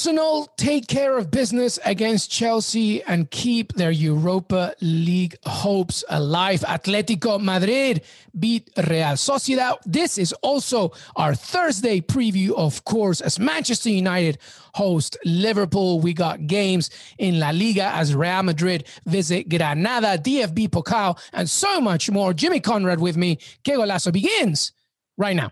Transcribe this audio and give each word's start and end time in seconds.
Arsenal 0.00 0.48
take 0.56 0.86
care 0.86 1.18
of 1.18 1.30
business 1.30 1.78
against 1.84 2.30
Chelsea 2.30 3.02
and 3.02 3.30
keep 3.30 3.74
their 3.74 3.90
Europa 3.90 4.74
League 4.80 5.36
hopes 5.44 6.02
alive. 6.08 6.62
Atletico 6.62 7.38
Madrid 7.38 8.02
beat 8.38 8.70
Real 8.78 9.12
Sociedad. 9.20 9.76
This 9.84 10.16
is 10.16 10.32
also 10.40 10.92
our 11.16 11.34
Thursday 11.34 12.00
preview, 12.00 12.52
of 12.52 12.82
course, 12.86 13.20
as 13.20 13.38
Manchester 13.38 13.90
United 13.90 14.38
host 14.72 15.18
Liverpool. 15.26 16.00
We 16.00 16.14
got 16.14 16.46
games 16.46 16.88
in 17.18 17.38
La 17.38 17.50
Liga 17.50 17.94
as 17.94 18.14
Real 18.14 18.42
Madrid 18.42 18.86
visit 19.04 19.50
Granada, 19.50 20.16
DFB 20.16 20.70
Pokal, 20.70 21.18
and 21.34 21.50
so 21.50 21.78
much 21.78 22.10
more. 22.10 22.32
Jimmy 22.32 22.60
Conrad 22.60 23.00
with 23.00 23.18
me. 23.18 23.36
Que 23.62 23.74
Golazo 23.74 24.10
begins 24.10 24.72
right 25.18 25.36
now. 25.36 25.50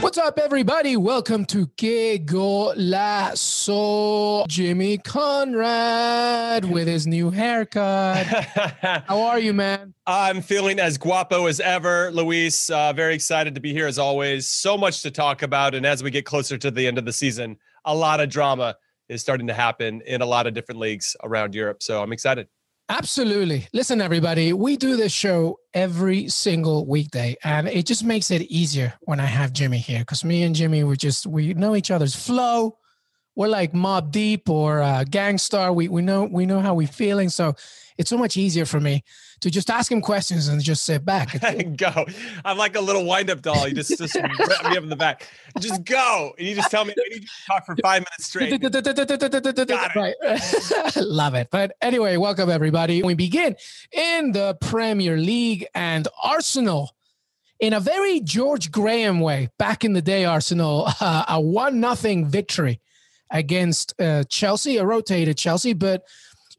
What's 0.00 0.16
up, 0.16 0.38
everybody? 0.38 0.96
Welcome 0.96 1.44
to 1.46 1.66
Que 1.76 2.18
Golazo. 2.18 3.68
Jimmy 4.48 4.96
Conrad 4.96 6.64
with 6.64 6.88
his 6.88 7.06
new 7.06 7.30
haircut. 7.30 8.26
How 9.06 9.20
are 9.20 9.38
you, 9.38 9.52
man? 9.52 9.92
I'm 10.06 10.40
feeling 10.40 10.80
as 10.80 10.96
guapo 10.96 11.44
as 11.46 11.60
ever, 11.60 12.10
Luis. 12.12 12.70
Uh, 12.70 12.94
very 12.94 13.14
excited 13.14 13.54
to 13.54 13.60
be 13.60 13.74
here 13.74 13.86
as 13.86 13.98
always. 13.98 14.48
So 14.48 14.78
much 14.78 15.02
to 15.02 15.10
talk 15.10 15.42
about. 15.42 15.74
And 15.74 15.84
as 15.84 16.02
we 16.02 16.10
get 16.10 16.24
closer 16.24 16.56
to 16.56 16.70
the 16.70 16.86
end 16.86 16.96
of 16.96 17.04
the 17.04 17.12
season, 17.12 17.58
a 17.84 17.94
lot 17.94 18.20
of 18.20 18.30
drama 18.30 18.76
is 19.10 19.20
starting 19.20 19.48
to 19.48 19.54
happen 19.54 20.00
in 20.06 20.22
a 20.22 20.26
lot 20.26 20.46
of 20.46 20.54
different 20.54 20.80
leagues 20.80 21.14
around 21.22 21.54
Europe. 21.54 21.82
So 21.82 22.02
I'm 22.02 22.14
excited. 22.14 22.48
Absolutely. 22.90 23.68
Listen, 23.72 24.00
everybody, 24.00 24.52
we 24.52 24.76
do 24.76 24.96
this 24.96 25.12
show 25.12 25.60
every 25.72 26.28
single 26.28 26.88
weekday, 26.88 27.36
and 27.44 27.68
it 27.68 27.86
just 27.86 28.02
makes 28.02 28.32
it 28.32 28.42
easier 28.50 28.92
when 29.02 29.20
I 29.20 29.26
have 29.26 29.52
Jimmy 29.52 29.78
here 29.78 30.00
because 30.00 30.24
me 30.24 30.42
and 30.42 30.56
Jimmy, 30.56 30.82
we 30.82 30.96
just 30.96 31.24
we 31.24 31.54
know 31.54 31.76
each 31.76 31.92
other's 31.92 32.16
flow. 32.16 32.78
We're 33.36 33.48
like 33.48 33.72
Mobb 33.72 34.10
Deep 34.10 34.50
or 34.50 34.82
uh, 34.82 35.04
Gang 35.04 35.38
Starr. 35.38 35.72
We 35.72 35.88
we 35.88 36.02
know 36.02 36.24
we 36.24 36.46
know 36.46 36.60
how 36.60 36.74
we're 36.74 36.88
feeling, 36.88 37.28
so 37.28 37.54
it's 37.96 38.10
so 38.10 38.18
much 38.18 38.36
easier 38.36 38.64
for 38.64 38.80
me 38.80 39.04
to 39.40 39.50
just 39.50 39.70
ask 39.70 39.90
him 39.90 40.00
questions 40.00 40.48
and 40.48 40.60
just 40.60 40.84
sit 40.84 41.04
back. 41.04 41.42
And 41.42 41.76
go. 41.78 42.06
I'm 42.44 42.58
like 42.58 42.76
a 42.76 42.80
little 42.80 43.04
wind-up 43.04 43.42
doll. 43.42 43.68
You 43.68 43.74
just 43.74 43.96
just 43.96 44.14
me 44.14 44.22
up 44.22 44.82
in 44.82 44.88
the 44.88 44.96
back. 44.96 45.28
Just 45.58 45.84
go. 45.84 46.34
And 46.38 46.46
you 46.46 46.54
just 46.54 46.70
tell 46.70 46.84
me 46.84 46.92
I 46.92 47.08
need 47.14 47.22
to 47.22 47.28
talk 47.46 47.66
for 47.66 47.76
five 47.82 48.00
minutes 48.00 48.26
straight. 48.26 48.50
right. 49.96 50.96
Love 50.96 51.34
it. 51.34 51.48
But 51.50 51.76
anyway, 51.80 52.16
welcome 52.16 52.50
everybody. 52.50 53.02
We 53.02 53.14
begin 53.14 53.56
in 53.92 54.32
the 54.32 54.56
Premier 54.60 55.16
League 55.16 55.66
and 55.74 56.08
Arsenal 56.22 56.94
in 57.60 57.72
a 57.72 57.80
very 57.80 58.20
George 58.20 58.70
Graham 58.70 59.20
way. 59.20 59.50
Back 59.58 59.84
in 59.84 59.92
the 59.92 60.02
day, 60.02 60.24
Arsenal 60.24 60.88
uh, 61.00 61.24
a 61.28 61.40
one 61.40 61.80
nothing 61.80 62.26
victory 62.26 62.80
against 63.30 63.94
uh, 64.00 64.24
Chelsea, 64.24 64.76
a 64.78 64.84
rotated 64.84 65.36
Chelsea, 65.38 65.72
but 65.72 66.02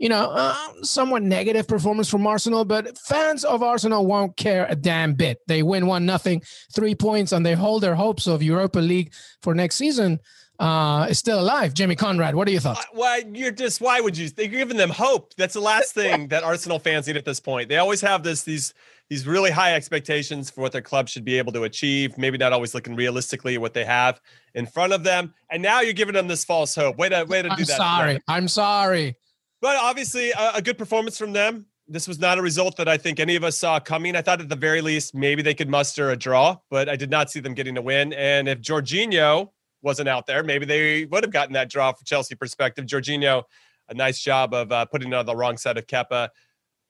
you 0.01 0.09
know, 0.09 0.31
uh, 0.31 0.55
somewhat 0.81 1.21
negative 1.21 1.67
performance 1.67 2.09
from 2.09 2.25
Arsenal, 2.25 2.65
but 2.65 2.97
fans 2.97 3.43
of 3.45 3.61
Arsenal 3.61 4.07
won't 4.07 4.35
care 4.35 4.65
a 4.67 4.75
damn 4.75 5.13
bit. 5.13 5.37
They 5.47 5.61
win 5.61 5.85
one 5.85 6.07
nothing, 6.07 6.41
three 6.73 6.95
points, 6.95 7.33
and 7.33 7.45
they 7.45 7.53
hold 7.53 7.83
their 7.83 7.93
hopes 7.93 8.25
of 8.25 8.41
Europa 8.41 8.79
League 8.79 9.13
for 9.43 9.53
next 9.53 9.75
season. 9.75 10.19
Uh, 10.61 11.07
is 11.09 11.17
still 11.17 11.39
alive. 11.39 11.73
Jimmy 11.73 11.95
Conrad, 11.95 12.35
what 12.35 12.47
are 12.47 12.51
your 12.51 12.61
thoughts? 12.61 12.85
Why 12.93 13.23
you're 13.33 13.49
just 13.49 13.81
why 13.81 13.99
would 13.99 14.15
you? 14.15 14.29
You're 14.37 14.47
giving 14.47 14.77
them 14.77 14.91
hope. 14.91 15.33
That's 15.35 15.55
the 15.55 15.59
last 15.59 15.95
thing 15.95 16.27
that 16.27 16.43
Arsenal 16.43 16.77
fans 16.77 17.07
need 17.07 17.17
at 17.17 17.25
this 17.25 17.39
point. 17.39 17.67
They 17.67 17.77
always 17.77 17.99
have 18.01 18.21
this 18.21 18.43
these 18.43 18.75
these 19.09 19.25
really 19.25 19.49
high 19.49 19.73
expectations 19.73 20.51
for 20.51 20.61
what 20.61 20.71
their 20.71 20.83
club 20.83 21.09
should 21.09 21.25
be 21.25 21.39
able 21.39 21.51
to 21.53 21.63
achieve. 21.63 22.15
Maybe 22.15 22.37
not 22.37 22.53
always 22.53 22.75
looking 22.75 22.95
realistically 22.95 23.55
at 23.55 23.61
what 23.61 23.73
they 23.73 23.83
have 23.85 24.21
in 24.53 24.67
front 24.67 24.93
of 24.93 25.03
them. 25.03 25.33
And 25.49 25.63
now 25.63 25.81
you're 25.81 25.93
giving 25.93 26.13
them 26.13 26.27
this 26.27 26.45
false 26.45 26.75
hope. 26.75 26.95
Way 26.95 27.09
to 27.09 27.23
way 27.23 27.41
to 27.41 27.49
I'm 27.49 27.57
do 27.57 27.65
that. 27.65 27.77
Sorry, 27.77 28.19
I'm 28.27 28.47
sorry. 28.47 29.17
But 29.61 29.77
obviously, 29.77 30.29
a, 30.29 30.51
a, 30.57 30.61
good 30.61 30.77
performance 30.77 31.17
from 31.17 31.33
them. 31.33 31.65
This 31.87 32.07
was 32.07 32.19
not 32.19 32.37
a 32.37 32.41
result 32.43 32.77
that 32.77 32.87
I 32.87 32.97
think 32.97 33.19
any 33.19 33.35
of 33.35 33.43
us 33.43 33.57
saw 33.57 33.79
coming. 33.79 34.15
I 34.15 34.21
thought 34.21 34.39
at 34.39 34.47
the 34.47 34.55
very 34.55 34.81
least 34.81 35.15
maybe 35.15 35.41
they 35.41 35.55
could 35.55 35.69
muster 35.69 36.11
a 36.11 36.15
draw, 36.15 36.57
but 36.69 36.87
I 36.87 36.95
did 36.95 37.09
not 37.09 37.31
see 37.31 37.39
them 37.39 37.55
getting 37.55 37.77
a 37.77 37.81
win. 37.81 38.13
And 38.13 38.47
if 38.47 38.61
Jorginho 38.61 39.49
wasn't 39.81 40.09
out 40.09 40.27
there, 40.27 40.43
maybe 40.43 40.65
they 40.65 41.05
would 41.05 41.23
have 41.23 41.31
gotten 41.31 41.53
that 41.53 41.69
draw 41.69 41.91
for 41.91 42.03
Chelsea 42.05 42.35
perspective. 42.35 42.85
Jorginho, 42.85 43.43
a 43.89 43.93
nice 43.93 44.19
job 44.19 44.53
of 44.53 44.71
uh, 44.71 44.85
putting 44.85 45.09
it 45.09 45.15
on 45.15 45.25
the 45.25 45.35
wrong 45.35 45.57
side 45.57 45.77
of 45.77 45.87
Kepa. 45.87 46.29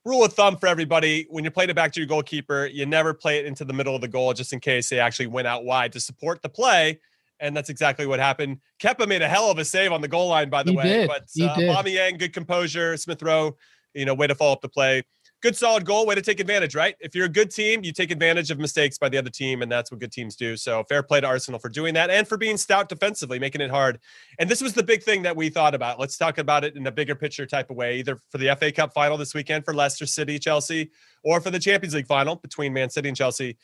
Rule 0.03 0.23
of 0.23 0.33
thumb 0.33 0.57
for 0.57 0.67
everybody: 0.67 1.27
when 1.29 1.43
you're 1.43 1.51
playing 1.51 1.69
it 1.69 1.75
back 1.75 1.91
to 1.93 1.99
your 1.99 2.07
goalkeeper, 2.07 2.65
you 2.65 2.85
never 2.85 3.13
play 3.13 3.39
it 3.39 3.45
into 3.45 3.63
the 3.65 3.73
middle 3.73 3.95
of 3.95 4.01
the 4.01 4.07
goal, 4.07 4.33
just 4.33 4.51
in 4.53 4.59
case 4.59 4.89
they 4.89 4.99
actually 4.99 5.27
went 5.27 5.47
out 5.47 5.63
wide 5.63 5.93
to 5.93 5.99
support 5.99 6.41
the 6.41 6.49
play 6.49 6.99
and 7.41 7.57
that's 7.57 7.69
exactly 7.69 8.05
what 8.05 8.19
happened. 8.19 8.59
Kepa 8.79 9.07
made 9.07 9.23
a 9.23 9.27
hell 9.27 9.49
of 9.51 9.57
a 9.57 9.65
save 9.65 9.91
on 9.91 9.99
the 9.99 10.07
goal 10.07 10.29
line, 10.29 10.49
by 10.49 10.63
the 10.63 10.71
he 10.71 10.77
way. 10.77 10.83
Did. 10.83 11.07
But 11.07 11.23
uh. 11.41 11.83
Yang, 11.85 12.17
good 12.17 12.33
composure. 12.33 12.95
Smith 12.95 13.21
Rowe, 13.21 13.57
you 13.93 14.05
know, 14.05 14.13
way 14.13 14.27
to 14.27 14.35
follow 14.35 14.53
up 14.53 14.61
the 14.61 14.69
play. 14.69 15.03
Good 15.41 15.55
solid 15.55 15.85
goal, 15.85 16.05
way 16.05 16.13
to 16.13 16.21
take 16.21 16.39
advantage, 16.39 16.75
right? 16.75 16.95
If 16.99 17.15
you're 17.15 17.25
a 17.25 17.29
good 17.29 17.49
team, 17.49 17.83
you 17.83 17.91
take 17.91 18.11
advantage 18.11 18.51
of 18.51 18.59
mistakes 18.59 18.99
by 18.99 19.09
the 19.09 19.17
other 19.17 19.31
team, 19.31 19.63
and 19.63 19.71
that's 19.71 19.89
what 19.89 19.99
good 19.99 20.11
teams 20.11 20.35
do. 20.35 20.55
So 20.55 20.83
fair 20.83 21.01
play 21.01 21.19
to 21.19 21.25
Arsenal 21.25 21.59
for 21.59 21.69
doing 21.69 21.95
that 21.95 22.11
and 22.11 22.27
for 22.27 22.37
being 22.37 22.57
stout 22.57 22.89
defensively, 22.89 23.39
making 23.39 23.61
it 23.61 23.71
hard. 23.71 23.99
And 24.37 24.47
this 24.47 24.61
was 24.61 24.73
the 24.73 24.83
big 24.83 25.01
thing 25.01 25.23
that 25.23 25.35
we 25.35 25.49
thought 25.49 25.73
about. 25.73 25.99
Let's 25.99 26.15
talk 26.15 26.37
about 26.37 26.63
it 26.63 26.75
in 26.75 26.85
a 26.85 26.91
bigger 26.91 27.15
picture 27.15 27.47
type 27.47 27.71
of 27.71 27.75
way, 27.75 27.97
either 27.97 28.19
for 28.29 28.37
the 28.37 28.55
FA 28.55 28.71
Cup 28.71 28.93
final 28.93 29.17
this 29.17 29.33
weekend 29.33 29.65
for 29.65 29.73
Leicester 29.73 30.05
City, 30.05 30.37
Chelsea, 30.37 30.91
or 31.23 31.41
for 31.41 31.49
the 31.49 31.59
Champions 31.59 31.95
League 31.95 32.07
final 32.07 32.35
between 32.35 32.71
Man 32.71 32.91
City 32.91 33.07
and 33.07 33.17
Chelsea 33.17 33.57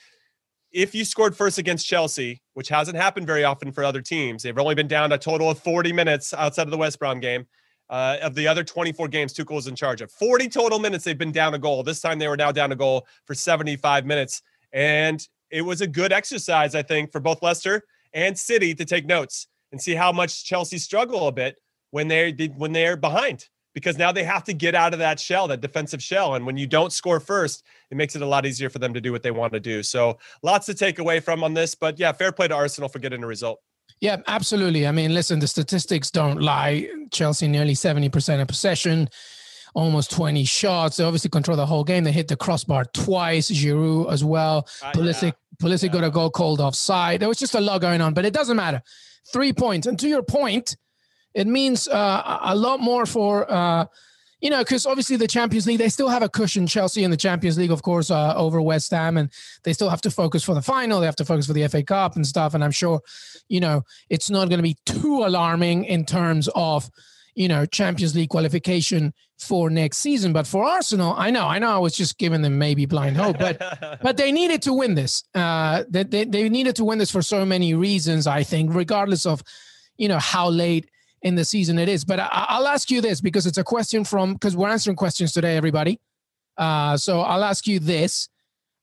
if 0.72 0.94
you 0.94 1.06
scored 1.06 1.36
first 1.36 1.58
against 1.58 1.88
Chelsea, 1.88 2.42
which 2.54 2.70
hasn't 2.70 2.98
happened 2.98 3.26
very 3.26 3.44
often 3.44 3.72
for 3.72 3.84
other 3.84 4.02
teams, 4.02 4.44
they've 4.44 4.58
only 4.58 4.76
been 4.76 4.88
down 4.88 5.12
a 5.12 5.18
total 5.18 5.50
of 5.50 5.60
40 5.60 5.94
minutes 5.94 6.34
outside 6.34 6.64
of 6.64 6.72
the 6.72 6.78
West 6.78 7.00
Brom 7.00 7.20
game. 7.20 7.48
Uh, 7.90 8.18
of 8.22 8.36
the 8.36 8.46
other 8.46 8.66
24 8.66 9.08
games, 9.08 9.34
Tuchel's 9.34 9.68
in 9.68 9.76
charge 9.76 10.02
of 10.02 10.12
40 10.12 10.50
total 10.50 10.78
minutes. 10.78 11.06
They've 11.06 11.18
been 11.18 11.32
down 11.32 11.54
a 11.54 11.58
goal. 11.58 11.84
This 11.84 12.02
time 12.02 12.20
they 12.20 12.28
were 12.28 12.36
now 12.36 12.52
down 12.52 12.72
a 12.74 12.76
goal 12.76 13.08
for 13.26 13.34
75 13.34 14.06
minutes, 14.06 14.42
and 14.74 15.26
it 15.50 15.62
was 15.62 15.80
a 15.82 15.88
good 15.88 16.12
exercise, 16.12 16.76
I 16.76 16.82
think, 16.82 17.12
for 17.12 17.22
both 17.22 17.42
Leicester 17.42 17.84
and 18.14 18.38
City 18.38 18.76
to 18.76 18.84
take 18.84 19.06
notes 19.06 19.48
and 19.72 19.82
see 19.82 19.96
how 19.96 20.12
much 20.12 20.44
Chelsea 20.44 20.78
struggle 20.78 21.28
a 21.28 21.32
bit 21.32 21.56
when 21.92 22.08
they 22.08 22.32
when 22.58 22.74
they're 22.74 22.98
behind 22.98 23.48
because 23.78 23.96
now 23.96 24.12
they 24.12 24.24
have 24.24 24.44
to 24.44 24.54
get 24.54 24.74
out 24.74 24.94
of 24.94 24.98
that 24.98 25.20
shell, 25.20 25.48
that 25.48 25.62
defensive 25.62 26.02
shell. 26.02 26.34
And 26.34 26.48
when 26.48 26.58
you 26.58 26.66
don't 26.66 26.92
score 26.92 27.20
first, 27.20 27.64
it 27.92 27.96
makes 27.96 28.16
it 28.16 28.24
a 28.24 28.26
lot 28.26 28.44
easier 28.44 28.72
for 28.72 28.80
them 28.80 28.92
to 28.96 29.00
do 29.00 29.12
what 29.12 29.22
they 29.22 29.30
want 29.30 29.54
to 29.54 29.60
do. 29.60 29.84
So 29.84 30.18
lots 30.42 30.66
to 30.66 30.74
take 30.74 30.98
away 30.98 31.20
from 31.20 31.44
on 31.44 31.54
this. 31.54 31.76
But 31.76 32.00
yeah, 32.00 32.12
fair 32.12 32.32
play 32.32 32.48
to 32.48 32.56
Arsenal 32.56 32.90
for 32.90 32.98
getting 32.98 33.24
a 33.24 33.28
result. 33.28 33.62
Yeah, 34.00 34.18
absolutely. 34.28 34.86
I 34.86 34.92
mean, 34.92 35.14
listen, 35.14 35.40
the 35.40 35.48
statistics 35.48 36.12
don't 36.12 36.42
lie. 36.42 36.88
Chelsea 37.12 37.48
nearly 37.48 37.74
70% 37.74 38.42
of 38.42 38.48
possession, 38.48 39.10
almost 39.74 40.12
20 40.12 40.44
shots. 40.44 40.98
They 40.98 41.04
obviously 41.04 41.32
control 41.32 41.58
the 41.58 41.66
whole 41.66 41.84
game. 41.84 42.04
They 42.04 42.12
hit 42.12 42.28
the 42.28 42.36
crossbar 42.36 42.86
twice, 42.86 43.50
Giroud 43.50 44.12
as 44.12 44.24
well. 44.24 44.68
Uh, 44.84 44.92
Pulisic, 44.92 45.34
yeah. 45.34 45.68
Pulisic 45.68 45.88
yeah. 45.88 45.94
got 45.94 46.04
a 46.04 46.12
goal 46.12 46.30
called 46.30 46.62
offside. 46.62 47.22
There 47.22 47.30
was 47.30 47.40
just 47.40 47.56
a 47.56 47.62
lot 47.62 47.82
going 47.82 48.02
on, 48.02 48.14
but 48.14 48.26
it 48.26 48.34
doesn't 48.34 48.58
matter. 48.58 48.84
Three 49.34 49.52
points. 49.52 49.88
And 49.88 50.00
to 50.00 50.08
your 50.08 50.24
point, 50.24 50.78
it 51.34 51.48
means 51.48 51.88
uh, 51.88 52.40
a 52.44 52.56
lot 52.56 52.80
more 52.80 53.06
for 53.06 53.52
uh, 53.52 53.86
you 54.42 54.50
know 54.50 54.60
because 54.60 54.86
obviously 54.86 55.16
the 55.16 55.28
Champions 55.28 55.68
League 55.68 55.80
they 55.80 55.90
still 55.90 56.10
have 56.10 56.24
a 56.24 56.30
cushion. 56.30 56.68
Chelsea 56.68 57.04
in 57.04 57.12
the 57.12 57.18
Champions 57.18 57.58
League, 57.58 57.72
of 57.72 57.82
course, 57.82 58.12
uh, 58.12 58.34
over 58.36 58.62
West 58.62 58.92
Ham, 58.92 59.18
and 59.18 59.30
they 59.64 59.74
still 59.74 59.90
have 59.90 60.02
to 60.02 60.12
focus 60.12 60.44
for 60.44 60.54
the 60.54 60.62
final. 60.62 61.00
They 61.00 61.06
have 61.06 61.16
to 61.18 61.26
focus 61.26 61.48
for 61.48 61.54
the 61.54 61.68
FA 61.68 61.84
Cup 61.84 62.16
and 62.16 62.26
stuff. 62.26 62.54
And 62.54 62.64
I'm 62.64 62.72
sure 62.72 63.02
you 63.48 63.60
know 63.60 63.84
it's 64.10 64.30
not 64.30 64.50
going 64.50 64.60
to 64.60 64.64
be 64.64 64.78
too 64.86 65.24
alarming 65.26 65.86
in 65.86 66.06
terms 66.06 66.50
of 66.56 66.90
you 67.36 67.48
know 67.48 67.66
Champions 67.66 68.16
League 68.16 68.30
qualification 68.30 69.14
for 69.40 69.70
next 69.70 69.98
season. 69.98 70.34
But 70.34 70.48
for 70.48 70.64
Arsenal, 70.64 71.14
I 71.16 71.30
know, 71.30 71.46
I 71.46 71.60
know, 71.60 71.70
I 71.70 71.78
was 71.78 71.96
just 71.96 72.18
giving 72.18 72.42
them 72.42 72.58
maybe 72.58 72.86
blind 72.86 73.18
hope, 73.18 73.38
but 73.38 73.60
but 74.02 74.18
they 74.18 74.32
needed 74.32 74.62
to 74.64 74.74
win 74.74 74.96
this. 74.96 75.24
Uh, 75.34 75.84
they, 75.90 76.04
they 76.04 76.26
they 76.26 76.50
needed 76.50 76.76
to 76.78 76.84
win 76.84 76.98
this 76.98 77.12
for 77.12 77.22
so 77.22 77.46
many 77.46 77.74
reasons. 77.74 78.28
I 78.28 78.44
think, 78.44 78.74
regardless 78.74 79.26
of 79.26 79.44
you 79.98 80.08
know 80.08 80.20
how 80.20 80.50
late 80.50 80.90
in 81.22 81.36
the 81.36 81.46
season 81.46 81.80
it 81.80 81.90
is. 81.90 82.06
But 82.06 82.20
I, 82.20 82.58
will 82.60 82.68
ask 82.68 82.90
you 82.92 83.02
this 83.02 83.22
because 83.22 83.46
it's 83.46 83.58
a 83.58 83.64
question 83.64 84.04
from 84.04 84.34
because 84.34 84.56
we're 84.56 84.70
answering 84.70 84.96
questions 84.96 85.34
today, 85.34 85.58
everybody. 85.58 86.00
Uh, 86.58 86.98
so 86.98 87.22
I'll 87.22 87.44
ask 87.44 87.68
you 87.68 87.80
this, 87.80 88.30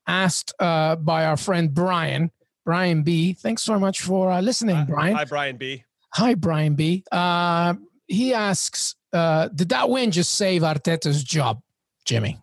asked 0.07 0.53
uh, 0.59 0.97
by 0.97 1.27
our 1.27 1.37
friend 1.37 1.73
Brian, 1.73 2.31
Brian 2.65 3.03
B. 3.03 3.33
Thanks 3.33 3.63
so 3.63 3.79
much 3.79 4.01
for 4.01 4.31
uh, 4.31 4.41
listening, 4.41 4.77
hi, 4.77 4.85
Brian. 4.85 5.17
Hi, 5.17 5.25
Brian 5.25 5.57
B. 5.57 5.85
Hi, 6.15 6.35
Brian 6.35 6.75
B. 6.75 7.05
Uh, 7.11 7.75
he 8.07 8.35
asks, 8.35 8.95
uh, 9.13 9.49
did 9.49 9.71
that 9.71 9.89
win 9.91 10.11
just 10.11 10.35
save 10.35 10.63
Arteta's 10.63 11.25
job? 11.25 11.61
Jimmy? 12.05 12.39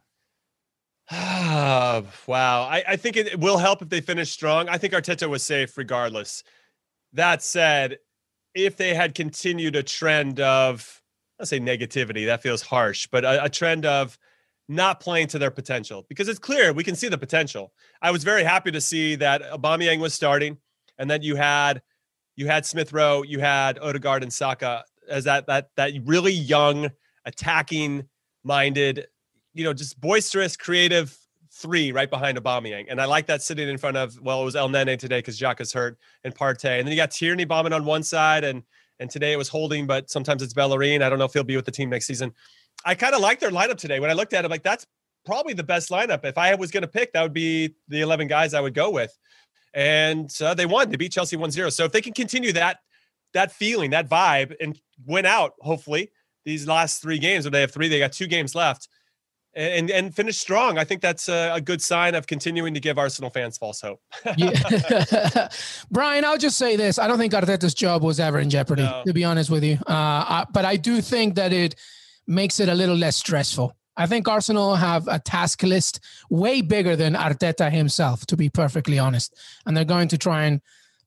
wow. 1.11 2.07
I, 2.27 2.83
I 2.87 2.95
think 2.95 3.17
it 3.17 3.39
will 3.39 3.57
help 3.57 3.81
if 3.81 3.89
they 3.89 4.01
finish 4.01 4.31
strong. 4.31 4.69
I 4.69 4.77
think 4.77 4.93
Arteta 4.93 5.29
was 5.29 5.43
safe 5.43 5.77
regardless. 5.77 6.43
That 7.13 7.43
said, 7.43 7.97
if 8.53 8.77
they 8.77 8.93
had 8.93 9.15
continued 9.15 9.75
a 9.75 9.83
trend 9.83 10.39
of, 10.39 11.01
I 11.39 11.45
say 11.45 11.59
negativity, 11.59 12.25
that 12.25 12.41
feels 12.41 12.61
harsh, 12.61 13.07
but 13.11 13.23
a, 13.23 13.45
a 13.45 13.49
trend 13.49 13.85
of 13.85 14.17
not 14.67 14.99
playing 14.99 15.27
to 15.27 15.39
their 15.39 15.51
potential 15.51 16.05
because 16.07 16.27
it's 16.29 16.39
clear 16.39 16.71
we 16.71 16.83
can 16.83 16.95
see 16.95 17.09
the 17.09 17.17
potential. 17.17 17.73
I 18.01 18.11
was 18.11 18.23
very 18.23 18.43
happy 18.43 18.71
to 18.71 18.79
see 18.79 19.15
that 19.15 19.41
Aubameyang 19.51 19.99
was 19.99 20.13
starting 20.13 20.57
and 20.97 21.09
then 21.09 21.21
you 21.21 21.35
had 21.35 21.81
you 22.37 22.47
had 22.47 22.65
Smith 22.65 22.93
Rowe, 22.93 23.23
you 23.23 23.39
had 23.39 23.77
Odegaard 23.79 24.23
and 24.23 24.31
Saka 24.31 24.85
as 25.09 25.25
that 25.25 25.47
that 25.47 25.69
that 25.75 25.91
really 26.05 26.31
young, 26.31 26.89
attacking 27.25 28.07
minded, 28.43 29.07
you 29.53 29.63
know, 29.63 29.73
just 29.73 29.99
boisterous, 29.99 30.55
creative 30.55 31.17
three 31.61 31.91
right 31.91 32.09
behind 32.09 32.37
Aubameyang. 32.37 32.87
And 32.89 32.99
I 32.99 33.05
like 33.05 33.27
that 33.27 33.41
sitting 33.41 33.69
in 33.69 33.77
front 33.77 33.97
of, 33.97 34.19
well, 34.21 34.41
it 34.41 34.45
was 34.45 34.55
Elneny 34.55 34.97
today 34.97 35.19
because 35.19 35.41
is 35.41 35.73
hurt 35.73 35.97
and 36.23 36.35
Partey. 36.35 36.79
And 36.79 36.87
then 36.87 36.91
you 36.91 36.95
got 36.95 37.11
Tierney 37.11 37.45
bombing 37.45 37.73
on 37.73 37.85
one 37.85 38.03
side 38.03 38.43
and 38.43 38.63
and 38.99 39.09
today 39.09 39.33
it 39.33 39.37
was 39.37 39.49
holding, 39.49 39.87
but 39.87 40.11
sometimes 40.11 40.43
it's 40.43 40.53
Bellerin. 40.53 41.01
I 41.01 41.09
don't 41.09 41.17
know 41.17 41.25
if 41.25 41.33
he'll 41.33 41.43
be 41.43 41.55
with 41.55 41.65
the 41.65 41.71
team 41.71 41.89
next 41.89 42.05
season. 42.05 42.31
I 42.85 42.93
kind 42.93 43.15
of 43.15 43.21
like 43.21 43.39
their 43.39 43.49
lineup 43.49 43.77
today. 43.77 43.99
When 43.99 44.11
I 44.11 44.13
looked 44.13 44.33
at 44.33 44.43
it, 44.43 44.45
I'm 44.45 44.51
like 44.51 44.61
that's 44.61 44.85
probably 45.25 45.53
the 45.53 45.63
best 45.63 45.89
lineup. 45.89 46.23
If 46.23 46.37
I 46.37 46.53
was 46.53 46.69
going 46.69 46.83
to 46.83 46.87
pick, 46.87 47.13
that 47.13 47.23
would 47.23 47.33
be 47.33 47.73
the 47.87 48.01
11 48.01 48.27
guys 48.27 48.53
I 48.53 48.61
would 48.61 48.75
go 48.75 48.91
with. 48.91 49.17
And 49.73 50.31
uh, 50.39 50.53
they 50.53 50.67
won. 50.67 50.89
They 50.89 50.97
beat 50.97 51.11
Chelsea 51.11 51.35
1-0. 51.35 51.71
So 51.71 51.85
if 51.85 51.91
they 51.91 52.01
can 52.01 52.13
continue 52.13 52.51
that 52.53 52.79
that 53.33 53.51
feeling, 53.51 53.91
that 53.91 54.09
vibe, 54.09 54.53
and 54.59 54.79
win 55.05 55.25
out, 55.25 55.53
hopefully, 55.61 56.11
these 56.43 56.67
last 56.67 57.01
three 57.01 57.17
games, 57.17 57.47
or 57.47 57.49
they 57.49 57.61
have 57.61 57.71
three, 57.71 57.87
they 57.87 57.97
got 57.97 58.11
two 58.11 58.27
games 58.27 58.55
left 58.55 58.87
and 59.53 59.91
and 59.91 60.15
finish 60.15 60.37
strong. 60.37 60.77
I 60.77 60.83
think 60.83 61.01
that's 61.01 61.27
a, 61.27 61.53
a, 61.55 61.61
good 61.61 61.81
sign 61.81 62.15
of 62.15 62.25
continuing 62.25 62.73
to 62.73 62.79
give 62.79 62.97
Arsenal 62.97 63.29
fans 63.29 63.57
false 63.57 63.81
hope. 63.81 64.01
Brian, 65.91 66.23
I'll 66.23 66.37
just 66.37 66.57
say 66.57 66.75
this: 66.75 66.97
I 66.97 67.07
don't 67.07 67.17
think 67.17 67.33
Arteta's 67.33 67.73
job 67.73 68.03
was 68.03 68.19
ever 68.19 68.39
in 68.39 68.49
jeopardy, 68.49 68.83
no. 68.83 69.03
to 69.05 69.13
be 69.13 69.23
honest 69.23 69.49
with 69.49 69.63
you. 69.63 69.77
Uh, 69.87 69.89
I, 69.89 70.45
but 70.51 70.65
I 70.65 70.77
do 70.77 71.01
think 71.01 71.35
that 71.35 71.51
it 71.51 71.75
makes 72.27 72.59
it 72.59 72.69
a 72.69 72.75
little 72.75 72.95
less 72.95 73.17
stressful. 73.17 73.75
I 73.97 74.07
think 74.07 74.27
Arsenal 74.27 74.75
have 74.75 75.07
a 75.07 75.19
task 75.19 75.63
list 75.63 75.99
way 76.29 76.61
bigger 76.61 76.95
than 76.95 77.13
Arteta 77.13 77.69
himself, 77.69 78.25
to 78.27 78.37
be 78.37 78.49
perfectly 78.49 78.97
honest, 78.97 79.37
and 79.65 79.75
they're 79.75 79.83
going 79.83 80.07
to 80.09 80.17
try 80.17 80.45
and 80.45 80.61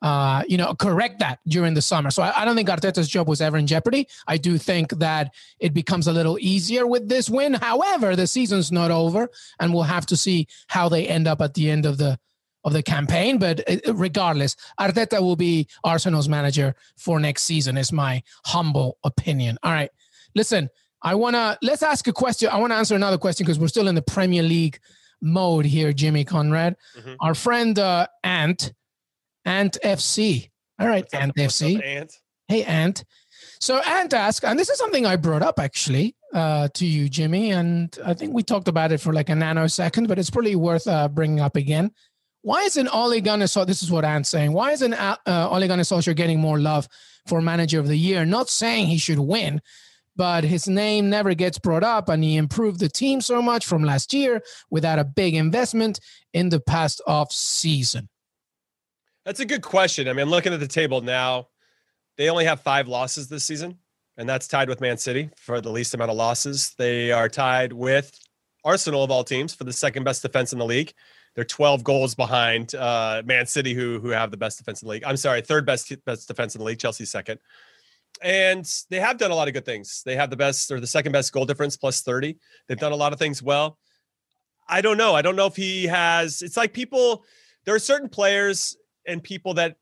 uh, 0.05 0.45
you 0.47 0.59
know, 0.59 0.75
correct 0.75 1.19
that 1.21 1.39
during 1.49 1.73
the 1.73 1.81
summer. 1.81 2.11
So 2.11 2.23
I, 2.23 2.43
I, 2.43 2.45
don't 2.45 2.55
think 2.55 2.69
Arteta's 2.69 3.09
job 3.09 3.27
was 3.27 3.41
ever 3.41 3.57
in 3.57 3.67
jeopardy. 3.67 4.07
I 4.27 4.37
do 4.37 4.59
think 4.59 4.91
that 4.99 5.33
it 5.59 5.73
becomes 5.73 6.07
a 6.07 6.13
little 6.13 6.37
easier 6.39 6.87
with 6.87 7.09
this 7.09 7.31
win. 7.31 7.55
However, 7.55 8.15
the 8.15 8.27
season's 8.27 8.71
not 8.71 8.91
over, 8.91 9.31
and 9.61 9.73
we'll 9.73 9.85
have 9.85 10.05
to 10.07 10.17
see 10.17 10.47
how 10.67 10.91
they 10.91 11.09
end 11.09 11.27
up 11.27 11.41
at 11.41 11.55
the 11.55 11.71
end 11.71 11.87
of 11.87 11.97
the 11.97 12.19
of 12.65 12.75
the 12.75 12.83
campaign. 12.83 13.39
But 13.39 13.63
uh, 13.67 13.95
regardless, 13.95 14.57
Arteta 14.79 15.23
will 15.23 15.37
be 15.37 15.69
Arsenal's 15.85 16.29
manager 16.29 16.75
for 16.99 17.19
next 17.19 17.45
season. 17.45 17.79
Is 17.79 17.91
my 17.91 18.23
humble 18.45 18.99
opinion. 19.05 19.57
All 19.63 19.73
right, 19.73 19.91
listen. 20.35 20.69
I 21.01 21.15
wanna 21.15 21.57
let's 21.63 21.83
ask 21.83 22.07
a 22.09 22.13
question. 22.13 22.51
I 22.51 22.59
want 22.59 22.73
to 22.73 22.77
answer 22.77 22.95
another 22.95 23.19
question 23.19 23.45
because 23.45 23.59
we're 23.59 23.69
still 23.69 23.89
in 23.89 23.95
the 23.95 24.03
Premier 24.03 24.43
League 24.43 24.81
mode 25.23 25.65
here, 25.65 25.95
Jimmy 25.95 26.25
Conrad. 26.25 26.77
Mm-hmm. 26.99 27.15
Our 27.21 27.35
friend 27.35 27.79
uh, 27.79 28.07
Ant 28.23 28.73
Ant 29.45 29.77
FC. 29.85 30.51
All 30.79 30.89
right, 30.89 31.05
what's 31.05 31.15
Ant 31.15 31.31
up, 31.31 31.37
FC. 31.37 31.79
Up, 31.79 31.85
Ant? 31.85 32.13
Hey, 32.49 32.65
Ant. 32.65 33.05
So 33.61 33.79
Ant 33.79 34.13
asked, 34.13 34.45
and 34.45 34.59
this 34.59 34.69
is 34.69 34.79
something 34.79 35.07
I 35.07 35.17
brought 35.17 35.43
up 35.43 35.59
actually 35.59 36.17
uh, 36.33 36.69
to 36.75 36.87
you, 36.87 37.09
Jimmy, 37.09 37.53
and 37.53 37.97
I 38.05 38.15
think 38.15 38.35
we 38.35 38.43
talked 38.43 38.69
about 38.69 38.93
it 38.93 39.01
for 39.01 39.13
like 39.13 39.31
a 39.31 39.35
nanosecond, 39.35 40.09
but 40.09 40.19
it's 40.19 40.31
probably 40.31 40.57
worth 40.57 40.87
uh, 40.87 41.09
bringing 41.09 41.41
up 41.41 41.57
again. 41.57 41.91
Why 42.43 42.63
isn't 42.65 42.89
Ole 42.89 43.21
Gunnar 43.23 43.47
so 43.47 43.65
This 43.65 43.83
is 43.83 43.91
what 43.91 44.05
Ant's 44.05 44.29
saying. 44.29 44.53
Why 44.53 44.73
isn't 44.73 44.93
uh, 44.93 45.17
Ole 45.27 45.67
Gunnar 45.67 45.83
Solskjaer 45.83 46.15
getting 46.15 46.41
more 46.41 46.61
love 46.61 46.87
for 47.27 47.41
Manager 47.41 47.81
of 47.81 47.89
the 47.89 47.97
Year? 47.97 48.27
Not 48.27 48.51
saying 48.51 48.87
he 48.87 48.99
should 48.99 49.19
win, 49.19 49.63
but 50.15 50.45
his 50.45 50.69
name 50.69 51.09
never 51.09 51.33
gets 51.35 51.59
brought 51.59 51.85
up, 51.85 52.11
and 52.11 52.23
he 52.23 52.37
improved 52.37 52.81
the 52.81 52.91
team 52.91 53.23
so 53.23 53.41
much 53.41 53.65
from 53.65 53.83
last 53.83 54.13
year 54.13 54.43
without 54.71 54.99
a 54.99 55.05
big 55.05 55.35
investment 55.35 56.01
in 56.35 56.51
the 56.51 56.61
past 56.61 57.01
off 57.07 57.33
season. 57.33 58.09
That's 59.25 59.41
a 59.41 59.47
good 59.47 59.63
question. 59.63 60.09
I 60.09 60.13
mean, 60.13 60.27
looking 60.27 60.53
at 60.53 60.61
the 60.61 60.69
table 60.69 61.01
now. 61.01 61.49
They 62.17 62.31
only 62.31 62.45
have 62.45 62.61
five 62.61 62.87
losses 62.87 63.29
this 63.29 63.45
season, 63.45 63.79
and 64.17 64.29
that's 64.29 64.47
tied 64.47 64.69
with 64.69 64.81
Man 64.81 64.97
City 64.97 65.31
for 65.37 65.61
the 65.61 65.71
least 65.71 65.95
amount 65.95 66.11
of 66.11 66.17
losses. 66.17 66.75
They 66.79 67.11
are 67.11 67.29
tied 67.29 67.73
with 67.73 68.17
Arsenal 68.65 69.03
of 69.03 69.11
all 69.11 69.25
teams 69.25 69.53
for 69.53 69.65
the 69.65 69.73
second 69.73 70.05
best 70.05 70.23
defense 70.23 70.53
in 70.53 70.59
the 70.59 70.65
league. 70.65 70.93
They're 71.35 71.45
12 71.45 71.83
goals 71.83 72.15
behind 72.15 72.75
uh, 72.77 73.23
Man 73.25 73.47
City, 73.47 73.75
who 73.75 73.99
who 73.99 74.11
have 74.11 74.31
the 74.31 74.37
best 74.37 74.59
defense 74.59 74.83
in 74.83 74.87
the 74.87 74.93
league. 74.93 75.05
I'm 75.05 75.17
sorry, 75.17 75.41
third 75.41 75.67
best 75.67 75.93
best 76.05 76.29
defense 76.29 76.55
in 76.55 76.61
the 76.61 76.65
league. 76.65 76.79
Chelsea 76.79 77.05
second, 77.05 77.41
and 78.23 78.65
they 78.91 79.01
have 79.01 79.19
done 79.19 79.33
a 79.33 79.35
lot 79.35 79.49
of 79.49 79.55
good 79.55 79.65
things. 79.65 80.03
They 80.07 80.15
have 80.15 80.31
the 80.31 80.37
best 80.37 80.71
or 80.71 80.79
the 80.79 80.87
second 80.87 81.11
best 81.11 81.33
goal 81.33 81.47
difference, 81.47 81.77
plus 81.77 82.03
30. 82.03 82.37
They've 82.69 82.79
done 82.79 82.93
a 82.93 82.97
lot 82.97 83.13
of 83.13 83.19
things 83.19 83.43
well. 83.43 83.79
I 84.69 84.81
don't 84.81 84.97
know. 84.97 85.15
I 85.15 85.23
don't 85.23 85.37
know 85.37 85.47
if 85.47 85.57
he 85.57 85.87
has. 85.87 86.43
It's 86.43 86.57
like 86.57 86.73
people. 86.73 87.25
There 87.65 87.75
are 87.75 87.81
certain 87.81 88.11
players 88.11 88.77
and 89.07 89.23
people 89.23 89.55
that 89.55 89.77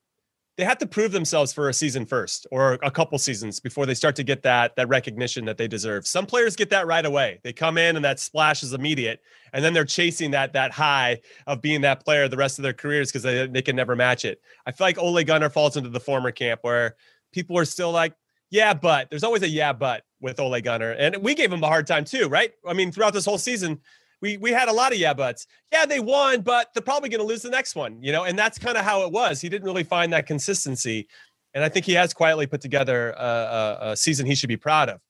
they 0.59 0.65
have 0.65 0.79
to 0.79 0.87
prove 0.87 1.13
themselves 1.13 1.53
for 1.53 1.71
a 1.71 1.73
season 1.73 2.05
first 2.05 2.47
or 2.51 2.79
a 2.83 2.91
couple 2.91 3.19
seasons 3.19 3.59
before 3.59 3.87
they 3.87 3.95
start 3.95 4.15
to 4.17 4.23
get 4.23 4.43
that 4.43 4.77
that 4.77 4.89
recognition 4.89 5.45
that 5.47 5.57
they 5.57 5.67
deserve. 5.67 6.07
Some 6.07 6.27
players 6.27 6.57
get 6.57 6.69
that 6.71 6.87
right 6.87 7.05
away. 7.05 7.41
They 7.43 7.53
come 7.55 7.79
in 7.79 7.97
and 7.97 8.05
that 8.05 8.21
splash 8.21 8.63
is 8.63 8.75
immediate, 8.75 9.21
and 9.53 9.65
then 9.65 9.73
they're 9.73 9.85
chasing 9.85 10.31
that 10.33 10.53
that 10.53 10.71
high 10.71 11.21
of 11.47 11.63
being 11.63 11.81
that 11.83 12.05
player 12.05 12.29
the 12.29 12.37
rest 12.37 12.59
of 12.59 12.65
their 12.65 12.75
careers 12.75 13.11
because 13.11 13.23
they, 13.23 13.47
they 13.47 13.63
can 13.63 13.77
never 13.77 13.97
match 13.97 14.25
it. 14.25 14.43
I 14.67 14.73
feel 14.73 14.87
like 14.87 14.99
Ole 14.99 15.25
Gunnar 15.25 15.49
falls 15.49 15.77
into 15.77 15.89
the 15.89 16.01
former 16.01 16.31
camp 16.31 16.61
where 16.63 16.97
people 17.33 17.57
are 17.57 17.65
still 17.65 17.91
like, 17.91 18.15
yeah, 18.51 18.75
but 18.75 19.09
there's 19.09 19.25
always 19.25 19.43
a 19.43 19.49
yeah, 19.49 19.73
but 19.73 20.05
with 20.21 20.39
Ole 20.39 20.61
Gunnar, 20.61 20.93
and 20.93 21.17
we 21.17 21.35
gave 21.35 21.51
him 21.51 21.65
a 21.65 21.67
hard 21.69 21.87
time 21.87 22.05
too, 22.05 22.29
right? 22.29 22.53
I 22.69 22.75
mean, 22.75 22.93
throughout 22.93 23.15
this 23.15 23.25
whole 23.25 23.39
season, 23.39 23.81
we 24.23 24.39
we 24.39 24.51
had 24.51 24.69
a 24.69 24.73
lot 24.73 24.93
of 24.93 24.99
yeah 24.99 25.13
buts. 25.13 25.47
Yeah, 25.71 25.85
they 25.85 26.01
won, 26.01 26.41
but 26.41 26.69
they're 26.73 26.83
probably 26.83 27.11
going 27.11 27.21
to 27.21 27.27
lose 27.27 27.43
the 27.43 27.51
next 27.51 27.75
one, 27.75 28.03
you 28.03 28.13
know. 28.13 28.25
And 28.25 28.39
that's 28.39 28.59
kind 28.59 28.79
of 28.79 28.85
how 28.85 29.03
it 29.03 29.13
was. 29.13 29.41
He 29.41 29.51
didn't 29.51 29.67
really 29.67 29.85
find 29.85 30.13
that 30.15 30.27
consistency, 30.27 31.09
and 31.53 31.63
I 31.63 31.69
think 31.69 31.85
he 31.85 31.93
has 31.93 32.15
quietly 32.15 32.47
put 32.47 32.63
together 32.63 33.11
a, 33.19 33.25
a, 33.25 33.79
a 33.91 33.97
season 33.97 34.25
he 34.25 34.35
should 34.35 34.49
be 34.49 34.57
proud 34.57 34.89
of. 34.89 35.01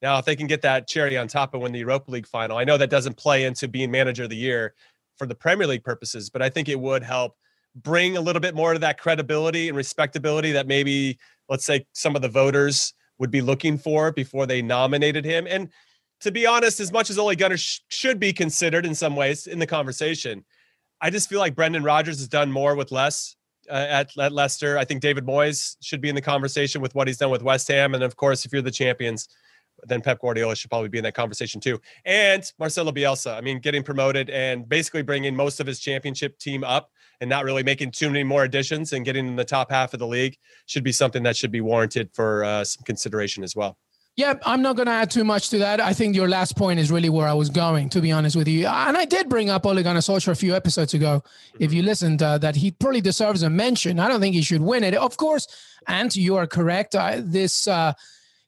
Now, 0.00 0.18
if 0.18 0.24
they 0.24 0.36
can 0.36 0.46
get 0.46 0.62
that 0.62 0.86
cherry 0.86 1.16
on 1.16 1.26
top 1.26 1.54
and 1.54 1.62
win 1.62 1.72
the 1.72 1.80
Europa 1.80 2.10
League 2.10 2.26
final, 2.26 2.56
I 2.56 2.64
know 2.64 2.76
that 2.76 2.90
doesn't 2.90 3.16
play 3.16 3.44
into 3.44 3.66
being 3.66 3.90
manager 3.90 4.24
of 4.24 4.30
the 4.30 4.36
year 4.36 4.74
for 5.16 5.26
the 5.26 5.34
Premier 5.34 5.66
League 5.66 5.82
purposes, 5.82 6.30
but 6.30 6.40
I 6.40 6.48
think 6.48 6.68
it 6.68 6.78
would 6.78 7.02
help 7.02 7.34
bring 7.74 8.16
a 8.16 8.20
little 8.20 8.40
bit 8.40 8.54
more 8.54 8.74
to 8.74 8.78
that 8.78 9.00
credibility 9.00 9.68
and 9.68 9.76
respectability 9.76 10.52
that 10.52 10.68
maybe, 10.68 11.18
let's 11.48 11.64
say, 11.64 11.84
some 11.94 12.14
of 12.14 12.22
the 12.22 12.28
voters 12.28 12.94
would 13.18 13.30
be 13.30 13.40
looking 13.40 13.76
for 13.76 14.12
before 14.12 14.46
they 14.46 14.62
nominated 14.62 15.24
him. 15.24 15.46
And 15.48 15.68
to 16.20 16.32
be 16.32 16.46
honest, 16.46 16.80
as 16.80 16.92
much 16.92 17.10
as 17.10 17.18
Ole 17.18 17.34
Gunnar 17.34 17.56
sh- 17.56 17.80
should 17.88 18.18
be 18.18 18.32
considered 18.32 18.84
in 18.84 18.94
some 18.94 19.16
ways 19.16 19.46
in 19.46 19.58
the 19.58 19.66
conversation, 19.66 20.44
I 21.00 21.10
just 21.10 21.28
feel 21.28 21.38
like 21.38 21.54
Brendan 21.54 21.84
Rodgers 21.84 22.18
has 22.18 22.28
done 22.28 22.50
more 22.50 22.74
with 22.74 22.90
less 22.90 23.36
uh, 23.70 23.86
at, 23.88 24.16
at 24.18 24.32
Leicester. 24.32 24.78
I 24.78 24.84
think 24.84 25.00
David 25.00 25.24
Moyes 25.24 25.76
should 25.80 26.00
be 26.00 26.08
in 26.08 26.14
the 26.14 26.22
conversation 26.22 26.80
with 26.80 26.94
what 26.94 27.06
he's 27.06 27.18
done 27.18 27.30
with 27.30 27.42
West 27.42 27.68
Ham. 27.68 27.94
And 27.94 28.02
of 28.02 28.16
course, 28.16 28.44
if 28.44 28.52
you're 28.52 28.62
the 28.62 28.70
champions, 28.70 29.28
then 29.84 30.00
Pep 30.00 30.20
Guardiola 30.20 30.56
should 30.56 30.70
probably 30.70 30.88
be 30.88 30.98
in 30.98 31.04
that 31.04 31.14
conversation 31.14 31.60
too. 31.60 31.80
And 32.04 32.42
Marcelo 32.58 32.90
Bielsa, 32.90 33.36
I 33.36 33.40
mean, 33.40 33.60
getting 33.60 33.84
promoted 33.84 34.28
and 34.30 34.68
basically 34.68 35.02
bringing 35.02 35.36
most 35.36 35.60
of 35.60 35.66
his 35.66 35.78
championship 35.78 36.38
team 36.38 36.64
up 36.64 36.90
and 37.20 37.30
not 37.30 37.44
really 37.44 37.62
making 37.62 37.92
too 37.92 38.08
many 38.08 38.24
more 38.24 38.44
additions 38.44 38.92
and 38.92 39.04
getting 39.04 39.28
in 39.28 39.36
the 39.36 39.44
top 39.44 39.70
half 39.70 39.92
of 39.92 40.00
the 40.00 40.06
league 40.06 40.36
should 40.66 40.84
be 40.84 40.92
something 40.92 41.22
that 41.22 41.36
should 41.36 41.52
be 41.52 41.60
warranted 41.60 42.10
for 42.12 42.44
uh, 42.44 42.64
some 42.64 42.82
consideration 42.84 43.44
as 43.44 43.54
well. 43.54 43.78
Yeah, 44.18 44.34
I'm 44.44 44.62
not 44.62 44.74
going 44.74 44.86
to 44.86 44.92
add 44.92 45.12
too 45.12 45.22
much 45.22 45.48
to 45.50 45.58
that. 45.58 45.80
I 45.80 45.92
think 45.92 46.16
your 46.16 46.28
last 46.28 46.56
point 46.56 46.80
is 46.80 46.90
really 46.90 47.08
where 47.08 47.28
I 47.28 47.34
was 47.34 47.50
going, 47.50 47.88
to 47.90 48.00
be 48.00 48.10
honest 48.10 48.34
with 48.34 48.48
you. 48.48 48.66
And 48.66 48.96
I 48.96 49.04
did 49.04 49.28
bring 49.28 49.48
up 49.48 49.64
Ole 49.64 49.76
Solskjaer 49.76 50.32
a 50.32 50.34
few 50.34 50.56
episodes 50.56 50.92
ago. 50.92 51.22
If 51.60 51.72
you 51.72 51.84
listened, 51.84 52.20
uh, 52.20 52.36
that 52.38 52.56
he 52.56 52.72
probably 52.72 53.00
deserves 53.00 53.44
a 53.44 53.48
mention. 53.48 54.00
I 54.00 54.08
don't 54.08 54.20
think 54.20 54.34
he 54.34 54.42
should 54.42 54.60
win 54.60 54.82
it. 54.82 54.94
Of 54.94 55.16
course, 55.18 55.46
and 55.86 56.14
you 56.16 56.34
are 56.34 56.48
correct. 56.48 56.96
Uh, 56.96 57.20
this 57.20 57.68
uh, 57.68 57.92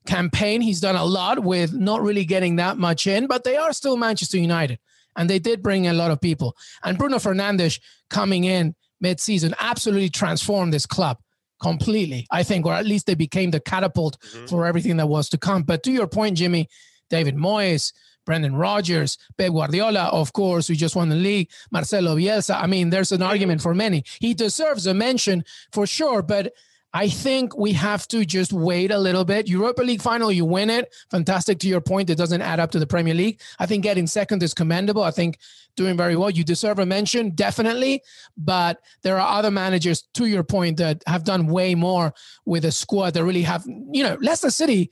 campaign, 0.07 0.61
he's 0.61 0.81
done 0.81 0.97
a 0.97 1.05
lot 1.05 1.45
with 1.45 1.73
not 1.73 2.03
really 2.03 2.25
getting 2.25 2.57
that 2.57 2.77
much 2.77 3.07
in, 3.07 3.29
but 3.29 3.45
they 3.45 3.57
are 3.57 3.73
still 3.73 3.97
Manchester 3.97 4.39
United, 4.39 4.81
and 5.15 5.31
they 5.31 5.39
did 5.39 5.63
bring 5.63 5.87
a 5.87 5.93
lot 5.93 6.11
of 6.11 6.21
people. 6.21 6.57
And 6.83 6.99
Bruno 6.99 7.19
Fernandes 7.19 7.79
coming 8.09 8.43
in 8.43 8.75
mid-season 9.01 9.55
absolutely 9.61 10.09
transformed 10.09 10.73
this 10.73 10.85
club 10.85 11.19
completely, 11.61 12.27
I 12.31 12.43
think, 12.43 12.67
or 12.67 12.73
at 12.73 12.87
least 12.87 13.07
they 13.07 13.15
became 13.15 13.51
the 13.51 13.61
catapult 13.61 14.19
mm-hmm. 14.21 14.47
for 14.47 14.67
everything 14.67 14.97
that 14.97 15.09
was 15.09 15.29
to 15.31 15.39
come. 15.39 15.63
But 15.63 15.83
to 15.85 15.93
your 15.93 16.07
point, 16.07 16.39
Jimmy, 16.39 16.69
David 17.09 17.37
Moyes, 17.37 17.93
Brendan 18.27 18.55
Rodgers, 18.55 19.19
Pep 19.39 19.53
Guardiola, 19.53 20.05
of 20.05 20.33
course, 20.33 20.69
who 20.69 20.75
just 20.75 20.97
won 20.97 21.09
the 21.09 21.17
league, 21.17 21.51
Marcelo 21.71 22.17
Bielsa. 22.17 22.61
I 22.61 22.67
mean, 22.67 22.91
there's 22.91 23.13
an 23.13 23.23
argument 23.23 23.63
for 23.63 23.75
many. 23.75 24.05
He 24.21 24.35
deserves 24.35 24.87
a 24.87 24.95
mention 24.95 25.45
for 25.73 25.87
sure, 25.87 26.23
but 26.23 26.53
I 26.93 27.09
think 27.09 27.57
we 27.57 27.73
have 27.73 28.09
to 28.09 28.25
just 28.25 28.53
wait 28.53 28.91
a 28.91 28.99
little 28.99 29.25
bit. 29.25 29.49
Europa 29.49 29.83
League 29.83 30.03
final, 30.03 30.33
you 30.33 30.45
win 30.45 30.71
it. 30.71 30.93
Fantastic 31.11 31.61
to 31.61 31.69
your 31.69 31.81
point. 31.81 32.11
It 32.11 32.17
doesn't 32.17 32.43
add 32.43 32.59
up 32.59 32.73
to 32.73 32.81
the 32.81 32.87
Premier 32.87 33.15
League. 33.15 33.41
I 33.61 33.67
think 33.67 33.85
getting 33.85 34.09
second 34.09 34.43
is 34.43 34.55
commendable. 34.55 35.03
I 35.03 35.13
think 35.13 35.39
doing 35.77 35.97
very 35.97 36.17
well. 36.17 36.31
You 36.31 36.43
deserve 36.43 36.81
a 36.81 36.87
mention, 36.87 37.31
definitely. 37.31 38.03
But 38.37 38.81
there 39.03 39.21
are 39.21 39.39
other 39.39 39.51
managers, 39.53 40.03
to 40.15 40.27
your 40.27 40.43
point, 40.43 40.79
that 40.79 41.03
have 41.07 41.23
done 41.23 41.47
way 41.47 41.77
more 41.77 42.13
with 42.45 42.65
a 42.65 42.73
squad 42.73 43.15
that 43.15 43.25
really 43.25 43.43
have, 43.43 43.65
you 43.67 44.03
know, 44.03 44.19
Leicester 44.21 44.51
City, 44.51 44.91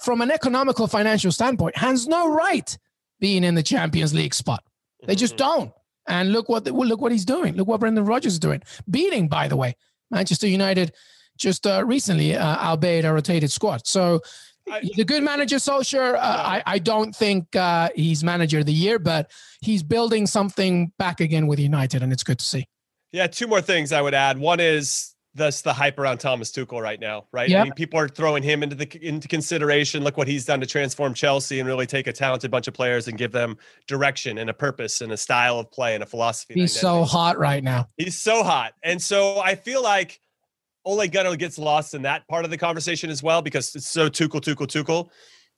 from 0.00 0.22
an 0.22 0.30
economical 0.30 0.86
financial 0.86 1.30
standpoint, 1.30 1.76
has 1.76 2.08
no 2.08 2.32
right 2.32 2.76
being 3.20 3.44
in 3.44 3.54
the 3.54 3.62
Champions 3.62 4.14
League 4.14 4.34
spot. 4.34 4.64
They 5.06 5.14
just 5.14 5.36
mm-hmm. 5.36 5.60
don't. 5.60 5.72
And 6.08 6.32
look 6.32 6.48
what 6.48 6.64
look 6.64 7.02
what 7.02 7.12
he's 7.12 7.26
doing. 7.26 7.54
Look 7.54 7.68
what 7.68 7.80
Brendan 7.80 8.06
Rodgers 8.06 8.32
is 8.32 8.38
doing. 8.38 8.62
Beating, 8.90 9.28
by 9.28 9.46
the 9.46 9.56
way, 9.56 9.76
Manchester 10.10 10.48
United 10.48 10.94
just 11.38 11.66
uh, 11.66 11.84
recently, 11.86 12.36
uh, 12.36 12.56
albeit 12.58 13.04
a 13.04 13.12
rotated 13.12 13.50
squad. 13.50 13.86
So 13.86 14.20
I, 14.70 14.80
he's 14.80 14.98
a 14.98 15.04
good 15.04 15.22
manager, 15.22 15.56
Solskjaer. 15.56 16.14
Uh, 16.14 16.18
I, 16.20 16.62
I 16.66 16.78
don't 16.78 17.14
think 17.14 17.54
uh, 17.56 17.88
he's 17.94 18.22
manager 18.22 18.58
of 18.58 18.66
the 18.66 18.72
year, 18.72 18.98
but 18.98 19.30
he's 19.60 19.82
building 19.82 20.26
something 20.26 20.92
back 20.98 21.20
again 21.20 21.46
with 21.46 21.58
United, 21.58 22.02
and 22.02 22.12
it's 22.12 22.22
good 22.22 22.38
to 22.38 22.44
see. 22.44 22.66
Yeah, 23.12 23.26
two 23.26 23.46
more 23.46 23.62
things 23.62 23.92
I 23.92 24.02
would 24.02 24.14
add. 24.14 24.38
One 24.38 24.60
is 24.60 25.14
that's 25.34 25.62
the 25.62 25.72
hype 25.72 25.98
around 25.98 26.18
Thomas 26.18 26.50
Tuchel 26.50 26.82
right 26.82 27.00
now, 27.00 27.26
right? 27.32 27.48
Yep. 27.48 27.60
I 27.60 27.64
mean, 27.64 27.72
people 27.72 27.98
are 27.98 28.08
throwing 28.08 28.42
him 28.42 28.62
into 28.62 28.74
the 28.74 29.06
into 29.06 29.28
consideration. 29.28 30.04
Look 30.04 30.16
what 30.16 30.28
he's 30.28 30.44
done 30.44 30.60
to 30.60 30.66
transform 30.66 31.14
Chelsea 31.14 31.60
and 31.60 31.66
really 31.66 31.86
take 31.86 32.06
a 32.06 32.12
talented 32.12 32.50
bunch 32.50 32.68
of 32.68 32.74
players 32.74 33.08
and 33.08 33.16
give 33.16 33.32
them 33.32 33.56
direction 33.86 34.38
and 34.38 34.50
a 34.50 34.54
purpose 34.54 35.00
and 35.00 35.12
a 35.12 35.16
style 35.16 35.58
of 35.58 35.70
play 35.70 35.94
and 35.94 36.02
a 36.02 36.06
philosophy. 36.06 36.54
He's 36.54 36.78
so 36.78 37.04
hot 37.04 37.38
right 37.38 37.62
now. 37.64 37.88
He's 37.96 38.18
so 38.18 38.42
hot, 38.42 38.74
and 38.82 39.00
so 39.00 39.40
I 39.40 39.54
feel 39.54 39.82
like 39.82 40.20
Ole 40.88 41.06
Gunnar 41.06 41.36
gets 41.36 41.58
lost 41.58 41.94
in 41.94 42.02
that 42.02 42.26
part 42.28 42.44
of 42.44 42.50
the 42.50 42.58
conversation 42.58 43.10
as 43.10 43.22
well 43.22 43.42
because 43.42 43.74
it's 43.76 43.88
so 43.88 44.08
Tuchel, 44.08 44.40
Tuchel, 44.40 44.66
Tuchel, 44.66 45.08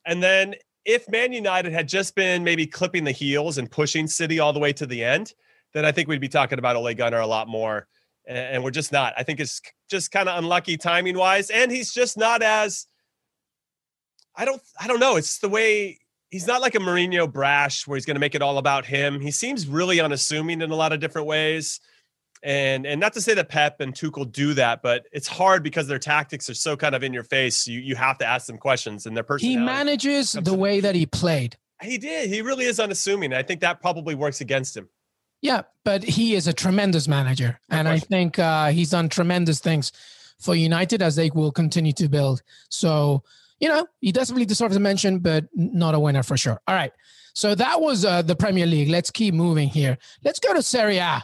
and 0.05 0.21
then 0.21 0.55
if 0.85 1.09
Man 1.09 1.31
United 1.31 1.71
had 1.71 1.87
just 1.87 2.15
been 2.15 2.43
maybe 2.43 2.67
clipping 2.67 3.03
the 3.03 3.11
heels 3.11 3.57
and 3.57 3.71
pushing 3.71 4.07
City 4.07 4.39
all 4.39 4.51
the 4.51 4.59
way 4.59 4.73
to 4.73 4.85
the 4.85 5.03
end, 5.03 5.33
then 5.73 5.85
I 5.85 5.91
think 5.91 6.07
we'd 6.07 6.19
be 6.19 6.27
talking 6.27 6.59
about 6.59 6.75
Ole 6.75 6.93
Gunnar 6.93 7.19
a 7.19 7.27
lot 7.27 7.47
more 7.47 7.87
and 8.27 8.63
we're 8.63 8.71
just 8.71 8.91
not. 8.91 9.13
I 9.17 9.23
think 9.23 9.39
it's 9.39 9.61
just 9.89 10.11
kind 10.11 10.29
of 10.29 10.37
unlucky 10.37 10.77
timing 10.77 11.17
wise, 11.17 11.49
and 11.49 11.71
he's 11.71 11.93
just 11.93 12.17
not 12.17 12.41
as. 12.41 12.87
I 14.35 14.45
don't. 14.45 14.61
I 14.79 14.87
don't 14.87 14.99
know. 14.99 15.15
It's 15.15 15.39
the 15.39 15.49
way 15.49 15.99
he's 16.29 16.47
not 16.47 16.61
like 16.61 16.75
a 16.75 16.79
Mourinho 16.79 17.31
brash 17.31 17.87
where 17.87 17.97
he's 17.97 18.05
going 18.05 18.15
to 18.15 18.21
make 18.21 18.35
it 18.35 18.41
all 18.41 18.57
about 18.57 18.85
him. 18.85 19.19
He 19.19 19.31
seems 19.31 19.67
really 19.67 19.99
unassuming 19.99 20.61
in 20.61 20.71
a 20.71 20.75
lot 20.75 20.93
of 20.93 20.99
different 20.99 21.27
ways. 21.27 21.79
And 22.43 22.87
and 22.87 22.99
not 22.99 23.13
to 23.13 23.21
say 23.21 23.35
that 23.35 23.49
Pep 23.49 23.81
and 23.81 23.93
Tuchel 23.93 24.31
do 24.31 24.55
that, 24.55 24.81
but 24.81 25.05
it's 25.11 25.27
hard 25.27 25.61
because 25.61 25.87
their 25.87 25.99
tactics 25.99 26.49
are 26.49 26.55
so 26.55 26.75
kind 26.75 26.95
of 26.95 27.03
in 27.03 27.13
your 27.13 27.23
face. 27.23 27.67
You 27.67 27.79
you 27.79 27.95
have 27.95 28.17
to 28.17 28.25
ask 28.25 28.47
them 28.47 28.57
questions 28.57 29.05
and 29.05 29.15
their 29.15 29.23
personality. 29.23 29.59
He 29.59 29.65
manages 29.65 30.31
the 30.31 30.53
way 30.53 30.79
that 30.79 30.95
he 30.95 31.05
played. 31.05 31.55
He 31.81 31.97
did. 31.97 32.29
He 32.29 32.41
really 32.41 32.65
is 32.65 32.79
unassuming. 32.79 33.33
I 33.33 33.43
think 33.43 33.61
that 33.61 33.79
probably 33.79 34.15
works 34.15 34.41
against 34.41 34.75
him. 34.75 34.89
Yeah, 35.41 35.63
but 35.83 36.03
he 36.03 36.35
is 36.35 36.47
a 36.47 36.53
tremendous 36.53 37.07
manager, 37.07 37.59
and 37.69 37.87
I 37.87 37.99
think 37.99 38.37
uh, 38.39 38.69
he's 38.69 38.91
done 38.91 39.09
tremendous 39.09 39.59
things 39.59 39.91
for 40.39 40.55
United 40.55 41.01
as 41.01 41.15
they 41.15 41.29
will 41.31 41.51
continue 41.51 41.93
to 41.93 42.07
build. 42.07 42.41
So 42.69 43.23
you 43.59 43.67
know 43.67 43.85
he 43.99 44.11
definitely 44.11 44.45
deserves 44.45 44.75
a 44.75 44.79
mention, 44.79 45.19
but 45.19 45.45
not 45.53 45.93
a 45.93 45.99
winner 45.99 46.23
for 46.23 46.37
sure. 46.37 46.59
All 46.67 46.75
right, 46.75 46.93
so 47.33 47.53
that 47.55 47.81
was 47.81 48.03
uh, 48.03 48.23
the 48.23 48.35
Premier 48.35 48.65
League. 48.65 48.89
Let's 48.89 49.11
keep 49.11 49.33
moving 49.33 49.67
here. 49.67 49.97
Let's 50.23 50.39
go 50.39 50.53
to 50.53 50.63
Serie 50.63 50.97
A. 50.97 51.23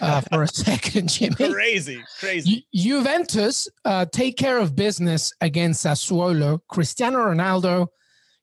Uh, 0.00 0.20
for 0.20 0.42
a 0.42 0.48
second, 0.66 1.08
Jimmy. 1.08 1.52
Crazy, 1.52 2.02
crazy. 2.18 2.66
Ju- 2.72 2.82
Juventus 3.00 3.68
uh, 3.84 4.06
take 4.06 4.36
care 4.36 4.58
of 4.58 4.76
business 4.76 5.32
against 5.40 5.84
Sassuolo. 5.84 6.60
Cristiano 6.68 7.18
Ronaldo, 7.18 7.88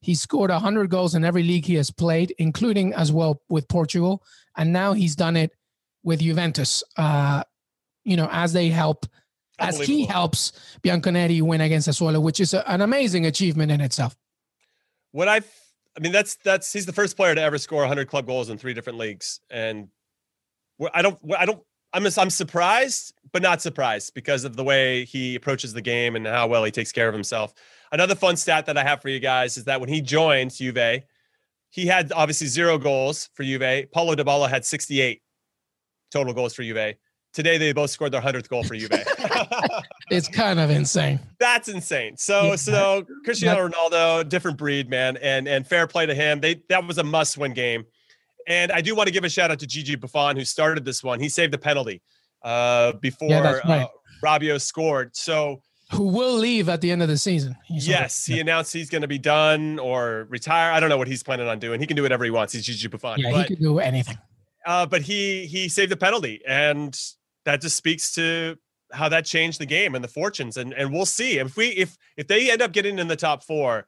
he 0.02 0.14
scored 0.14 0.52
100 0.52 0.90
goals 0.90 1.16
in 1.16 1.24
every 1.24 1.44
league 1.44 1.66
he 1.66 1.76
has 1.76 1.90
played, 1.90 2.34
including 2.38 2.94
as 2.94 3.12
well 3.12 3.42
with 3.50 3.68
Portugal 3.68 4.24
and 4.58 4.74
now 4.74 4.94
he's 4.94 5.16
done 5.16 5.38
it 5.38 5.52
with 6.04 6.20
Juventus. 6.20 6.84
Uh, 6.98 7.44
you 8.04 8.18
know, 8.18 8.28
as 8.32 8.52
they 8.54 8.70
help, 8.70 9.06
as 9.60 9.80
he 9.80 10.06
helps 10.06 10.52
Bianconeri 10.82 11.42
win 11.42 11.62
against 11.62 11.88
Sassuolo, 11.88 12.22
which 12.22 12.40
is 12.40 12.54
a, 12.54 12.70
an 12.70 12.82
amazing 12.82 13.26
achievement 13.26 13.72
in 13.72 13.82
itself. 13.82 14.16
What 15.12 15.28
I, 15.28 15.38
I 15.38 16.00
mean, 16.02 16.12
that's 16.12 16.36
that's 16.44 16.74
he's 16.74 16.86
the 16.86 16.94
first 16.94 17.16
player 17.16 17.34
to 17.36 17.42
ever 17.42 17.58
score 17.58 17.80
100 17.80 18.08
club 18.08 18.26
goals 18.26 18.50
in 18.50 18.58
three 18.58 18.74
different 18.74 19.00
leagues, 19.00 19.40
and 19.50 19.90
I 20.94 21.02
don't, 21.02 21.18
I 21.38 21.46
don't, 21.46 21.62
I'm 21.94 22.06
I'm 22.18 22.30
surprised, 22.30 23.14
but 23.32 23.42
not 23.42 23.62
surprised 23.62 24.14
because 24.14 24.44
of 24.44 24.56
the 24.56 24.64
way 24.64 25.06
he 25.06 25.36
approaches 25.36 25.74
the 25.74 25.82
game 25.82 26.16
and 26.16 26.28
how 26.28 26.48
well 26.48 26.64
he 26.64 26.72
takes 26.72 26.92
care 26.92 27.08
of 27.08 27.14
himself. 27.14 27.54
Another 27.92 28.16
fun 28.16 28.36
stat 28.36 28.66
that 28.66 28.78
I 28.78 28.84
have 28.84 29.02
for 29.02 29.10
you 29.10 29.20
guys 29.20 29.58
is 29.58 29.64
that 29.66 29.80
when 29.80 29.90
he 29.90 30.02
joined 30.02 30.54
Juve, 30.54 31.04
he 31.70 31.86
had 31.86 32.12
obviously 32.12 32.48
zero 32.48 32.78
goals 32.78 33.30
for 33.34 33.44
Juve. 33.44 33.92
Paulo 33.92 34.16
Dybala 34.16 34.50
had 34.50 34.66
68 34.66 35.22
total 36.12 36.34
goals 36.34 36.54
for 36.54 36.64
Juve. 36.64 36.96
Today 37.34 37.58
they 37.58 37.72
both 37.72 37.90
scored 37.90 38.12
their 38.12 38.22
100th 38.22 38.50
goal 38.50 38.64
for 38.64 38.76
Juve. 38.76 38.92
it's 40.12 40.28
kind 40.28 40.60
of 40.60 40.70
insane. 40.70 41.20
That's 41.40 41.70
insane. 41.70 42.18
So 42.18 42.48
yeah. 42.48 42.56
so 42.56 43.06
Cristiano 43.24 43.70
Ronaldo, 43.70 44.28
different 44.28 44.58
breed, 44.58 44.90
man, 44.90 45.18
and 45.18 45.48
and 45.48 45.66
fair 45.66 45.88
play 45.88 46.06
to 46.06 46.16
him. 46.16 46.42
They 46.42 46.62
that 46.70 46.86
was 46.86 46.98
a 46.98 47.04
must-win 47.04 47.54
game. 47.54 47.86
And 48.48 48.72
I 48.72 48.82
do 48.82 48.96
want 48.96 49.08
to 49.08 49.14
give 49.14 49.26
a 49.26 49.30
shout 49.30 49.52
out 49.52 49.60
to 49.60 49.68
Gigi 49.68 49.96
Buffon 49.96 50.38
who 50.38 50.46
started 50.46 50.86
this 50.86 51.04
one. 51.04 51.20
He 51.20 51.30
saved 51.30 51.54
the 51.54 51.58
penalty 51.58 52.02
uh, 52.44 52.94
before 52.94 53.30
yeah, 53.30 53.60
right. 53.66 53.82
uh, 53.82 53.88
Rabiot 54.24 54.62
scored. 54.62 55.16
So 55.16 55.62
who 55.92 56.04
will 56.04 56.34
leave 56.34 56.68
at 56.70 56.82
the 56.82 56.92
end 56.92 57.02
of 57.02 57.08
the 57.08 57.18
season. 57.18 57.56
He's 57.66 57.88
yes, 57.88 58.26
he 58.26 58.40
announced 58.40 58.74
he's 58.74 58.90
going 58.90 59.04
to 59.04 59.08
be 59.08 59.18
done 59.18 59.80
or 59.80 60.28
retire. 60.30 60.72
I 60.72 60.80
don't 60.80 60.90
know 60.90 60.98
what 60.98 61.08
he's 61.08 61.24
planning 61.24 61.48
on 61.48 61.60
doing. 61.60 61.80
He 61.80 61.88
can 61.88 61.96
do 61.96 62.04
whatever 62.04 62.26
he 62.26 62.32
wants. 62.32 62.54
He's 62.54 62.66
Gigi 62.66 62.88
Buffon. 62.88 63.20
Yeah, 63.20 63.32
but, 63.32 63.48
he 63.48 63.56
can 63.56 63.64
do 63.64 63.80
anything. 63.80 64.18
Uh, 64.66 64.86
but 64.86 65.02
he 65.02 65.46
he 65.46 65.70
saved 65.70 65.92
the 65.92 65.98
penalty, 65.98 66.42
and 66.46 67.00
that 67.46 67.62
just 67.62 67.78
speaks 67.78 68.14
to 68.16 68.58
how 68.92 69.08
that 69.10 69.26
changed 69.26 69.60
the 69.60 69.66
game 69.66 69.96
and 69.96 70.04
the 70.04 70.10
fortunes. 70.10 70.58
And 70.58 70.74
and 70.74 70.92
we'll 70.92 71.06
see 71.06 71.40
if 71.40 71.56
we 71.56 71.68
if 71.68 71.98
if 72.18 72.28
they 72.28 72.52
end 72.52 72.62
up 72.62 72.74
getting 72.74 73.00
in 73.00 73.08
the 73.08 73.16
top 73.16 73.44
four, 73.44 73.88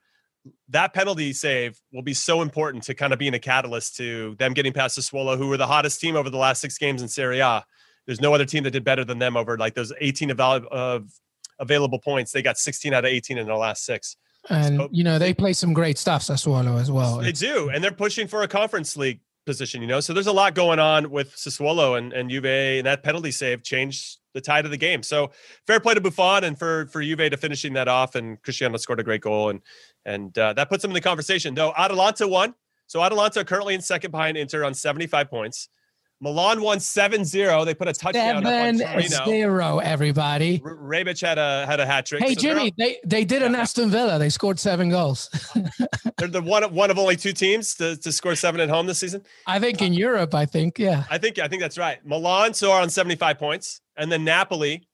that 0.70 0.94
penalty 0.94 1.34
save 1.34 1.80
will 1.92 2.02
be 2.02 2.14
so 2.14 2.42
important 2.42 2.84
to 2.84 2.94
kind 2.94 3.14
of 3.14 3.20
being 3.20 3.34
a 3.34 3.40
catalyst 3.40 3.96
to 3.98 4.36
them 4.40 4.54
getting 4.54 4.74
past 4.74 4.96
the 4.96 5.02
Sassuolo, 5.02 5.38
who 5.38 5.48
were 5.48 5.58
the 5.58 5.68
hottest 5.68 6.00
team 6.00 6.16
over 6.16 6.30
the 6.30 6.38
last 6.38 6.62
six 6.62 6.78
games 6.78 7.02
in 7.02 7.08
Serie 7.08 7.40
A. 7.40 7.64
There's 8.06 8.22
no 8.22 8.34
other 8.34 8.46
team 8.46 8.64
that 8.64 8.72
did 8.72 8.84
better 8.84 9.06
than 9.06 9.20
them 9.20 9.38
over 9.38 9.58
like 9.58 9.76
those 9.76 9.94
18 10.00 10.32
of, 10.32 10.40
of 10.40 11.10
available 11.60 12.00
points. 12.00 12.32
They 12.32 12.42
got 12.42 12.58
16 12.58 12.94
out 12.94 13.06
of 13.06 13.12
18 13.12 13.38
in 13.38 13.46
their 13.46 13.56
last 13.56 13.86
six. 13.86 14.16
And 14.50 14.78
so, 14.78 14.90
you 14.92 15.04
know 15.04 15.20
they 15.20 15.34
play 15.34 15.54
some 15.54 15.74
great 15.74 15.98
stuff, 15.98 16.24
Sassuolo 16.24 16.80
as 16.80 16.90
well. 16.90 17.18
They 17.18 17.34
do, 17.34 17.70
and 17.70 17.84
they're 17.84 17.92
pushing 17.92 18.28
for 18.28 18.42
a 18.44 18.48
conference 18.48 18.96
league 18.96 19.20
position. 19.46 19.82
You 19.82 19.88
know, 19.88 20.00
so 20.00 20.14
there's 20.14 20.28
a 20.28 20.32
lot 20.32 20.56
going 20.56 20.80
on 20.80 21.12
with 21.12 21.36
Sassuolo 21.36 21.98
and 21.98 22.14
and 22.14 22.30
Juve, 22.30 22.46
and 22.46 22.86
that 22.86 23.04
penalty 23.04 23.32
save 23.32 23.64
changed 23.64 24.18
the 24.34 24.42
tide 24.42 24.66
of 24.66 24.72
the 24.72 24.78
game. 24.78 25.04
So 25.04 25.32
fair 25.68 25.80
play 25.80 25.94
to 25.94 26.02
Buffon 26.02 26.44
and 26.44 26.58
for 26.58 26.88
for 26.88 27.02
Juve 27.02 27.30
to 27.32 27.38
finishing 27.38 27.74
that 27.74 27.88
off, 27.88 28.16
and 28.16 28.42
Cristiano 28.42 28.78
scored 28.78 29.00
a 29.00 29.04
great 29.04 29.22
goal, 29.22 29.50
and 29.50 29.62
and 30.10 30.38
uh, 30.38 30.54
that 30.54 30.70
puts 30.70 30.82
them 30.82 30.92
in 30.92 30.96
the 30.96 31.02
conversation. 31.02 31.54
Though 31.54 31.72
Atalanta 31.78 32.28
won, 32.28 32.56
so 32.88 33.04
Atalanta 33.04 33.46
currently 33.46 33.76
in 33.76 33.82
second 33.82 34.12
behind 34.12 34.38
Inter 34.38 34.66
on 34.66 34.74
75 34.74 35.30
points. 35.30 35.70
Milan 36.22 36.62
won 36.62 36.80
7-0. 36.80 37.66
They 37.66 37.74
put 37.74 37.88
a 37.88 37.94
touchdown 37.94 38.44
7-0, 38.44 39.84
everybody. 39.84 40.62
R- 40.66 40.76
Rebic 40.76 41.22
had 41.22 41.38
a 41.38 41.66
had 41.66 41.80
a 41.80 41.86
hat 41.86 42.08
trick. 42.08 42.22
Hey 42.22 42.34
so 42.34 42.42
Jimmy, 42.42 42.74
they 42.78 43.00
they 43.06 43.24
did 43.24 43.42
an 43.42 43.56
Aston 43.64 43.90
Villa. 43.90 44.20
They 44.20 44.28
scored 44.28 44.60
seven 44.60 44.90
goals. 44.90 45.30
they're 46.18 46.28
the 46.28 46.42
one 46.42 46.64
one 46.74 46.92
of 46.92 46.98
only 46.98 47.16
two 47.16 47.32
teams 47.32 47.74
to, 47.76 47.96
to 47.96 48.12
score 48.12 48.36
seven 48.36 48.60
at 48.60 48.68
home 48.68 48.86
this 48.86 49.00
season. 49.00 49.24
I 49.48 49.60
think 49.60 49.82
in 49.82 49.94
Europe, 49.94 50.36
I 50.36 50.46
think, 50.46 50.78
yeah. 50.78 51.06
I 51.10 51.18
think 51.20 51.40
I 51.40 51.48
think 51.48 51.62
that's 51.62 51.78
right. 51.78 52.06
Milan 52.06 52.54
so 52.54 52.74
are 52.74 52.82
on 52.82 52.90
75 52.90 53.40
points, 53.40 53.80
and 53.96 54.12
then 54.12 54.26
Napoli 54.26 54.90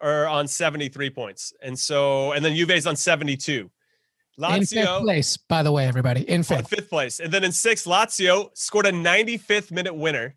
are 0.00 0.28
on 0.28 0.46
73 0.46 1.10
points. 1.10 1.52
And 1.62 1.76
so 1.76 2.30
and 2.30 2.44
then 2.44 2.54
Juve's 2.54 2.86
on 2.86 2.94
72. 2.94 3.68
Lazio, 4.38 4.56
in 4.56 4.66
fifth 4.66 5.02
place, 5.02 5.36
by 5.36 5.62
the 5.62 5.72
way, 5.72 5.86
everybody. 5.86 6.28
In 6.28 6.42
fifth. 6.42 6.68
fifth 6.68 6.88
place. 6.88 7.20
And 7.20 7.32
then 7.32 7.44
in 7.44 7.52
sixth, 7.52 7.86
Lazio 7.86 8.50
scored 8.54 8.86
a 8.86 8.92
95th 8.92 9.70
minute 9.70 9.94
winner 9.94 10.36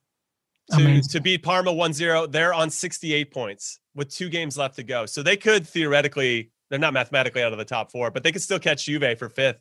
to, 0.71 1.01
to 1.01 1.21
beat 1.21 1.43
Parma 1.43 1.71
1-0. 1.71 2.31
They're 2.31 2.53
on 2.53 2.69
68 2.69 3.31
points 3.31 3.79
with 3.95 4.09
two 4.09 4.29
games 4.29 4.57
left 4.57 4.75
to 4.75 4.83
go. 4.83 5.05
So 5.05 5.23
they 5.23 5.37
could 5.37 5.67
theoretically, 5.67 6.51
they're 6.69 6.79
not 6.79 6.93
mathematically 6.93 7.43
out 7.43 7.51
of 7.51 7.59
the 7.59 7.65
top 7.65 7.91
four, 7.91 8.11
but 8.11 8.23
they 8.23 8.31
could 8.31 8.41
still 8.41 8.59
catch 8.59 8.85
Juve 8.85 9.17
for 9.17 9.29
fifth. 9.29 9.59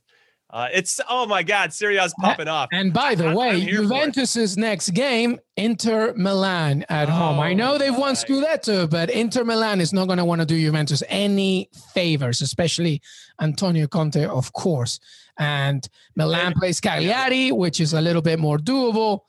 Uh, 0.53 0.69
it's 0.71 1.01
oh 1.09 1.25
my 1.25 1.43
God, 1.43 1.73
Serie 1.73 1.97
A's 1.97 2.13
popping 2.21 2.47
off. 2.47 2.69
And 2.73 2.93
by 2.93 3.15
the 3.15 3.29
I, 3.29 3.35
way, 3.35 3.65
Juventus's 3.65 4.59
next 4.59 4.91
game, 4.91 5.41
Inter 5.57 6.13
Milan 6.15 6.85
at 6.91 7.09
oh, 7.09 7.13
home. 7.13 7.41
I 7.41 7.55
know 7.55 7.79
they've 7.79 7.97
won 7.97 8.15
Scudetto, 8.15 8.91
but 8.91 9.09
Inter 9.09 9.45
Milan 9.45 9.81
is 9.81 9.95
not 9.95 10.09
going 10.09 10.19
to 10.19 10.27
want 10.27 10.43
to 10.43 10.47
do 10.47 10.61
Juventus 10.61 11.03
any 11.09 11.71
favors, 11.95 12.43
especially 12.43 13.01
Antonio 13.41 13.87
Conte, 13.87 14.27
of 14.27 14.53
course. 14.53 15.01
And 15.39 15.89
Milan 16.17 16.53
plays 16.53 16.81
Cagliari, 16.81 17.51
which 17.53 17.81
is 17.81 17.95
a 17.95 18.01
little 18.03 18.21
bit 18.23 18.39
more 18.39 18.59
doable 18.59 19.21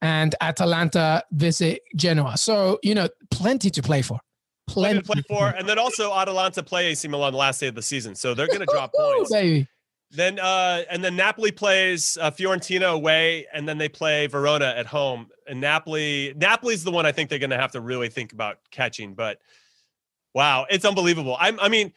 and 0.00 0.34
Atalanta 0.40 1.22
visit 1.30 1.82
Genoa. 1.94 2.36
So, 2.36 2.80
you 2.82 2.96
know, 2.96 3.08
plenty 3.30 3.70
to 3.70 3.82
play 3.82 4.02
for. 4.02 4.18
Plenty 4.66 4.98
to 4.98 5.04
play 5.04 5.22
for. 5.28 5.48
And 5.48 5.68
then 5.68 5.78
also 5.78 6.12
Atalanta 6.12 6.62
play 6.64 6.88
AC 6.88 7.06
Milan 7.06 7.32
the 7.32 7.38
last 7.38 7.60
day 7.60 7.68
of 7.68 7.76
the 7.76 7.82
season, 7.82 8.16
so 8.16 8.34
they're 8.34 8.48
going 8.48 8.60
to 8.66 8.66
drop 8.66 8.92
points. 8.92 9.30
baby. 9.30 9.68
Then 10.14 10.38
uh, 10.38 10.82
and 10.90 11.02
then 11.02 11.16
Napoli 11.16 11.52
plays 11.52 12.18
uh, 12.20 12.30
Fiorentina 12.30 12.92
away, 12.92 13.46
and 13.52 13.66
then 13.66 13.78
they 13.78 13.88
play 13.88 14.26
Verona 14.26 14.66
at 14.76 14.84
home. 14.84 15.28
And 15.48 15.58
Napoli, 15.60 16.34
Napoli's 16.36 16.84
the 16.84 16.90
one 16.90 17.06
I 17.06 17.12
think 17.12 17.30
they're 17.30 17.38
going 17.38 17.50
to 17.50 17.58
have 17.58 17.72
to 17.72 17.80
really 17.80 18.10
think 18.10 18.34
about 18.34 18.58
catching. 18.70 19.14
But 19.14 19.38
wow, 20.34 20.66
it's 20.68 20.84
unbelievable. 20.84 21.36
I'm, 21.40 21.58
I 21.60 21.68
mean, 21.70 21.94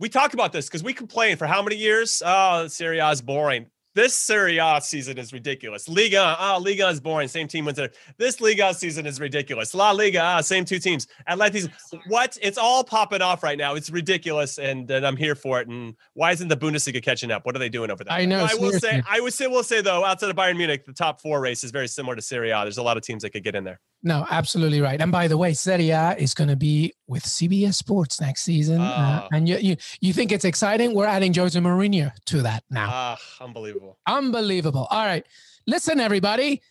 we 0.00 0.08
talk 0.08 0.34
about 0.34 0.52
this 0.52 0.66
because 0.66 0.82
we 0.82 0.92
complain 0.92 1.36
for 1.36 1.46
how 1.46 1.62
many 1.62 1.76
years? 1.76 2.20
Oh, 2.26 2.66
Serie 2.66 2.98
A 2.98 3.10
is 3.10 3.22
boring. 3.22 3.66
This 3.94 4.14
Serie 4.14 4.56
A 4.58 4.80
season 4.80 5.18
is 5.18 5.32
ridiculous. 5.32 5.86
Liga, 5.86 6.36
ah, 6.38 6.56
oh, 6.56 6.60
Liga 6.60 6.88
is 6.88 6.98
boring. 6.98 7.28
Same 7.28 7.46
team 7.46 7.66
wins 7.66 7.78
it. 7.78 7.94
This 8.16 8.40
Liga 8.40 8.72
season 8.72 9.04
is 9.04 9.20
ridiculous. 9.20 9.74
La 9.74 9.90
Liga, 9.90 10.20
ah, 10.22 10.40
same 10.40 10.64
two 10.64 10.78
teams. 10.78 11.06
Atletis, 11.28 11.68
what? 12.06 12.38
It's 12.40 12.56
all 12.56 12.84
popping 12.84 13.20
off 13.20 13.42
right 13.42 13.58
now. 13.58 13.74
It's 13.74 13.90
ridiculous, 13.90 14.58
and, 14.58 14.90
and 14.90 15.06
I'm 15.06 15.16
here 15.16 15.34
for 15.34 15.60
it. 15.60 15.68
And 15.68 15.94
why 16.14 16.32
isn't 16.32 16.48
the 16.48 16.56
Bundesliga 16.56 17.02
catching 17.02 17.30
up? 17.30 17.44
What 17.44 17.54
are 17.54 17.58
they 17.58 17.68
doing 17.68 17.90
over 17.90 18.02
there? 18.02 18.14
I 18.14 18.24
know. 18.24 18.46
I 18.50 18.54
will 18.54 18.72
say, 18.72 19.02
I 19.08 19.20
would 19.20 19.34
say, 19.34 19.46
will 19.46 19.62
say 19.62 19.82
though, 19.82 20.04
outside 20.04 20.30
of 20.30 20.36
Bayern 20.36 20.56
Munich, 20.56 20.86
the 20.86 20.94
top 20.94 21.20
four 21.20 21.40
race 21.40 21.62
is 21.62 21.70
very 21.70 21.88
similar 21.88 22.16
to 22.16 22.22
Serie 22.22 22.50
A. 22.50 22.62
There's 22.62 22.78
a 22.78 22.82
lot 22.82 22.96
of 22.96 23.02
teams 23.02 23.22
that 23.22 23.30
could 23.30 23.44
get 23.44 23.54
in 23.54 23.64
there. 23.64 23.80
No, 24.04 24.26
absolutely 24.28 24.80
right. 24.80 25.00
And 25.00 25.12
by 25.12 25.28
the 25.28 25.38
way, 25.38 25.54
Serie 25.54 25.90
A 25.90 26.16
is 26.18 26.34
going 26.34 26.48
to 26.48 26.56
be 26.56 26.92
with 27.06 27.22
CBS 27.22 27.74
Sports 27.74 28.20
next 28.20 28.42
season. 28.42 28.80
Uh, 28.80 28.84
uh, 29.24 29.28
and 29.32 29.48
you, 29.48 29.56
you 29.58 29.76
you 30.00 30.12
think 30.12 30.32
it's 30.32 30.44
exciting? 30.44 30.92
We're 30.92 31.06
adding 31.06 31.32
Jose 31.32 31.58
Mourinho 31.58 32.12
to 32.26 32.42
that 32.42 32.64
now. 32.68 32.88
Ah, 32.90 33.12
uh, 33.40 33.44
unbelievable. 33.44 33.98
Unbelievable. 34.06 34.88
All 34.90 35.06
right. 35.06 35.24
Listen, 35.66 36.00
everybody. 36.00 36.62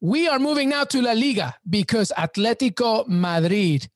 We 0.00 0.28
are 0.28 0.38
moving 0.38 0.70
now 0.70 0.84
to 0.84 1.02
La 1.02 1.12
Liga 1.12 1.54
because 1.68 2.10
Atletico 2.16 3.06
Madrid 3.06 3.88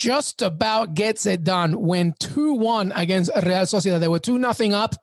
just 0.00 0.42
about 0.42 0.94
gets 0.94 1.26
it 1.26 1.44
done. 1.44 1.80
Win 1.80 2.14
2 2.18 2.54
1 2.54 2.92
against 2.96 3.30
Real 3.36 3.66
Sociedad. 3.66 4.00
They 4.00 4.08
were 4.08 4.18
2 4.18 4.38
nothing 4.38 4.74
up, 4.74 4.96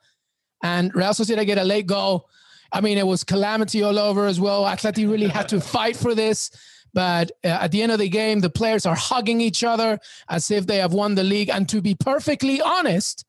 and 0.61 0.93
Real 0.93 1.11
Sociedad 1.11 1.45
get 1.45 1.57
a 1.57 1.63
late 1.63 1.87
goal. 1.87 2.27
I 2.71 2.81
mean, 2.81 2.97
it 2.97 3.07
was 3.07 3.23
calamity 3.23 3.81
all 3.81 3.97
over 3.97 4.25
as 4.25 4.39
well. 4.39 4.63
Atleti 4.63 5.09
really 5.09 5.27
had 5.27 5.49
to 5.49 5.61
fight 5.75 5.95
for 5.95 6.13
this. 6.13 6.51
But 6.93 7.31
uh, 7.43 7.47
at 7.47 7.71
the 7.71 7.81
end 7.81 7.91
of 7.91 7.99
the 7.99 8.09
game, 8.09 8.39
the 8.39 8.49
players 8.49 8.85
are 8.85 8.95
hugging 8.95 9.41
each 9.41 9.63
other 9.63 9.99
as 10.29 10.49
if 10.51 10.67
they 10.67 10.77
have 10.77 10.93
won 10.93 11.15
the 11.15 11.23
league. 11.23 11.49
And 11.49 11.67
to 11.69 11.81
be 11.81 11.95
perfectly 11.95 12.61
honest, 12.61 13.25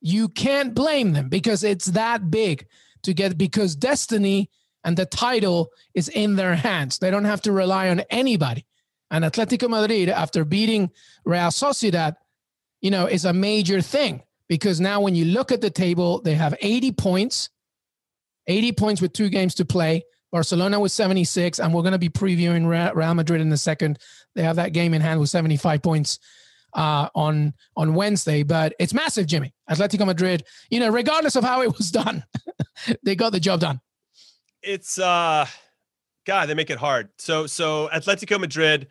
you 0.00 0.28
can't 0.28 0.74
blame 0.74 1.12
them 1.12 1.28
because 1.28 1.62
it's 1.62 1.86
that 1.86 2.30
big 2.30 2.66
to 3.04 3.14
get, 3.14 3.38
because 3.38 3.76
destiny 3.76 4.50
and 4.84 4.96
the 4.96 5.06
title 5.06 5.70
is 5.94 6.08
in 6.08 6.36
their 6.36 6.56
hands. 6.56 6.98
They 6.98 7.10
don't 7.10 7.24
have 7.24 7.42
to 7.42 7.52
rely 7.52 7.88
on 7.88 8.00
anybody. 8.10 8.66
And 9.10 9.24
Atletico 9.24 9.68
Madrid, 9.68 10.08
after 10.08 10.44
beating 10.44 10.90
Real 11.24 11.48
Sociedad, 11.48 12.16
you 12.80 12.90
know, 12.90 13.06
is 13.06 13.24
a 13.24 13.32
major 13.32 13.80
thing 13.80 14.22
because 14.48 14.80
now 14.80 15.00
when 15.00 15.14
you 15.14 15.26
look 15.26 15.52
at 15.52 15.60
the 15.60 15.70
table, 15.70 16.20
they 16.20 16.34
have 16.34 16.54
80 16.60 16.92
points, 16.92 17.48
80 18.46 18.72
points 18.72 19.00
with 19.00 19.12
two 19.12 19.28
games 19.28 19.54
to 19.56 19.64
play. 19.64 20.02
Barcelona 20.32 20.80
with 20.80 20.90
76, 20.90 21.60
and 21.60 21.72
we're 21.72 21.82
going 21.82 21.92
to 21.92 21.98
be 21.98 22.08
previewing 22.08 22.66
Real 22.66 23.14
Madrid 23.14 23.42
in 23.42 23.52
a 23.52 23.56
second. 23.56 23.98
They 24.34 24.42
have 24.42 24.56
that 24.56 24.72
game 24.72 24.94
in 24.94 25.02
hand 25.02 25.20
with 25.20 25.28
75 25.28 25.82
points 25.82 26.18
uh, 26.72 27.08
on 27.14 27.52
on 27.76 27.94
Wednesday, 27.94 28.42
but 28.42 28.74
it's 28.78 28.94
massive, 28.94 29.26
Jimmy. 29.26 29.52
Atletico 29.70 30.06
Madrid, 30.06 30.44
you 30.70 30.80
know, 30.80 30.88
regardless 30.88 31.36
of 31.36 31.44
how 31.44 31.62
it 31.62 31.76
was 31.76 31.90
done, 31.90 32.24
they 33.02 33.14
got 33.14 33.32
the 33.32 33.40
job 33.40 33.60
done. 33.60 33.80
It's 34.62 34.98
uh, 34.98 35.46
God, 36.24 36.48
they 36.48 36.54
make 36.54 36.70
it 36.70 36.78
hard. 36.78 37.10
So 37.18 37.46
so 37.46 37.90
Atletico 37.92 38.40
Madrid, 38.40 38.88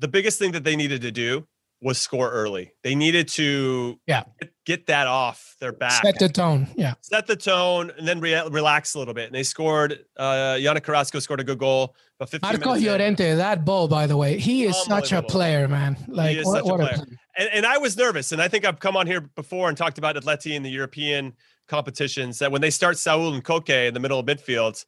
the 0.00 0.08
biggest 0.08 0.38
thing 0.38 0.52
that 0.52 0.64
they 0.64 0.74
needed 0.74 1.02
to 1.02 1.12
do 1.12 1.46
was 1.82 2.00
score 2.00 2.30
early. 2.30 2.72
They 2.82 2.94
needed 2.94 3.28
to 3.28 3.98
yeah 4.06 4.22
get, 4.64 4.86
that 4.86 5.06
off 5.06 5.56
their 5.60 5.72
back. 5.72 6.02
Set 6.02 6.18
the 6.18 6.28
tone. 6.28 6.68
Yeah. 6.76 6.94
Set 7.00 7.26
the 7.26 7.36
tone 7.36 7.90
and 7.98 8.06
then 8.06 8.20
re- 8.20 8.48
relax 8.48 8.94
a 8.94 8.98
little 8.98 9.14
bit. 9.14 9.26
And 9.26 9.34
they 9.34 9.42
scored. 9.42 10.04
Uh, 10.16 10.56
Yannick 10.58 10.84
Carrasco 10.84 11.18
scored 11.18 11.40
a 11.40 11.44
good 11.44 11.58
goal. 11.58 11.94
But 12.18 12.28
15 12.28 12.60
Marco 12.60 12.74
Llorente, 12.80 13.30
in. 13.30 13.38
that 13.38 13.64
ball, 13.64 13.88
by 13.88 14.06
the 14.06 14.16
way, 14.16 14.38
he 14.38 14.64
is 14.64 14.80
such 14.84 15.12
a 15.12 15.22
player, 15.22 15.66
man. 15.66 15.96
Like, 16.06 16.30
he 16.30 16.38
is 16.38 16.46
what, 16.46 16.64
what 16.64 16.80
a 16.80 16.84
player. 16.84 16.94
A 16.94 17.40
and, 17.40 17.50
and 17.52 17.66
I 17.66 17.78
was 17.78 17.96
nervous. 17.96 18.32
And 18.32 18.40
I 18.40 18.48
think 18.48 18.64
I've 18.64 18.78
come 18.78 18.96
on 18.96 19.06
here 19.06 19.20
before 19.20 19.68
and 19.68 19.76
talked 19.76 19.98
about 19.98 20.16
Atleti 20.16 20.54
in 20.54 20.62
the 20.62 20.70
European 20.70 21.34
competitions 21.68 22.38
that 22.38 22.52
when 22.52 22.60
they 22.60 22.70
start 22.70 22.98
Saul 22.98 23.34
and 23.34 23.44
Koke 23.44 23.88
in 23.88 23.94
the 23.94 24.00
middle 24.00 24.20
of 24.20 24.26
midfield, 24.26 24.84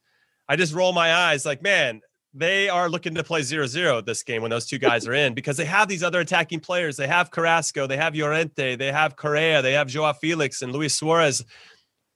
I 0.47 0.55
just 0.55 0.73
roll 0.73 0.93
my 0.93 1.13
eyes 1.13 1.45
like, 1.45 1.61
man, 1.61 2.01
they 2.37 2.67
are 2.67 2.89
looking 2.89 3.15
to 3.15 3.23
play 3.23 3.41
0-0 3.41 4.05
this 4.05 4.21
game 4.21 4.41
when 4.41 4.51
those 4.51 4.65
two 4.65 4.77
guys 4.77 5.07
are 5.07 5.13
in 5.13 5.33
because 5.33 5.55
they 5.55 5.63
have 5.63 5.87
these 5.87 6.03
other 6.03 6.19
attacking 6.19 6.59
players. 6.59 6.97
They 6.97 7.07
have 7.07 7.31
Carrasco, 7.31 7.87
they 7.87 7.95
have 7.95 8.13
Llorente, 8.13 8.75
they 8.75 8.91
have 8.91 9.15
Correa, 9.15 9.61
they 9.61 9.71
have 9.71 9.87
Joao 9.87 10.11
Felix 10.11 10.61
and 10.61 10.73
Luis 10.73 10.93
Suarez, 10.93 11.45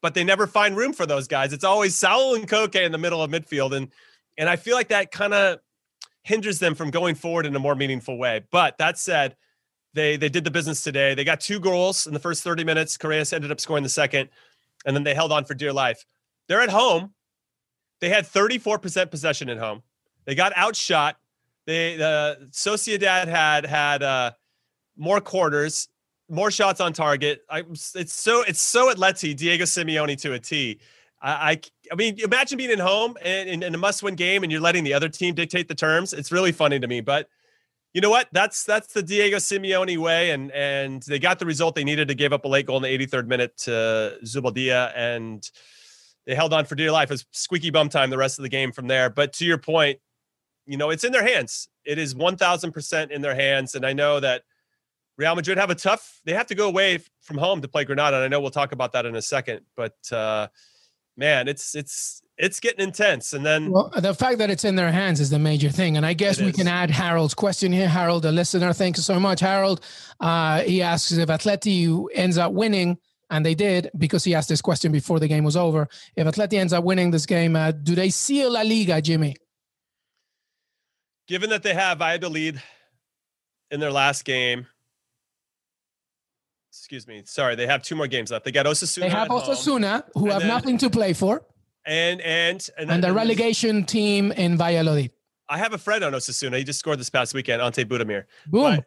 but 0.01 0.13
they 0.13 0.25
never 0.25 0.45
find 0.45 0.75
room 0.75 0.91
for 0.91 1.05
those 1.05 1.29
guys. 1.29 1.53
It's 1.53 1.63
always 1.63 1.95
Saul 1.95 2.35
and 2.35 2.49
Koke 2.49 2.75
in 2.75 2.91
the 2.91 2.97
middle 2.97 3.23
of 3.23 3.31
midfield, 3.31 3.75
and 3.75 3.87
and 4.37 4.49
I 4.49 4.57
feel 4.57 4.75
like 4.75 4.89
that 4.89 5.11
kind 5.11 5.33
of 5.33 5.59
hinders 6.23 6.59
them 6.59 6.75
from 6.75 6.91
going 6.91 7.15
forward 7.15 7.45
in 7.45 7.55
a 7.55 7.59
more 7.59 7.75
meaningful 7.75 8.17
way. 8.17 8.41
But 8.51 8.77
that 8.77 8.97
said, 8.97 9.37
they 9.93 10.17
they 10.17 10.29
did 10.29 10.43
the 10.43 10.51
business 10.51 10.83
today. 10.83 11.15
They 11.15 11.23
got 11.23 11.39
two 11.39 11.61
goals 11.61 12.07
in 12.07 12.13
the 12.13 12.19
first 12.19 12.43
30 12.43 12.65
minutes. 12.65 12.97
Correa 12.97 13.23
ended 13.31 13.51
up 13.51 13.61
scoring 13.61 13.83
the 13.83 13.89
second, 13.89 14.29
and 14.85 14.93
then 14.95 15.03
they 15.03 15.13
held 15.13 15.31
on 15.31 15.45
for 15.45 15.53
dear 15.53 15.71
life. 15.71 16.03
They're 16.49 16.61
at 16.61 16.69
home. 16.69 17.13
They 18.01 18.09
had 18.09 18.25
34% 18.25 19.11
possession 19.11 19.49
at 19.49 19.57
home. 19.57 19.83
They 20.29 20.35
got 20.35 20.55
outshot. 20.55 21.17
They 21.65 21.95
the 21.95 22.49
Sociedad 22.51 23.27
had 23.27 23.65
had 23.65 24.03
uh, 24.03 24.31
more 24.95 25.19
quarters, 25.19 25.87
more 26.29 26.51
shots 26.51 26.79
on 26.79 26.93
target. 26.93 27.41
I, 27.49 27.61
it's 27.61 28.13
so 28.13 28.43
it's 28.43 28.61
so 28.61 28.93
Atleti 28.93 29.35
Diego 29.35 29.63
Simeone 29.65 30.21
to 30.21 30.33
a 30.33 30.39
T. 30.39 30.79
I, 31.19 31.31
I, 31.31 31.61
I 31.91 31.95
mean, 31.95 32.19
imagine 32.19 32.59
being 32.59 32.69
at 32.69 32.77
home 32.77 33.17
and 33.23 33.63
in 33.63 33.73
a 33.73 33.77
must-win 33.79 34.13
game, 34.13 34.43
and 34.43 34.51
you're 34.51 34.61
letting 34.61 34.83
the 34.83 34.93
other 34.93 35.09
team 35.09 35.33
dictate 35.33 35.67
the 35.67 35.73
terms. 35.73 36.13
It's 36.13 36.31
really 36.31 36.51
funny 36.51 36.79
to 36.79 36.87
me, 36.87 37.01
but 37.01 37.27
you 37.95 38.01
know 38.01 38.11
what? 38.11 38.27
That's 38.31 38.63
that's 38.65 38.93
the 38.93 39.01
Diego 39.01 39.37
Simeone 39.37 39.97
way, 39.97 40.29
and 40.29 40.51
and 40.51 41.01
they 41.07 41.17
got 41.17 41.39
the 41.39 41.47
result 41.47 41.73
they 41.73 41.83
needed 41.83 42.07
to 42.09 42.13
give 42.13 42.33
up 42.33 42.45
a 42.45 42.47
late 42.47 42.67
goal 42.67 42.77
in 42.77 42.83
the 42.83 43.07
83rd 43.07 43.25
minute 43.25 43.57
to 43.63 44.19
Zubeldia, 44.23 44.93
and 44.95 45.43
they 46.27 46.35
held 46.35 46.53
on 46.53 46.65
for 46.65 46.75
dear 46.75 46.91
life. 46.91 47.09
It 47.09 47.15
was 47.15 47.25
squeaky 47.31 47.71
bum 47.71 47.89
time 47.89 48.11
the 48.11 48.17
rest 48.19 48.37
of 48.37 48.43
the 48.43 48.49
game 48.49 48.71
from 48.71 48.85
there. 48.85 49.09
But 49.09 49.33
to 49.33 49.45
your 49.45 49.57
point, 49.57 49.99
you 50.69 50.77
know, 50.77 50.91
it's 50.91 51.03
in 51.03 51.11
their 51.11 51.25
hands. 51.25 51.67
It 51.83 51.97
is 51.97 52.13
1000% 52.13 53.09
in 53.09 53.21
their 53.23 53.33
hands. 53.33 53.73
And 53.73 53.83
I 53.83 53.91
know 53.91 54.19
that 54.19 54.43
Real 55.17 55.35
Madrid 55.35 55.57
have 55.57 55.71
a 55.71 55.75
tough, 55.75 56.21
they 56.25 56.33
have 56.33 56.45
to 56.45 56.55
go 56.55 56.67
away 56.67 56.99
from 57.21 57.39
home 57.39 57.59
to 57.61 57.67
play 57.67 57.85
Granada. 57.85 58.17
And 58.17 58.23
I 58.23 58.27
know 58.27 58.39
we'll 58.39 58.51
talk 58.51 58.71
about 58.71 58.91
that 58.91 59.07
in 59.07 59.15
a 59.15 59.21
second, 59.21 59.61
but 59.75 59.95
uh, 60.11 60.47
man, 61.17 61.47
it's, 61.47 61.73
it's, 61.73 62.21
it's 62.37 62.59
getting 62.59 62.81
intense. 62.81 63.33
And 63.33 63.43
then 63.43 63.71
well, 63.71 63.91
the 63.97 64.13
fact 64.13 64.37
that 64.37 64.51
it's 64.51 64.63
in 64.63 64.75
their 64.75 64.91
hands 64.91 65.19
is 65.19 65.31
the 65.31 65.39
major 65.39 65.69
thing. 65.69 65.97
And 65.97 66.05
I 66.05 66.13
guess 66.13 66.39
we 66.39 66.49
is. 66.49 66.55
can 66.55 66.67
add 66.67 66.91
Harold's 66.91 67.33
question 67.33 67.71
here. 67.71 67.87
Harold, 67.87 68.23
a 68.25 68.31
listener, 68.31 68.71
thank 68.71 68.95
you 68.95 69.03
so 69.03 69.19
much. 69.19 69.39
Harold, 69.39 69.83
uh, 70.19 70.61
he 70.61 70.83
asks 70.83 71.11
if 71.11 71.29
Atleti 71.29 72.05
ends 72.13 72.37
up 72.37 72.53
winning, 72.53 72.99
and 73.31 73.43
they 73.43 73.55
did 73.55 73.89
because 73.97 74.23
he 74.23 74.35
asked 74.35 74.49
this 74.49 74.61
question 74.61 74.91
before 74.91 75.19
the 75.19 75.27
game 75.27 75.43
was 75.43 75.57
over. 75.57 75.87
If 76.15 76.27
Atleti 76.27 76.59
ends 76.59 76.73
up 76.73 76.83
winning 76.83 77.09
this 77.09 77.25
game, 77.25 77.55
uh, 77.55 77.71
do 77.71 77.95
they 77.95 78.11
seal 78.11 78.51
La 78.51 78.61
Liga, 78.61 79.01
Jimmy? 79.01 79.35
Given 81.29 81.51
that 81.51 81.61
they 81.61 81.75
have 81.75 81.99
Valladolid 81.99 82.61
in 83.69 83.79
their 83.79 83.91
last 83.91 84.25
game, 84.25 84.65
excuse 86.71 87.07
me, 87.07 87.21
sorry, 87.25 87.55
they 87.55 87.67
have 87.67 87.83
two 87.83 87.95
more 87.95 88.07
games 88.07 88.31
left. 88.31 88.43
They 88.43 88.51
got 88.51 88.65
Osasuna. 88.65 89.01
They 89.01 89.09
have 89.09 89.27
Osasuna, 89.27 89.91
home, 89.91 90.03
who 90.15 90.29
have 90.31 90.39
then, 90.39 90.47
nothing 90.47 90.77
to 90.79 90.89
play 90.89 91.13
for. 91.13 91.45
And 91.85 92.19
and 92.21 92.67
and, 92.77 92.91
and 92.91 93.03
the 93.03 93.13
relegation 93.13 93.85
team 93.85 94.31
in 94.31 94.57
Valladolid. 94.57 95.11
I 95.47 95.59
have 95.59 95.73
a 95.73 95.77
friend 95.77 96.03
on 96.03 96.13
Osasuna. 96.13 96.57
He 96.57 96.63
just 96.63 96.79
scored 96.79 96.99
this 96.99 97.09
past 97.09 97.33
weekend, 97.33 97.61
Ante 97.61 97.85
Budimir. 97.85 98.25
Boom. 98.47 98.77
But, 98.77 98.85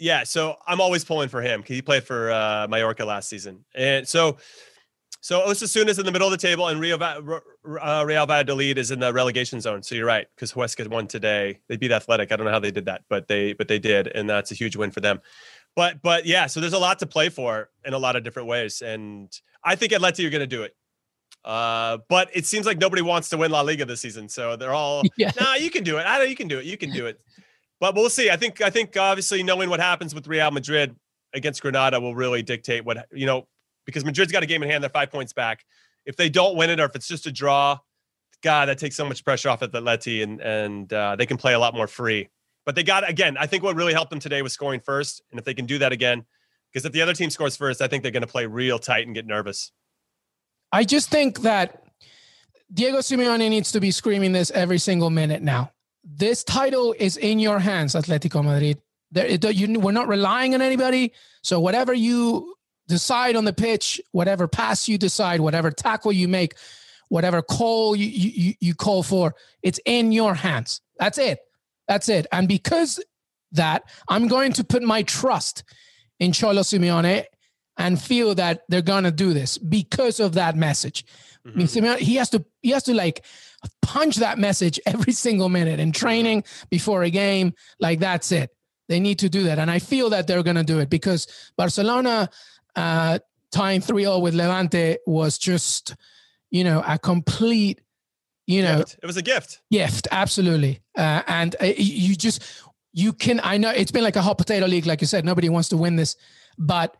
yeah, 0.00 0.24
so 0.24 0.56
I'm 0.66 0.80
always 0.80 1.04
pulling 1.04 1.28
for 1.28 1.40
him 1.40 1.60
because 1.60 1.76
he 1.76 1.82
played 1.82 2.02
for 2.02 2.32
uh, 2.32 2.66
Mallorca 2.68 3.04
last 3.04 3.28
season, 3.28 3.64
and 3.74 4.06
so 4.06 4.36
so 5.24 5.40
Osasuna 5.40 5.88
is 5.88 5.98
in 5.98 6.04
the 6.04 6.12
middle 6.12 6.28
of 6.28 6.32
the 6.32 6.46
table, 6.46 6.68
and 6.68 6.78
Rio, 6.78 6.98
uh, 6.98 8.04
Real 8.06 8.26
Valladolid 8.26 8.76
is 8.76 8.90
in 8.90 9.00
the 9.00 9.10
relegation 9.10 9.58
zone. 9.58 9.82
So 9.82 9.94
you're 9.94 10.04
right, 10.04 10.26
because 10.36 10.52
Huesca 10.52 10.86
won 10.86 11.06
today. 11.06 11.60
They 11.66 11.78
beat 11.78 11.92
Athletic. 11.92 12.30
I 12.30 12.36
don't 12.36 12.44
know 12.44 12.52
how 12.52 12.58
they 12.58 12.70
did 12.70 12.84
that, 12.84 13.04
but 13.08 13.26
they 13.26 13.54
but 13.54 13.66
they 13.66 13.78
did, 13.78 14.08
and 14.08 14.28
that's 14.28 14.52
a 14.52 14.54
huge 14.54 14.76
win 14.76 14.90
for 14.90 15.00
them. 15.00 15.22
But 15.74 16.02
but 16.02 16.26
yeah, 16.26 16.44
so 16.44 16.60
there's 16.60 16.74
a 16.74 16.78
lot 16.78 16.98
to 16.98 17.06
play 17.06 17.30
for 17.30 17.70
in 17.86 17.94
a 17.94 17.98
lot 17.98 18.16
of 18.16 18.22
different 18.22 18.48
ways, 18.48 18.82
and 18.82 19.32
I 19.64 19.76
think 19.76 19.92
Atleti 19.92 20.26
are 20.26 20.30
going 20.30 20.42
to 20.42 20.46
do 20.46 20.62
it. 20.62 20.76
Uh, 21.42 22.00
but 22.10 22.28
it 22.34 22.44
seems 22.44 22.66
like 22.66 22.76
nobody 22.76 23.00
wants 23.00 23.30
to 23.30 23.38
win 23.38 23.50
La 23.50 23.62
Liga 23.62 23.86
this 23.86 24.02
season, 24.02 24.28
so 24.28 24.56
they're 24.56 24.74
all, 24.74 25.04
yeah. 25.16 25.30
nah, 25.40 25.54
you 25.54 25.70
can 25.70 25.84
do 25.84 25.96
it. 25.96 26.02
I 26.02 26.18
know 26.18 26.24
you 26.24 26.36
can 26.36 26.48
do 26.48 26.58
it. 26.58 26.66
You 26.66 26.76
can 26.76 26.90
do 26.90 27.06
it. 27.06 27.18
But 27.80 27.94
we'll 27.94 28.10
see. 28.10 28.28
I 28.28 28.36
think 28.36 28.60
I 28.60 28.68
think 28.68 28.94
obviously 28.94 29.42
knowing 29.42 29.70
what 29.70 29.80
happens 29.80 30.14
with 30.14 30.26
Real 30.26 30.50
Madrid 30.50 30.94
against 31.32 31.62
Granada 31.62 31.98
will 31.98 32.14
really 32.14 32.42
dictate 32.42 32.84
what 32.84 33.08
you 33.10 33.24
know 33.24 33.48
because 33.84 34.04
Madrid's 34.04 34.32
got 34.32 34.42
a 34.42 34.46
game 34.46 34.62
in 34.62 34.68
hand. 34.68 34.82
They're 34.82 34.90
five 34.90 35.10
points 35.10 35.32
back. 35.32 35.64
If 36.06 36.16
they 36.16 36.28
don't 36.28 36.56
win 36.56 36.70
it, 36.70 36.80
or 36.80 36.84
if 36.84 36.94
it's 36.94 37.08
just 37.08 37.26
a 37.26 37.32
draw, 37.32 37.78
God, 38.42 38.68
that 38.68 38.78
takes 38.78 38.96
so 38.96 39.06
much 39.06 39.24
pressure 39.24 39.48
off 39.48 39.60
Atleti, 39.60 40.22
and 40.22 40.40
and 40.40 40.92
uh, 40.92 41.16
they 41.16 41.26
can 41.26 41.36
play 41.36 41.54
a 41.54 41.58
lot 41.58 41.74
more 41.74 41.86
free. 41.86 42.28
But 42.66 42.74
they 42.74 42.82
got 42.82 43.08
again. 43.08 43.36
I 43.38 43.46
think 43.46 43.62
what 43.62 43.76
really 43.76 43.92
helped 43.92 44.10
them 44.10 44.20
today 44.20 44.42
was 44.42 44.52
scoring 44.52 44.80
first, 44.80 45.22
and 45.30 45.38
if 45.38 45.44
they 45.44 45.54
can 45.54 45.66
do 45.66 45.78
that 45.78 45.92
again, 45.92 46.24
because 46.72 46.84
if 46.84 46.92
the 46.92 47.02
other 47.02 47.14
team 47.14 47.30
scores 47.30 47.56
first, 47.56 47.80
I 47.80 47.88
think 47.88 48.02
they're 48.02 48.12
going 48.12 48.22
to 48.22 48.26
play 48.26 48.46
real 48.46 48.78
tight 48.78 49.06
and 49.06 49.14
get 49.14 49.26
nervous. 49.26 49.72
I 50.72 50.84
just 50.84 51.08
think 51.08 51.42
that 51.42 51.84
Diego 52.72 52.98
Simeone 52.98 53.48
needs 53.48 53.72
to 53.72 53.80
be 53.80 53.90
screaming 53.90 54.32
this 54.32 54.50
every 54.50 54.78
single 54.78 55.10
minute 55.10 55.42
now. 55.42 55.70
This 56.02 56.42
title 56.44 56.94
is 56.98 57.16
in 57.16 57.38
your 57.38 57.60
hands, 57.60 57.94
Atletico 57.94 58.44
Madrid. 58.44 58.82
There, 59.12 59.24
it, 59.24 59.44
you, 59.54 59.78
we're 59.78 59.92
not 59.92 60.08
relying 60.08 60.54
on 60.54 60.60
anybody. 60.60 61.12
So 61.42 61.60
whatever 61.60 61.94
you 61.94 62.54
decide 62.88 63.36
on 63.36 63.44
the 63.44 63.52
pitch, 63.52 64.00
whatever 64.12 64.46
pass 64.48 64.88
you 64.88 64.98
decide, 64.98 65.40
whatever 65.40 65.70
tackle 65.70 66.12
you 66.12 66.28
make, 66.28 66.54
whatever 67.08 67.42
call 67.42 67.94
you, 67.96 68.06
you, 68.06 68.54
you 68.60 68.74
call 68.74 69.02
for, 69.02 69.34
it's 69.62 69.80
in 69.84 70.12
your 70.12 70.34
hands. 70.34 70.80
That's 70.98 71.18
it. 71.18 71.38
That's 71.88 72.08
it. 72.08 72.26
And 72.32 72.48
because 72.48 73.02
that, 73.52 73.84
I'm 74.08 74.28
going 74.28 74.52
to 74.54 74.64
put 74.64 74.82
my 74.82 75.02
trust 75.02 75.64
in 76.18 76.32
Cholo 76.32 76.62
Simeone 76.62 77.24
and 77.76 78.00
feel 78.00 78.34
that 78.36 78.62
they're 78.68 78.82
gonna 78.82 79.10
do 79.10 79.32
this 79.32 79.58
because 79.58 80.20
of 80.20 80.34
that 80.34 80.56
message. 80.56 81.04
Mm-hmm. 81.04 81.48
I 81.48 81.58
mean, 81.58 81.66
mm-hmm. 81.66 81.84
Simeone, 81.84 81.98
he 81.98 82.16
has 82.16 82.30
to 82.30 82.44
he 82.62 82.70
has 82.70 82.84
to 82.84 82.94
like 82.94 83.24
punch 83.82 84.16
that 84.16 84.38
message 84.38 84.78
every 84.86 85.12
single 85.24 85.48
minute 85.48 85.80
in 85.80 85.92
training 85.92 86.44
before 86.70 87.02
a 87.02 87.10
game. 87.10 87.54
Like 87.80 88.00
that's 88.00 88.32
it. 88.32 88.50
They 88.88 89.00
need 89.00 89.18
to 89.20 89.28
do 89.28 89.44
that, 89.44 89.58
and 89.58 89.70
I 89.70 89.78
feel 89.78 90.10
that 90.10 90.26
they're 90.26 90.42
gonna 90.42 90.64
do 90.64 90.78
it 90.78 90.90
because 90.90 91.26
Barcelona 91.56 92.28
uh, 92.76 93.18
tying 93.52 93.80
3-0 93.80 94.20
with 94.20 94.34
Levante 94.34 94.98
was 95.06 95.38
just 95.38 95.94
you 96.50 96.64
know 96.64 96.82
a 96.86 96.98
complete 96.98 97.80
you 98.46 98.62
know 98.62 98.78
gift. 98.78 98.98
it 99.02 99.06
was 99.06 99.16
a 99.16 99.22
gift. 99.22 99.60
gift 99.70 100.08
absolutely. 100.10 100.80
Uh, 100.96 101.22
and 101.26 101.56
uh, 101.60 101.66
you 101.76 102.14
just 102.14 102.42
you 102.92 103.12
can 103.12 103.40
i 103.42 103.56
know 103.58 103.70
it's 103.70 103.90
been 103.90 104.04
like 104.04 104.16
a 104.16 104.22
hot 104.22 104.38
potato 104.38 104.66
league 104.66 104.86
like 104.86 105.00
you 105.00 105.06
said 105.06 105.24
nobody 105.24 105.48
wants 105.48 105.68
to 105.68 105.76
win 105.76 105.96
this 105.96 106.16
but 106.58 106.96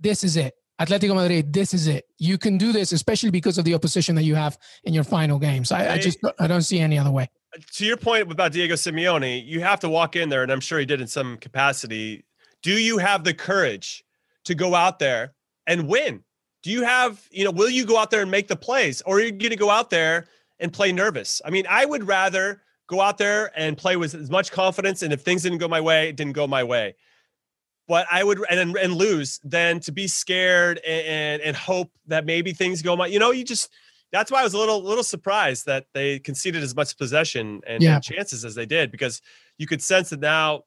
this 0.00 0.24
is 0.24 0.36
it. 0.36 0.54
Atletico 0.80 1.14
madrid 1.14 1.52
this 1.52 1.74
is 1.74 1.86
it. 1.86 2.06
You 2.18 2.38
can 2.38 2.58
do 2.58 2.72
this 2.72 2.92
especially 2.92 3.30
because 3.30 3.58
of 3.58 3.64
the 3.64 3.74
opposition 3.74 4.14
that 4.16 4.24
you 4.24 4.34
have 4.34 4.58
in 4.84 4.94
your 4.94 5.04
final 5.04 5.38
games. 5.38 5.70
I, 5.72 5.94
I 5.94 5.98
just 5.98 6.18
i 6.40 6.46
don't 6.46 6.62
see 6.62 6.80
any 6.80 6.98
other 6.98 7.10
way. 7.10 7.30
To 7.74 7.84
your 7.84 7.96
point 7.96 8.30
about 8.30 8.52
diego 8.52 8.74
simeone 8.74 9.44
you 9.44 9.60
have 9.60 9.80
to 9.80 9.88
walk 9.88 10.16
in 10.16 10.28
there 10.28 10.42
and 10.42 10.50
i'm 10.50 10.60
sure 10.60 10.78
he 10.78 10.86
did 10.86 11.00
in 11.00 11.06
some 11.06 11.36
capacity. 11.36 12.24
Do 12.62 12.72
you 12.72 12.98
have 12.98 13.22
the 13.22 13.34
courage 13.34 14.04
to 14.48 14.54
go 14.54 14.74
out 14.74 14.98
there 14.98 15.34
and 15.66 15.86
win 15.86 16.22
do 16.62 16.70
you 16.70 16.82
have 16.82 17.22
you 17.30 17.44
know 17.44 17.50
will 17.50 17.70
you 17.70 17.86
go 17.86 17.96
out 17.96 18.10
there 18.10 18.22
and 18.22 18.30
make 18.30 18.48
the 18.48 18.56
plays 18.56 19.00
or 19.02 19.16
are 19.16 19.20
you 19.20 19.30
going 19.30 19.50
to 19.50 19.56
go 19.56 19.70
out 19.70 19.90
there 19.90 20.26
and 20.60 20.72
play 20.72 20.92
nervous. 20.92 21.40
I 21.44 21.50
mean, 21.50 21.66
I 21.68 21.84
would 21.84 22.06
rather 22.06 22.62
go 22.86 23.00
out 23.00 23.18
there 23.18 23.52
and 23.56 23.76
play 23.76 23.96
with 23.96 24.14
as 24.14 24.30
much 24.30 24.50
confidence. 24.50 25.02
And 25.02 25.12
if 25.12 25.22
things 25.22 25.42
didn't 25.42 25.58
go 25.58 25.68
my 25.68 25.80
way, 25.80 26.08
it 26.08 26.16
didn't 26.16 26.32
go 26.32 26.46
my 26.46 26.64
way. 26.64 26.96
But 27.86 28.06
I 28.10 28.22
would 28.22 28.44
and 28.50 28.76
and 28.76 28.94
lose 28.94 29.40
than 29.42 29.80
to 29.80 29.92
be 29.92 30.08
scared 30.08 30.78
and, 30.86 31.06
and 31.06 31.42
and 31.42 31.56
hope 31.56 31.90
that 32.06 32.26
maybe 32.26 32.52
things 32.52 32.82
go 32.82 32.96
my. 32.96 33.06
You 33.06 33.18
know, 33.18 33.30
you 33.30 33.44
just 33.44 33.70
that's 34.12 34.30
why 34.30 34.40
I 34.40 34.44
was 34.44 34.52
a 34.52 34.58
little 34.58 34.82
little 34.82 35.04
surprised 35.04 35.64
that 35.66 35.86
they 35.94 36.18
conceded 36.18 36.62
as 36.62 36.76
much 36.76 36.98
possession 36.98 37.62
and, 37.66 37.82
yeah. 37.82 37.94
and 37.94 38.04
chances 38.04 38.44
as 38.44 38.54
they 38.54 38.66
did 38.66 38.90
because 38.90 39.22
you 39.56 39.66
could 39.66 39.80
sense 39.80 40.10
that 40.10 40.20
now 40.20 40.64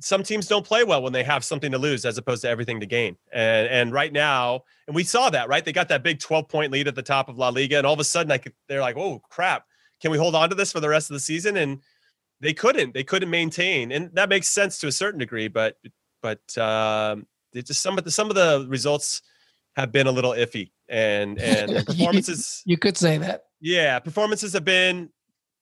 some 0.00 0.22
teams 0.22 0.46
don't 0.46 0.66
play 0.66 0.82
well 0.84 1.02
when 1.02 1.12
they 1.12 1.22
have 1.22 1.44
something 1.44 1.70
to 1.72 1.78
lose 1.78 2.04
as 2.04 2.18
opposed 2.18 2.42
to 2.42 2.48
everything 2.48 2.80
to 2.80 2.86
gain. 2.86 3.16
And 3.32 3.68
and 3.68 3.92
right 3.92 4.12
now, 4.12 4.64
and 4.86 4.96
we 4.96 5.04
saw 5.04 5.30
that, 5.30 5.48
right? 5.48 5.64
They 5.64 5.72
got 5.72 5.88
that 5.88 6.02
big 6.02 6.18
12 6.18 6.48
point 6.48 6.72
lead 6.72 6.88
at 6.88 6.94
the 6.94 7.02
top 7.02 7.28
of 7.28 7.38
La 7.38 7.50
Liga, 7.50 7.78
and 7.78 7.86
all 7.86 7.94
of 7.94 8.00
a 8.00 8.04
sudden, 8.04 8.28
like 8.28 8.52
they're 8.68 8.80
like, 8.80 8.96
"Oh 8.96 9.20
crap, 9.30 9.64
can 10.00 10.10
we 10.10 10.18
hold 10.18 10.34
on 10.34 10.48
to 10.48 10.54
this 10.54 10.72
for 10.72 10.80
the 10.80 10.88
rest 10.88 11.10
of 11.10 11.14
the 11.14 11.20
season?" 11.20 11.56
And 11.56 11.80
they 12.40 12.54
couldn't. 12.54 12.94
They 12.94 13.04
couldn't 13.04 13.30
maintain, 13.30 13.92
and 13.92 14.10
that 14.14 14.28
makes 14.28 14.48
sense 14.48 14.78
to 14.80 14.86
a 14.86 14.92
certain 14.92 15.18
degree. 15.18 15.48
But 15.48 15.76
but 16.22 16.56
um, 16.58 17.26
it 17.52 17.66
just 17.66 17.82
some 17.82 17.98
of 17.98 18.04
the 18.04 18.10
some 18.10 18.28
of 18.28 18.34
the 18.34 18.66
results 18.68 19.22
have 19.76 19.92
been 19.92 20.06
a 20.06 20.12
little 20.12 20.32
iffy, 20.32 20.70
and 20.88 21.38
and 21.38 21.86
performances. 21.86 22.62
you 22.64 22.78
could 22.78 22.96
say 22.96 23.18
that. 23.18 23.44
Yeah, 23.60 23.98
performances 23.98 24.54
have 24.54 24.64
been 24.64 25.10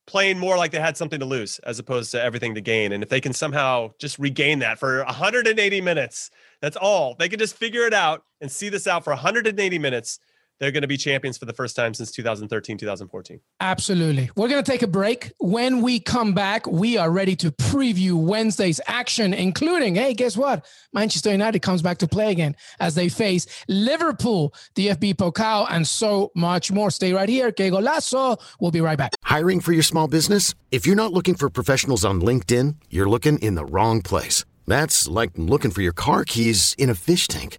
playing 0.08 0.38
more 0.38 0.56
like 0.56 0.72
they 0.72 0.80
had 0.80 0.96
something 0.96 1.20
to 1.20 1.26
lose 1.26 1.58
as 1.60 1.78
opposed 1.78 2.10
to 2.12 2.22
everything 2.22 2.54
to 2.54 2.60
gain. 2.60 2.92
And 2.92 3.02
if 3.02 3.10
they 3.10 3.20
can 3.20 3.34
somehow 3.34 3.92
just 3.98 4.18
regain 4.18 4.58
that 4.60 4.78
for 4.78 5.04
180 5.04 5.80
minutes, 5.82 6.30
that's 6.60 6.76
all. 6.76 7.14
They 7.18 7.28
can 7.28 7.38
just 7.38 7.54
figure 7.54 7.82
it 7.82 7.92
out 7.92 8.24
and 8.40 8.50
see 8.50 8.70
this 8.70 8.86
out 8.86 9.04
for 9.04 9.10
180 9.10 9.78
minutes 9.78 10.18
they're 10.58 10.72
going 10.72 10.82
to 10.82 10.88
be 10.88 10.96
champions 10.96 11.38
for 11.38 11.44
the 11.44 11.52
first 11.52 11.76
time 11.76 11.94
since 11.94 12.10
2013, 12.12 12.78
2014. 12.78 13.40
Absolutely. 13.60 14.30
We're 14.36 14.48
going 14.48 14.62
to 14.62 14.70
take 14.70 14.82
a 14.82 14.88
break. 14.88 15.32
When 15.38 15.82
we 15.82 16.00
come 16.00 16.34
back, 16.34 16.66
we 16.66 16.96
are 16.96 17.10
ready 17.10 17.36
to 17.36 17.50
preview 17.52 18.14
Wednesday's 18.14 18.80
action, 18.86 19.32
including, 19.32 19.94
hey, 19.94 20.14
guess 20.14 20.36
what? 20.36 20.66
Manchester 20.92 21.30
United 21.30 21.60
comes 21.60 21.82
back 21.82 21.98
to 21.98 22.08
play 22.08 22.30
again 22.32 22.56
as 22.80 22.94
they 22.94 23.08
face 23.08 23.46
Liverpool, 23.68 24.54
the 24.74 24.88
DFB 24.88 25.14
Pokal, 25.14 25.66
and 25.70 25.86
so 25.86 26.30
much 26.34 26.72
more. 26.72 26.90
Stay 26.90 27.12
right 27.12 27.28
here. 27.28 27.52
Que 27.52 27.70
golazo. 27.70 28.40
We'll 28.60 28.70
be 28.70 28.80
right 28.80 28.98
back. 28.98 29.12
Hiring 29.24 29.60
for 29.60 29.72
your 29.72 29.82
small 29.82 30.08
business? 30.08 30.54
If 30.70 30.86
you're 30.86 30.96
not 30.96 31.12
looking 31.12 31.34
for 31.34 31.48
professionals 31.50 32.04
on 32.04 32.20
LinkedIn, 32.20 32.76
you're 32.90 33.08
looking 33.08 33.38
in 33.38 33.54
the 33.54 33.64
wrong 33.64 34.02
place. 34.02 34.44
That's 34.66 35.08
like 35.08 35.30
looking 35.36 35.70
for 35.70 35.82
your 35.82 35.92
car 35.92 36.24
keys 36.24 36.74
in 36.78 36.90
a 36.90 36.94
fish 36.94 37.26
tank. 37.26 37.58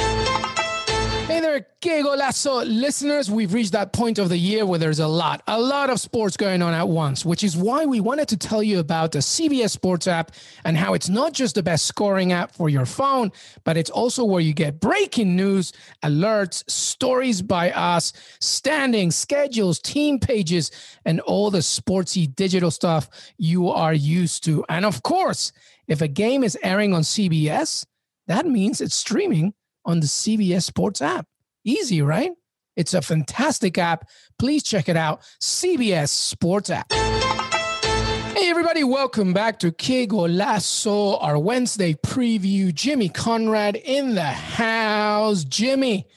Que 1.81 2.03
Golazo 2.03 2.63
listeners. 2.65 3.31
We've 3.31 3.53
reached 3.53 3.71
that 3.71 3.91
point 3.93 4.19
of 4.19 4.29
the 4.29 4.37
year 4.37 4.65
where 4.65 4.77
there's 4.77 4.99
a 4.99 5.07
lot, 5.07 5.41
a 5.47 5.59
lot 5.59 5.89
of 5.89 5.99
sports 5.99 6.37
going 6.37 6.61
on 6.61 6.73
at 6.73 6.87
once, 6.87 7.25
which 7.25 7.43
is 7.43 7.57
why 7.57 7.85
we 7.85 7.99
wanted 7.99 8.27
to 8.29 8.37
tell 8.37 8.61
you 8.61 8.79
about 8.79 9.11
the 9.11 9.19
CBS 9.19 9.71
Sports 9.71 10.07
app 10.07 10.31
and 10.63 10.77
how 10.77 10.93
it's 10.93 11.09
not 11.09 11.33
just 11.33 11.55
the 11.55 11.63
best 11.63 11.85
scoring 11.85 12.31
app 12.31 12.53
for 12.53 12.69
your 12.69 12.85
phone, 12.85 13.31
but 13.63 13.77
it's 13.77 13.89
also 13.89 14.23
where 14.23 14.41
you 14.41 14.53
get 14.53 14.79
breaking 14.79 15.35
news, 15.35 15.73
alerts, 16.03 16.63
stories 16.69 17.41
by 17.41 17.71
us, 17.71 18.13
standings, 18.39 19.15
schedules, 19.15 19.79
team 19.79 20.19
pages, 20.19 20.71
and 21.05 21.19
all 21.21 21.49
the 21.49 21.59
sportsy 21.59 22.33
digital 22.35 22.71
stuff 22.71 23.09
you 23.37 23.69
are 23.69 23.93
used 23.93 24.43
to. 24.43 24.63
And 24.69 24.85
of 24.85 25.01
course, 25.03 25.51
if 25.87 26.01
a 26.01 26.07
game 26.07 26.43
is 26.43 26.57
airing 26.61 26.93
on 26.93 27.01
CBS, 27.01 27.85
that 28.27 28.45
means 28.45 28.81
it's 28.81 28.95
streaming 28.95 29.53
on 29.83 29.99
the 29.99 30.07
CBS 30.07 30.63
Sports 30.63 31.01
app. 31.01 31.25
Easy, 31.63 32.01
right? 32.01 32.31
It's 32.75 32.93
a 32.93 33.01
fantastic 33.01 33.77
app. 33.77 34.07
Please 34.39 34.63
check 34.63 34.89
it 34.89 34.97
out. 34.97 35.21
CBS 35.41 36.09
Sports 36.09 36.69
app. 36.69 36.91
Hey, 36.91 38.49
everybody, 38.49 38.83
welcome 38.83 39.33
back 39.33 39.59
to 39.59 39.71
Que 39.71 40.07
Golazo, 40.07 41.21
our 41.21 41.37
Wednesday 41.37 41.93
preview. 41.93 42.73
Jimmy 42.73 43.09
Conrad 43.09 43.75
in 43.75 44.15
the 44.15 44.23
house. 44.23 45.43
Jimmy, 45.43 46.07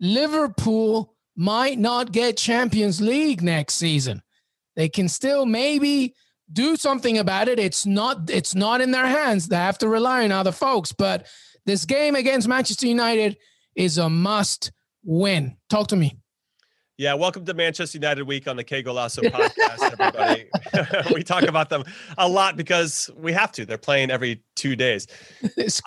Liverpool 0.00 1.14
might 1.36 1.78
not 1.78 2.12
get 2.12 2.36
Champions 2.38 3.00
League 3.00 3.42
next 3.42 3.74
season. 3.74 4.22
They 4.76 4.88
can 4.88 5.08
still 5.08 5.44
maybe 5.44 6.14
do 6.52 6.76
something 6.76 7.18
about 7.18 7.48
it. 7.48 7.58
It's 7.58 7.84
not 7.84 8.30
it's 8.30 8.54
not 8.54 8.80
in 8.80 8.90
their 8.92 9.06
hands. 9.06 9.48
They 9.48 9.56
have 9.56 9.78
to 9.78 9.88
rely 9.88 10.24
on 10.24 10.32
other 10.32 10.52
folks, 10.52 10.92
but 10.92 11.26
this 11.66 11.84
game 11.84 12.14
against 12.14 12.48
Manchester 12.48 12.86
United 12.86 13.36
is 13.74 13.98
a 13.98 14.08
must 14.08 14.72
win. 15.04 15.56
Talk 15.68 15.88
to 15.88 15.96
me. 15.96 16.18
Yeah, 16.96 17.14
welcome 17.14 17.44
to 17.46 17.54
Manchester 17.54 17.98
United 17.98 18.22
Week 18.22 18.46
on 18.46 18.56
the 18.56 18.62
Que 18.62 18.80
Golazo 18.80 19.22
podcast, 19.24 19.98
everybody. 19.98 20.46
we 21.14 21.24
talk 21.24 21.42
about 21.42 21.68
them 21.68 21.82
a 22.18 22.28
lot 22.28 22.56
because 22.56 23.10
we 23.16 23.32
have 23.32 23.50
to. 23.52 23.66
They're 23.66 23.78
playing 23.78 24.12
every 24.12 24.42
two 24.56 24.76
days. 24.76 25.06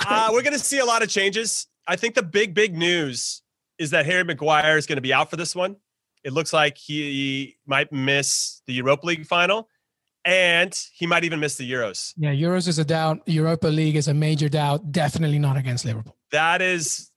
Uh, 0.05 0.29
we're 0.31 0.41
going 0.41 0.53
to 0.53 0.59
see 0.59 0.79
a 0.79 0.85
lot 0.85 1.03
of 1.03 1.09
changes. 1.09 1.67
I 1.87 1.95
think 1.95 2.15
the 2.15 2.23
big, 2.23 2.53
big 2.53 2.75
news 2.75 3.41
is 3.77 3.91
that 3.91 4.05
Harry 4.05 4.23
Maguire 4.23 4.77
is 4.77 4.85
going 4.85 4.97
to 4.97 5.01
be 5.01 5.13
out 5.13 5.29
for 5.29 5.35
this 5.35 5.55
one. 5.55 5.77
It 6.23 6.33
looks 6.33 6.51
like 6.51 6.77
he 6.77 7.57
might 7.65 7.91
miss 7.91 8.61
the 8.65 8.73
Europa 8.73 9.05
League 9.05 9.25
final 9.25 9.69
and 10.25 10.77
he 10.93 11.07
might 11.07 11.23
even 11.23 11.39
miss 11.39 11.55
the 11.55 11.69
Euros. 11.69 12.13
Yeah, 12.17 12.31
Euros 12.31 12.67
is 12.67 12.79
a 12.79 12.85
doubt. 12.85 13.21
Europa 13.25 13.67
League 13.67 13.95
is 13.95 14.07
a 14.07 14.13
major 14.13 14.49
doubt. 14.49 14.91
Definitely 14.91 15.39
not 15.39 15.55
against 15.55 15.85
Liverpool. 15.85 16.17
That 16.31 16.61
is 16.61 17.11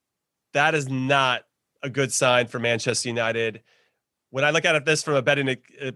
that 0.52 0.74
is 0.74 0.88
not 0.88 1.42
a 1.82 1.90
good 1.90 2.12
sign 2.12 2.46
for 2.46 2.58
Manchester 2.58 3.08
United. 3.08 3.62
When 4.30 4.44
I 4.44 4.50
look 4.50 4.64
at 4.64 4.84
this 4.84 5.02
from 5.02 5.14
a 5.14 5.22
betting 5.22 5.48
uh, 5.48 5.92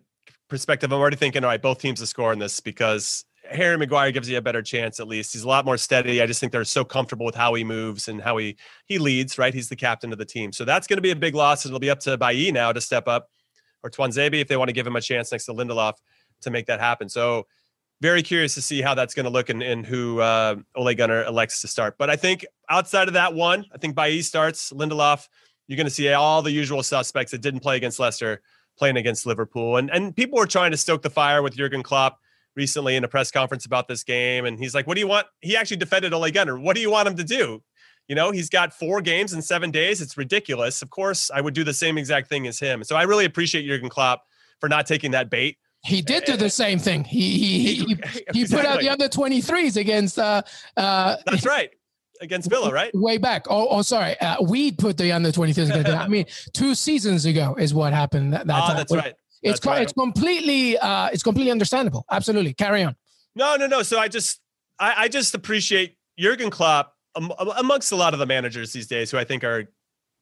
perspective, 0.49 0.93
I'm 0.93 0.99
already 0.99 1.17
thinking, 1.17 1.45
all 1.45 1.51
right, 1.51 1.61
both 1.61 1.79
teams 1.79 2.01
to 2.01 2.07
score 2.07 2.33
in 2.33 2.39
this 2.39 2.61
because 2.61 3.25
Harry 3.51 3.77
Maguire 3.77 4.11
gives 4.11 4.29
you 4.29 4.39
a 4.39 4.43
better 4.43 4.63
chance 4.63 4.99
at 5.01 5.07
least. 5.07 5.33
He's 5.33 5.43
a 5.43 5.49
lot 5.49 5.65
more 5.65 5.77
steady. 5.77 6.23
I 6.23 6.27
just 6.27 6.41
think 6.41 6.53
they're 6.53 6.65
so 6.65 6.85
comfortable 6.85 7.27
with 7.27 7.35
how 7.35 7.55
he 7.55 7.65
moves 7.65 8.09
and 8.09 8.21
how 8.21 8.37
he 8.39 8.57
he 8.87 8.99
leads, 8.99 9.39
right? 9.39 9.53
He's 9.53 9.69
the 9.69 9.77
captain 9.77 10.13
of 10.13 10.19
the 10.19 10.25
team. 10.25 10.53
So 10.53 10.65
that's 10.65 10.87
going 10.87 10.97
to 10.97 11.03
be 11.03 11.11
a 11.11 11.17
big 11.17 11.35
loss. 11.35 11.67
It'll 11.67 11.79
be 11.79 11.91
up 11.91 12.01
to 12.01 12.17
Bailly 12.17 12.53
now 12.53 12.73
to 12.73 12.81
step 12.81 13.07
up 13.07 13.29
or 13.83 13.91
Tuanzebe 13.91 14.41
if 14.41 14.49
they 14.49 14.57
want 14.57 14.69
to 14.69 14.73
give 14.73 14.87
him 14.87 14.97
a 14.97 15.01
chance 15.01 15.31
next 15.31 15.45
to 15.47 15.53
Lindelof 15.53 15.95
to 16.43 16.51
make 16.51 16.67
that 16.67 16.81
happen. 16.81 17.09
So 17.09 17.47
very 18.01 18.23
curious 18.23 18.55
to 18.55 18.63
see 18.63 18.83
how 18.83 18.95
that's 18.95 19.15
going 19.15 19.25
to 19.25 19.31
look 19.31 19.51
and, 19.51 19.63
and 19.63 19.87
who 19.87 20.21
uh, 20.21 20.57
Ole 20.75 20.95
Gunnar 20.95 21.25
elects 21.25 21.61
to 21.61 21.69
start. 21.69 21.97
But 21.99 22.11
I 22.11 22.17
think 22.17 22.45
outside 22.69 23.09
of 23.09 23.15
that 23.15 23.35
one, 23.35 23.65
I 23.73 23.79
think 23.79 23.95
Bailly 23.95 24.23
starts, 24.23 24.73
Lindelof, 24.73 25.29
you're 25.67 25.77
going 25.77 25.87
to 25.87 25.91
see 25.91 26.13
all 26.13 26.43
the 26.43 26.51
usual 26.51 26.83
suspects 26.83 27.33
that 27.33 27.41
didn't 27.41 27.61
play 27.61 27.77
against 27.77 27.99
Leicester 27.99 28.43
playing 28.77 28.97
against 28.97 29.27
Liverpool. 29.27 29.77
And 29.77 29.91
and 29.91 30.15
people 30.15 30.39
were 30.39 30.47
trying 30.47 30.71
to 30.73 30.77
stoke 30.77 31.03
the 31.03 31.11
fire 31.11 31.43
with 31.43 31.57
Jurgen 31.57 31.83
Klopp 31.83 32.19
recently 32.57 32.97
in 32.97 33.05
a 33.05 33.09
press 33.09 33.31
conference 33.31 33.67
about 33.67 33.89
this 33.89 34.05
game. 34.05 34.45
And 34.45 34.59
he's 34.59 34.75
like, 34.75 34.87
what 34.87 34.95
do 34.95 35.01
you 35.01 35.09
want? 35.09 35.27
He 35.41 35.57
actually 35.57 35.79
defended 35.79 36.13
Ole 36.13 36.31
Gunnar. 36.31 36.59
What 36.59 36.77
do 36.77 36.83
you 36.83 36.91
want 36.91 37.09
him 37.09 37.17
to 37.17 37.25
do? 37.25 37.63
You 38.09 38.15
know, 38.15 38.31
he's 38.31 38.51
got 38.51 38.73
four 38.73 39.01
games 39.01 39.33
in 39.33 39.43
seven 39.43 39.71
days. 39.71 40.01
It's 40.03 40.17
ridiculous. 40.17 40.83
Of 40.83 40.91
course, 40.91 41.31
I 41.35 41.41
would 41.41 41.55
do 41.55 41.65
the 41.65 41.73
same 41.73 41.97
exact 41.97 42.29
thing 42.29 42.47
as 42.47 42.59
him. 42.59 42.85
So 42.85 42.97
I 42.97 43.05
really 43.05 43.25
appreciate 43.25 43.67
Jurgen 43.67 43.89
Klopp 43.89 44.25
for 44.61 44.69
not 44.69 44.87
taking 44.87 45.13
that 45.13 45.31
bait. 45.31 45.57
He 45.85 46.01
did 46.01 46.25
do 46.25 46.37
the 46.37 46.51
same 46.51 46.79
thing. 46.79 47.05
He 47.05 47.39
he 47.39 47.75
he, 47.75 47.85
he, 48.33 48.41
exactly. 48.43 48.47
put 48.57 48.67
out 48.67 48.81
the 48.81 48.89
under 48.89 49.09
23s 49.09 49.77
against 49.77 50.19
uh 50.19 50.43
uh 50.77 51.17
That's 51.27 51.45
right 51.47 51.71
against 52.21 52.49
Villa, 52.51 52.73
right? 52.73 52.91
Way 52.95 53.19
back. 53.19 53.47
Oh, 53.49 53.69
oh 53.69 53.83
sorry. 53.83 54.19
Uh, 54.21 54.43
we 54.43 54.73
put 54.73 54.97
the 54.97 55.13
under 55.13 55.31
23s. 55.31 55.87
I 55.87 56.09
mean, 56.09 56.27
two 56.53 56.75
seasons 56.75 57.25
ago 57.25 57.57
is 57.59 57.75
what 57.75 57.93
happened. 57.93 58.33
That, 58.33 58.47
that 58.47 58.71
oh, 58.71 58.75
that's 58.75 58.95
right. 58.95 59.15
It's 59.43 59.61
that's 59.61 59.67
right. 59.67 59.83
it's 59.83 59.93
completely 59.93 60.79
uh, 60.79 61.09
it's 61.13 61.23
completely 61.23 61.53
understandable. 61.53 62.07
Absolutely. 62.11 62.55
Carry 62.55 62.83
on. 62.83 62.97
No, 63.35 63.57
no, 63.57 63.67
no. 63.67 63.83
So 63.83 63.99
I 63.99 64.09
just 64.09 64.41
I, 64.79 64.95
I 65.05 65.09
just 65.09 65.35
appreciate 65.35 65.97
Jurgen 66.19 66.51
Klopp 66.51 66.95
um, 67.15 67.33
amongst 67.59 67.93
a 67.93 67.97
lot 67.97 68.15
of 68.15 68.21
the 68.21 68.27
managers 68.27 68.73
these 68.73 68.87
days 68.87 69.11
who 69.11 69.19
I 69.19 69.25
think 69.25 69.45
are 69.45 69.71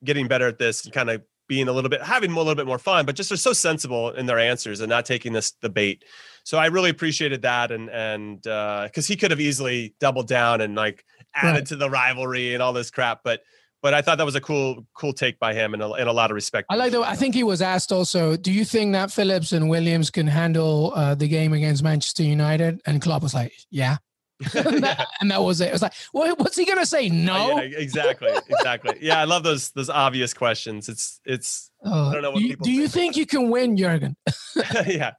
getting 0.05 0.27
better 0.27 0.49
at 0.49 0.59
this 0.59 0.85
and 0.85 0.93
kind 0.93 1.09
of 1.11 1.23
being 1.49 1.69
a 1.69 1.73
little 1.73 1.91
bit 1.91 2.03
having 2.03 2.33
a 2.33 2.37
little 2.37 2.55
bit 2.55 2.67
more 2.67 2.79
fun, 2.79 3.05
but 3.05 3.15
just 3.15 3.31
are 3.31 3.37
so 3.37 3.53
sensible 3.53 4.11
in 4.11 4.27
their 4.27 4.39
answers 4.39 4.81
and 4.81 4.89
not 4.89 5.05
taking 5.05 5.33
this 5.33 5.53
debate. 5.53 6.05
So 6.45 6.59
I 6.59 6.67
really 6.67 6.91
appreciated 6.91 7.43
that, 7.43 7.71
and 7.71 7.91
and 7.91 8.41
because 8.43 9.07
uh, 9.07 9.09
he 9.09 9.17
could 9.17 9.31
have 9.31 9.41
easily 9.41 9.95
doubled 10.01 10.29
down 10.29 10.61
and 10.61 10.75
like 10.75 11.05
added 11.35 11.59
right. 11.59 11.67
to 11.67 11.77
the 11.77 11.91
rivalry 11.91 12.55
and 12.55 12.63
all 12.63 12.73
this 12.73 12.91
crap, 12.91 13.21
but 13.25 13.43
but 13.83 13.95
I 13.95 14.01
thought 14.01 14.19
that 14.19 14.25
was 14.25 14.37
a 14.37 14.41
cool 14.41 14.87
cool 14.95 15.13
take 15.13 15.39
by 15.41 15.55
him 15.55 15.75
and 15.75 15.83
a, 15.83 15.91
and 15.93 16.09
a 16.09 16.13
lot 16.13 16.31
of 16.31 16.37
respect. 16.37 16.67
I 16.71 16.77
like 16.77 16.93
that. 16.93 17.03
I 17.03 17.17
think 17.17 17.35
he 17.35 17.43
was 17.43 17.61
asked 17.61 17.93
also, 17.93 18.37
do 18.37 18.53
you 18.53 18.65
think 18.65 18.93
that 18.93 19.11
Phillips 19.11 19.53
and 19.53 19.69
Williams 19.69 20.09
can 20.11 20.27
handle 20.27 20.93
uh, 20.95 21.15
the 21.17 21.27
game 21.27 21.53
against 21.53 21.83
Manchester 21.83 22.23
United? 22.23 22.81
And 22.87 23.03
Klopp 23.03 23.23
was 23.23 23.35
like, 23.35 23.53
yeah. 23.71 23.97
and, 24.55 24.83
that, 24.83 25.07
and, 25.21 25.31
that, 25.31 25.43
was 25.43 25.61
it. 25.61 25.69
It 25.69 25.73
was 25.73 25.83
like, 25.83 25.95
well, 26.13 26.35
what's 26.37 26.57
he 26.57 26.65
gonna 26.65 26.87
say? 26.87 27.09
No. 27.09 27.61
Yeah, 27.61 27.79
exactly, 27.79 28.31
exactly. 28.49 28.99
Yeah, 29.01 29.21
I 29.21 29.25
love 29.25 29.43
those 29.43 29.71
those 29.71 29.91
obvious 29.91 30.35
questions. 30.35 30.89
It's 30.89 31.21
it's. 31.25 31.71
Uh, 31.85 32.09
I 32.09 32.13
don't 32.13 32.23
know 32.23 32.31
what 32.31 32.41
do 32.41 32.49
people. 32.49 32.65
Do 32.65 32.73
you 32.73 32.89
think 32.89 33.17
you 33.17 33.27
can 33.27 33.51
win, 33.51 33.77
Jurgen? 33.77 34.17
yeah, 34.87 35.13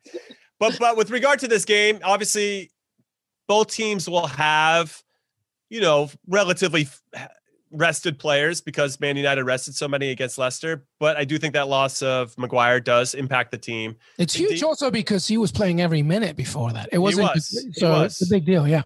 but 0.60 0.78
but 0.78 0.98
with 0.98 1.10
regard 1.10 1.40
to 1.40 1.48
this 1.48 1.64
game, 1.64 2.00
obviously, 2.04 2.72
both 3.48 3.68
teams 3.68 4.10
will 4.10 4.28
have, 4.28 5.02
you 5.74 5.82
know, 5.82 6.08
relatively 6.28 6.88
rested 7.72 8.20
players 8.20 8.62
because 8.62 9.00
Man 9.00 9.18
United 9.18 9.44
rested 9.44 9.74
so 9.74 9.88
many 9.88 10.12
against 10.12 10.38
Leicester. 10.38 10.86
But 11.00 11.18
I 11.18 11.26
do 11.26 11.40
think 11.40 11.56
that 11.56 11.68
loss 11.68 12.04
of 12.04 12.38
Maguire 12.38 12.80
does 12.80 13.16
impact 13.16 13.50
the 13.50 13.58
team. 13.58 13.96
It's 14.20 14.36
huge 14.36 14.62
also 14.62 14.92
because 14.92 15.28
he 15.28 15.36
was 15.36 15.52
playing 15.52 15.82
every 15.82 16.04
minute 16.04 16.36
before 16.36 16.72
that. 16.74 16.90
It 16.92 17.00
wasn't 17.00 17.30
was. 17.34 17.68
so 17.74 17.90
was. 17.90 18.22
it's 18.22 18.30
a 18.30 18.32
big 18.32 18.46
deal. 18.46 18.68
Yeah. 18.68 18.84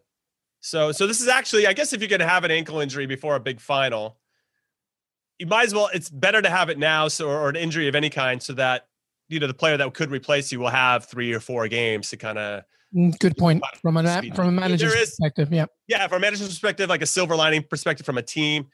So, 0.62 0.94
so 0.94 1.08
this 1.08 1.20
is 1.20 1.28
actually, 1.28 1.68
I 1.68 1.74
guess, 1.74 1.92
if 1.92 2.00
you're 2.00 2.08
going 2.08 2.22
to 2.22 2.28
have 2.28 2.46
an 2.46 2.52
ankle 2.52 2.80
injury 2.80 3.06
before 3.06 3.36
a 3.36 3.40
big 3.42 3.60
final, 3.60 4.18
you 5.40 5.46
might 5.46 5.66
as 5.66 5.74
well. 5.74 5.90
It's 5.94 6.10
better 6.10 6.42
to 6.42 6.50
have 6.50 6.70
it 6.70 6.80
now, 6.80 7.10
so 7.10 7.28
or 7.28 7.50
an 7.50 7.58
injury 7.58 7.90
of 7.90 7.96
any 7.96 8.10
kind, 8.10 8.42
so 8.42 8.54
that 8.54 8.88
you 9.30 9.40
know 9.40 9.48
the 9.48 9.54
player 9.54 9.78
that 9.78 9.94
could 9.94 10.12
replace 10.12 10.52
you 10.52 10.60
will 10.60 10.70
have 10.70 11.06
three 11.06 11.34
or 11.34 11.40
four 11.40 11.68
games 11.68 12.10
to 12.10 12.18
kind 12.18 12.38
of. 12.38 12.64
Mm, 12.96 13.18
good 13.20 13.36
point 13.36 13.62
from 13.82 13.98
a 13.98 14.22
from 14.34 14.48
a 14.48 14.52
manager's 14.52 14.94
is, 14.94 15.10
perspective. 15.10 15.52
Yeah, 15.52 15.66
yeah, 15.88 16.08
from 16.08 16.18
a 16.18 16.20
manager's 16.22 16.48
perspective, 16.48 16.90
like 16.90 17.02
a 17.02 17.06
silver 17.06 17.36
lining 17.36 17.64
perspective 17.64 18.06
from 18.06 18.18
a 18.18 18.22
team. 18.22 18.68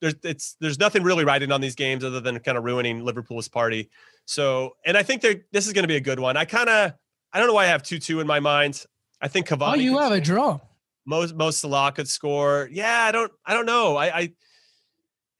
There's 0.00 0.14
it's 0.24 0.56
there's 0.60 0.78
nothing 0.78 1.02
really 1.02 1.24
riding 1.24 1.52
on 1.52 1.60
these 1.60 1.74
games 1.74 2.02
other 2.02 2.20
than 2.20 2.38
kind 2.38 2.56
of 2.56 2.64
ruining 2.64 3.04
Liverpool's 3.04 3.48
party. 3.48 3.90
So, 4.24 4.76
and 4.86 4.96
I 4.96 5.02
think 5.02 5.22
this 5.22 5.66
is 5.66 5.72
going 5.72 5.82
to 5.82 5.88
be 5.88 5.96
a 5.96 6.00
good 6.00 6.18
one. 6.18 6.36
I 6.36 6.46
kind 6.46 6.68
of 6.68 6.92
I 7.32 7.38
don't 7.38 7.46
know 7.46 7.54
why 7.54 7.64
I 7.64 7.68
have 7.68 7.82
two 7.82 7.98
two 7.98 8.20
in 8.20 8.26
my 8.26 8.40
mind. 8.40 8.84
I 9.20 9.28
think 9.28 9.48
Cavani. 9.48 9.72
Oh, 9.72 9.74
you 9.74 9.98
have 9.98 10.12
a 10.12 10.20
draw. 10.20 10.60
Most 11.04 11.34
most 11.34 11.60
Salah 11.60 11.92
could 11.92 12.08
score. 12.08 12.68
Yeah, 12.72 13.02
I 13.02 13.12
don't 13.12 13.32
I 13.44 13.52
don't 13.52 13.66
know. 13.66 13.96
I, 13.96 14.18
I 14.18 14.32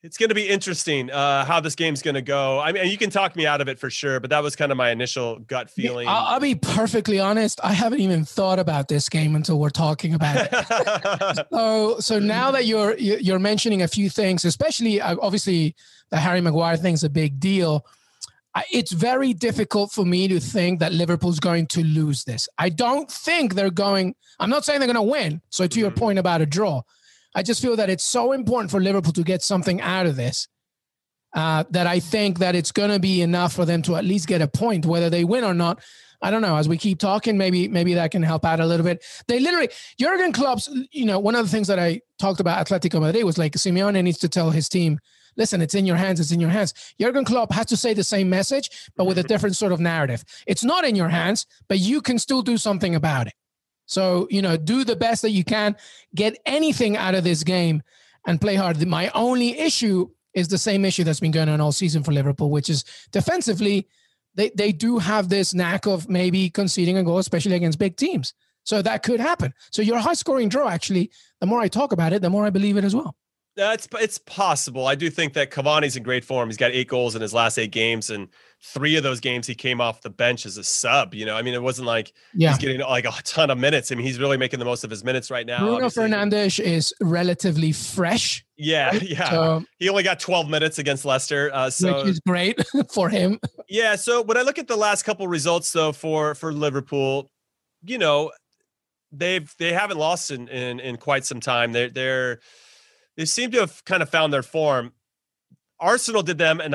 it's 0.09 0.17
going 0.17 0.31
to 0.31 0.35
be 0.35 0.49
interesting 0.49 1.11
uh, 1.11 1.45
how 1.45 1.61
this 1.61 1.75
game's 1.75 2.01
going 2.01 2.15
to 2.15 2.23
go. 2.23 2.59
I 2.59 2.73
mean, 2.73 2.87
you 2.91 2.97
can 2.97 3.11
talk 3.11 3.37
me 3.37 3.47
out 3.47 3.61
of 3.61 3.69
it 3.69 3.79
for 3.79 3.91
sure, 3.91 4.21
but 4.21 4.31
that 4.31 4.43
was 4.43 4.57
kind 4.57 4.73
of 4.73 4.79
my 4.79 4.91
initial 4.91 5.39
gut 5.41 5.69
feeling. 5.69 6.09
I'll, 6.09 6.25
I'll 6.25 6.41
be 6.41 6.55
perfectly 6.55 7.21
honest. 7.21 7.61
I 7.63 7.75
haven't 7.75 8.01
even 8.01 8.25
thought 8.25 8.59
about 8.59 8.89
this 8.89 9.11
game 9.11 9.37
until 9.37 9.61
we're 9.61 9.69
talking 9.69 10.15
about 10.15 10.49
it. 10.51 11.47
so, 11.53 12.01
so 12.01 12.19
now 12.19 12.51
that 12.53 12.65
you're 12.65 12.97
you're 12.97 13.39
mentioning 13.39 13.83
a 13.83 13.89
few 13.89 14.09
things, 14.09 14.47
especially 14.47 14.99
uh, 14.99 15.17
obviously 15.21 15.77
the 16.09 16.17
Harry 16.17 16.41
Maguire 16.41 16.79
thing 16.79 16.95
is 16.95 17.05
a 17.05 17.11
big 17.11 17.39
deal 17.39 17.85
it's 18.73 18.91
very 18.91 19.33
difficult 19.33 19.93
for 19.93 20.05
me 20.05 20.27
to 20.27 20.41
think 20.41 20.81
that 20.81 20.93
Liverpool's 20.93 21.39
going 21.39 21.65
to 21.69 21.85
lose 21.85 22.25
this. 22.25 22.49
I 22.59 22.71
don't 22.71 23.09
think 23.09 23.55
they're 23.55 23.71
going. 23.71 24.17
I'm 24.41 24.51
not 24.51 24.65
saying 24.65 24.81
they're 24.81 24.93
going 24.93 24.97
to 24.97 25.03
win. 25.03 25.43
So 25.51 25.65
to 25.65 25.69
mm-hmm. 25.69 25.81
your 25.81 25.91
point 25.93 26.19
about 26.19 26.41
a 26.41 26.47
draw, 26.47 26.83
I 27.35 27.43
just 27.43 27.63
feel 27.63 27.77
that 27.77 27.91
it's 27.91 28.05
so 28.05 28.33
important 28.33 28.71
for 28.71 28.81
Liverpool 28.81 29.13
to 29.13 29.23
get 29.23 29.43
something 29.43 29.81
out 29.81 30.07
of 30.07 30.17
this 30.17 30.49
uh, 31.35 31.65
that 31.71 31.87
I 31.87 32.01
think 32.01 32.39
that 32.39 32.55
it's 32.55 32.73
going 32.73 32.91
to 32.91 32.99
be 32.99 33.23
enough 33.23 33.53
for 33.53 33.65
them 33.65 33.83
to 33.83 33.97
at 33.97 34.05
least 34.05 34.27
get 34.27 34.41
a 34.41 34.49
point, 34.49 34.87
whether 34.87 35.11
they 35.11 35.25
win 35.25 35.45
or 35.45 35.55
not. 35.55 35.83
I 36.21 36.31
don't 36.31 36.43
know. 36.43 36.57
As 36.57 36.69
we 36.69 36.77
keep 36.77 36.99
talking, 36.99 37.39
maybe 37.39 37.69
maybe 37.69 37.95
that 37.95 38.11
can 38.11 38.25
help 38.25 38.45
out 38.45 38.59
a 38.59 38.67
little 38.67 38.85
bit. 38.85 39.05
They 39.29 39.39
literally 39.39 39.69
Jurgen 40.01 40.33
Klopp's. 40.33 40.69
You 40.91 41.05
know, 41.05 41.21
one 41.21 41.37
of 41.37 41.45
the 41.45 41.51
things 41.51 41.69
that 41.69 41.79
I 41.79 42.01
talked 42.19 42.41
about 42.41 42.67
Atletico 42.67 43.01
Madrid 43.01 43.25
was 43.25 43.39
like 43.39 43.53
Simeone 43.53 44.03
needs 44.03 44.19
to 44.19 44.29
tell 44.29 44.51
his 44.51 44.69
team 44.69 44.99
listen, 45.39 45.63
it's 45.63 45.75
in 45.75 45.87
your 45.87 45.97
hands, 45.97 46.21
it's 46.21 46.33
in 46.33 46.41
your 46.41 46.51
hands. 46.51 46.75
Jurgen 47.01 47.25
Klopp 47.25 47.53
has 47.53 47.67
to 47.67 47.77
say 47.77 47.95
the 47.95 48.05
same 48.05 48.29
message, 48.29 48.91
but 48.97 49.05
with 49.05 49.19
a 49.19 49.23
different 49.23 49.57
sort 49.57 49.73
of 49.73 49.81
narrative. 49.81 50.25
It's 50.47 50.65
not 50.65 50.85
in 50.85 50.97
your 50.97 51.09
hands, 51.09 51.47
but 51.69 51.79
you 51.79 52.03
can 52.03 52.19
still 52.19 52.43
do 52.43 52.59
something 52.59 52.95
about 52.95 53.29
it. 53.29 53.35
So, 53.89 54.29
you 54.31 54.43
know, 54.43 54.57
do 54.57 54.85
the 54.85 54.95
best 54.95 55.23
that 55.23 55.31
you 55.31 55.43
can, 55.43 55.75
get 56.15 56.39
anything 56.47 56.97
out 56.97 57.15
of 57.15 57.25
this 57.25 57.43
game 57.43 57.83
and 58.27 58.41
play 58.41 58.55
hard. 58.55 58.87
My 58.87 59.11
only 59.15 59.59
issue 59.59 60.11
is 60.35 60.47
the 60.47 60.59
same 60.59 60.85
issue 60.85 61.05
that's 61.05 61.21
been 61.21 61.33
going 61.33 61.49
on 61.49 61.61
all 61.61 61.73
season 61.73 62.05
for 62.05 62.13
Liverpool, 62.13 62.51
which 62.51 62.69
is 62.69 62.85
defensively, 63.13 63.89
they, 64.35 64.51
they 64.51 64.73
do 64.73 64.99
have 64.99 65.31
this 65.31 65.55
knack 65.55 65.87
of 65.87 66.09
maybe 66.09 66.51
conceding 66.51 66.99
a 66.99 67.03
goal, 67.03 67.19
especially 67.19 67.57
against 67.57 67.79
big 67.79 67.97
teams. 67.97 68.35
So 68.65 68.83
that 68.83 69.03
could 69.03 69.21
happen. 69.21 69.55
So 69.73 69.81
your 69.81 69.99
high 69.99 70.13
scoring 70.13 70.51
draw, 70.51 70.69
actually, 70.69 71.11
the 71.41 71.47
more 71.47 71.61
I 71.61 71.69
talk 71.69 71.93
about 71.93 72.13
it, 72.13 72.21
the 72.21 72.29
more 72.29 72.45
I 72.45 72.51
believe 72.51 72.77
it 72.77 72.85
as 72.85 72.95
well. 72.95 73.17
That's 73.59 73.89
it's 73.95 74.19
possible. 74.19 74.87
I 74.87 74.95
do 74.95 75.11
think 75.11 75.33
that 75.33 75.51
Cavani's 75.51 75.97
in 75.97 76.05
great 76.05 76.25
form. 76.25 76.49
He's 76.49 76.57
got 76.57 76.71
eight 76.71 76.87
goals 76.87 77.17
in 77.17 77.23
his 77.23 77.35
last 77.35 77.59
eight 77.59 77.73
games, 77.73 78.09
and 78.09 78.29
three 78.63 78.95
of 78.95 79.03
those 79.03 79.19
games 79.19 79.49
he 79.49 79.55
came 79.57 79.81
off 79.81 80.01
the 80.01 80.11
bench 80.11 80.47
as 80.47 80.59
a 80.59 80.63
sub. 80.63 81.13
You 81.13 81.27
know, 81.27 81.35
I 81.35 81.43
mean, 81.43 81.55
it 81.55 81.63
wasn't 81.63 81.89
like 81.89 82.13
yeah. 82.33 82.51
he's 82.51 82.59
getting 82.59 82.81
like 82.83 83.05
a 83.05 83.11
ton 83.25 83.51
of 83.51 83.59
minutes. 83.59 83.91
I 83.91 83.97
mean, 83.97 84.07
he's 84.07 84.21
really 84.21 84.37
making 84.37 84.61
the 84.61 84.65
most 84.65 84.85
of 84.85 84.91
his 84.91 85.03
minutes 85.03 85.29
right 85.29 85.45
now. 85.45 85.59
Bruno 85.59 85.87
obviously. 85.87 86.05
Fernandes 86.05 86.61
is 86.61 86.95
relatively 87.01 87.73
fresh. 87.73 88.45
Yeah, 88.57 88.91
right? 88.91 89.03
yeah. 89.11 89.29
So, 89.29 89.65
he 89.81 89.89
only 89.89 90.05
got 90.05 90.21
12 90.21 90.49
minutes 90.49 90.79
against 90.79 91.05
Leicester, 91.05 91.51
uh, 91.53 91.69
so 91.69 91.99
which 91.99 92.07
is 92.11 92.21
great 92.21 92.65
for 92.93 93.09
him. 93.09 93.41
Yeah. 93.69 93.97
So 93.97 94.23
when 94.23 94.37
I 94.37 94.43
look 94.43 94.59
at 94.59 94.69
the 94.69 94.77
last 94.77 95.03
couple 95.03 95.27
results, 95.27 95.73
though, 95.73 95.91
for 95.91 96.37
for 96.37 96.53
Liverpool, 96.53 97.29
you 97.85 97.99
know, 97.99 98.31
they've 99.11 99.53
they 99.59 99.73
haven't 99.73 99.99
lost 99.99 100.31
in 100.31 100.47
in, 100.47 100.79
in 100.79 100.97
quite 100.97 101.25
some 101.25 101.41
time. 101.41 101.73
They're 101.73 101.91
they're 101.91 102.39
they 103.19 103.25
seem 103.25 103.51
to 103.51 103.59
have 103.59 103.85
kind 103.85 104.03
of 104.03 104.09
found 104.09 104.33
their 104.33 104.45
form. 104.45 104.93
Arsenal 105.81 106.23
did 106.23 106.39
them 106.39 106.61
an 106.61 106.73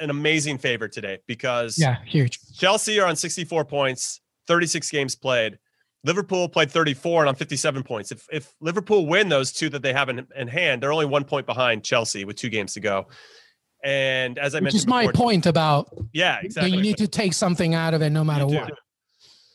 an 0.00 0.10
amazing 0.10 0.58
favor 0.58 0.88
today 0.88 1.18
because 1.28 1.78
yeah, 1.78 2.02
huge. 2.04 2.40
Chelsea 2.56 2.98
are 2.98 3.06
on 3.06 3.16
64 3.16 3.64
points, 3.66 4.20
36 4.48 4.90
games 4.90 5.14
played. 5.14 5.58
Liverpool 6.02 6.48
played 6.48 6.70
34 6.70 7.22
and 7.22 7.28
on 7.30 7.34
57 7.34 7.82
points. 7.82 8.10
If 8.10 8.26
if 8.32 8.54
Liverpool 8.60 9.06
win 9.06 9.28
those 9.28 9.52
two 9.52 9.68
that 9.70 9.82
they 9.82 9.92
have 9.92 10.08
in, 10.08 10.26
in 10.34 10.48
hand, 10.48 10.82
they're 10.82 10.92
only 10.92 11.06
one 11.06 11.24
point 11.24 11.46
behind 11.46 11.84
Chelsea 11.84 12.24
with 12.24 12.36
two 12.36 12.48
games 12.48 12.74
to 12.74 12.80
go. 12.80 13.06
And 13.82 14.38
as 14.38 14.54
I 14.54 14.58
Which 14.58 14.64
mentioned, 14.64 14.78
is 14.80 14.86
my 14.86 15.06
before, 15.06 15.12
point 15.12 15.46
about 15.46 15.90
yeah, 16.12 16.38
exactly. 16.42 16.72
You 16.72 16.80
need 16.82 16.96
to 16.96 17.08
take 17.08 17.34
something 17.34 17.74
out 17.74 17.92
of 17.92 18.00
it 18.00 18.10
no 18.10 18.24
matter 18.24 18.46
what. 18.46 18.72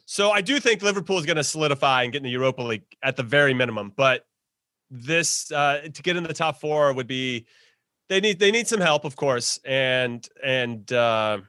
So 0.06 0.32
I 0.32 0.42
do 0.42 0.60
think 0.60 0.82
Liverpool 0.82 1.20
is 1.20 1.26
going 1.26 1.38
to 1.38 1.44
solidify 1.44 2.04
and 2.04 2.12
get 2.12 2.20
in 2.20 2.24
the 2.24 2.32
Europa 2.32 2.64
League 2.64 2.84
at 3.04 3.16
the 3.16 3.24
very 3.24 3.54
minimum, 3.54 3.94
but 3.96 4.26
this 4.92 5.52
uh, 5.52 5.82
to 5.94 6.02
get 6.02 6.16
in 6.18 6.24
the 6.24 6.34
top 6.34 6.60
four 6.60 6.94
would 6.94 7.08
be 7.08 7.46
they 8.10 8.20
need 8.20 8.40
they 8.40 8.52
need 8.52 8.68
some 8.68 8.82
help, 8.82 9.06
of 9.06 9.16
course, 9.16 9.60
and 9.66 10.28
and 10.44 10.92
uh, 10.92 11.40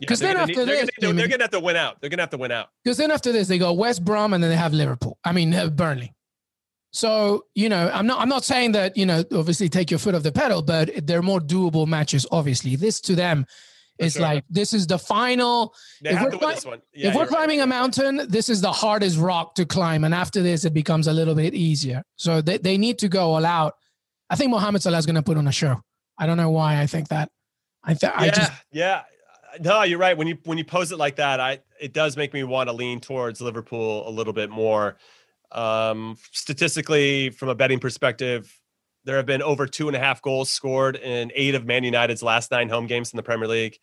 Because 0.00 0.20
they're 0.20 0.34
then 0.34 0.42
after 0.42 0.52
need- 0.60 0.68
they're 0.68 0.86
this, 0.86 0.90
gonna, 1.00 1.14
they're 1.14 1.28
gonna 1.28 1.42
have 1.44 1.50
to 1.50 1.60
win 1.60 1.76
out. 1.76 2.00
They're 2.00 2.10
gonna 2.10 2.22
have 2.22 2.30
to 2.30 2.38
win 2.38 2.52
out. 2.52 2.68
Because 2.84 2.98
then 2.98 3.10
after 3.10 3.32
this, 3.32 3.48
they 3.48 3.58
go 3.58 3.72
West 3.72 4.04
Brom 4.04 4.32
and 4.32 4.42
then 4.42 4.50
they 4.50 4.56
have 4.56 4.72
Liverpool. 4.72 5.18
I 5.24 5.32
mean 5.32 5.52
uh, 5.54 5.68
Burnley. 5.68 6.14
So 6.92 7.46
you 7.54 7.68
know, 7.68 7.90
I'm 7.92 8.06
not. 8.06 8.20
I'm 8.20 8.28
not 8.28 8.44
saying 8.44 8.72
that 8.72 8.96
you 8.96 9.06
know, 9.06 9.24
obviously 9.32 9.68
take 9.68 9.90
your 9.90 9.98
foot 9.98 10.14
off 10.14 10.22
the 10.22 10.30
pedal, 10.32 10.62
but 10.62 10.90
they're 11.06 11.22
more 11.22 11.40
doable 11.40 11.86
matches. 11.86 12.26
Obviously, 12.30 12.76
this 12.76 13.00
to 13.02 13.14
them 13.14 13.46
Sure. 14.00 14.22
like 14.22 14.44
this 14.50 14.72
is 14.72 14.86
the 14.86 14.98
final. 14.98 15.74
They 16.02 16.10
If 16.10 16.20
we're 16.22 16.30
to 16.30 16.36
win 16.38 16.40
cli- 16.40 16.54
this 16.54 16.64
one. 16.66 16.82
Yeah, 16.94 17.08
if 17.08 17.14
we're 17.14 17.20
you're 17.22 17.28
right. 17.30 17.36
climbing 17.36 17.60
a 17.60 17.66
mountain, 17.66 18.26
this 18.28 18.48
is 18.48 18.60
the 18.60 18.72
hardest 18.72 19.18
rock 19.18 19.54
to 19.56 19.64
climb, 19.64 20.04
and 20.04 20.14
after 20.14 20.42
this, 20.42 20.64
it 20.64 20.74
becomes 20.74 21.06
a 21.06 21.12
little 21.12 21.34
bit 21.34 21.54
easier. 21.54 22.02
So 22.16 22.40
they, 22.40 22.58
they 22.58 22.78
need 22.78 22.98
to 23.00 23.08
go 23.08 23.32
all 23.32 23.44
out. 23.44 23.74
I 24.30 24.36
think 24.36 24.50
Mohamed 24.50 24.82
Salah 24.82 24.98
is 24.98 25.06
going 25.06 25.16
to 25.16 25.22
put 25.22 25.36
on 25.36 25.46
a 25.46 25.52
show. 25.52 25.80
I 26.18 26.26
don't 26.26 26.36
know 26.36 26.50
why 26.50 26.80
I 26.80 26.86
think 26.86 27.08
that. 27.08 27.28
I 27.84 27.94
th- 27.94 28.12
I 28.14 28.24
yeah, 28.26 28.30
just 28.30 28.52
yeah. 28.72 29.02
No, 29.60 29.82
you're 29.82 29.98
right. 29.98 30.16
When 30.16 30.26
you 30.26 30.38
when 30.44 30.56
you 30.56 30.64
pose 30.64 30.92
it 30.92 30.96
like 30.98 31.16
that, 31.16 31.38
I 31.40 31.60
it 31.80 31.92
does 31.92 32.16
make 32.16 32.32
me 32.32 32.42
want 32.44 32.68
to 32.70 32.72
lean 32.72 33.00
towards 33.00 33.40
Liverpool 33.40 34.08
a 34.08 34.10
little 34.10 34.32
bit 34.32 34.50
more. 34.50 34.96
Um, 35.50 36.16
statistically, 36.30 37.30
from 37.30 37.50
a 37.50 37.54
betting 37.54 37.78
perspective, 37.78 38.50
there 39.04 39.16
have 39.16 39.26
been 39.26 39.42
over 39.42 39.66
two 39.66 39.88
and 39.88 39.96
a 39.96 40.00
half 40.00 40.22
goals 40.22 40.50
scored 40.50 40.96
in 40.96 41.32
eight 41.34 41.54
of 41.54 41.64
Man 41.66 41.84
United's 41.84 42.22
last 42.22 42.50
nine 42.50 42.68
home 42.68 42.86
games 42.86 43.12
in 43.12 43.16
the 43.16 43.22
Premier 43.22 43.48
League. 43.48 43.78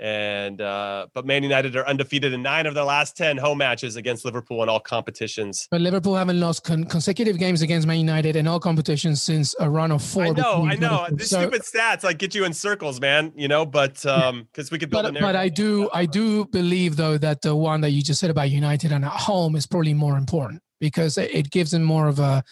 And 0.00 0.60
uh, 0.60 1.06
but 1.14 1.24
Man 1.24 1.44
United 1.44 1.76
are 1.76 1.86
undefeated 1.86 2.32
in 2.32 2.42
nine 2.42 2.66
of 2.66 2.74
their 2.74 2.82
last 2.82 3.16
ten 3.16 3.36
home 3.36 3.58
matches 3.58 3.94
against 3.94 4.24
Liverpool 4.24 4.60
in 4.64 4.68
all 4.68 4.80
competitions. 4.80 5.68
But 5.70 5.82
Liverpool 5.82 6.16
haven't 6.16 6.40
lost 6.40 6.64
con- 6.64 6.82
consecutive 6.84 7.38
games 7.38 7.62
against 7.62 7.86
Man 7.86 7.98
United 7.98 8.34
in 8.34 8.48
all 8.48 8.58
competitions 8.58 9.22
since 9.22 9.54
a 9.60 9.70
run 9.70 9.92
of 9.92 10.02
four. 10.02 10.24
I 10.24 10.30
know, 10.30 10.66
I 10.66 10.74
know. 10.74 11.06
These 11.12 11.30
So- 11.30 11.42
stupid 11.42 11.62
stats 11.62 12.02
like 12.02 12.18
get 12.18 12.34
you 12.34 12.44
in 12.44 12.52
circles, 12.52 13.00
man. 13.00 13.32
You 13.36 13.46
know, 13.46 13.64
but 13.64 14.04
um, 14.04 14.48
because 14.52 14.72
we 14.72 14.80
could 14.80 14.90
build 14.90 15.04
but, 15.04 15.20
but 15.20 15.36
I 15.36 15.48
do 15.48 15.88
I 15.94 16.06
do 16.06 16.44
believe 16.46 16.96
though 16.96 17.16
that 17.18 17.42
the 17.42 17.54
one 17.54 17.80
that 17.82 17.90
you 17.90 18.02
just 18.02 18.18
said 18.18 18.30
about 18.30 18.50
United 18.50 18.90
and 18.90 19.04
at 19.04 19.12
home 19.12 19.54
is 19.54 19.64
probably 19.64 19.94
more 19.94 20.18
important 20.18 20.60
because 20.80 21.18
it 21.18 21.52
gives 21.52 21.70
them 21.70 21.84
more 21.84 22.08
of 22.08 22.18
a 22.18 22.42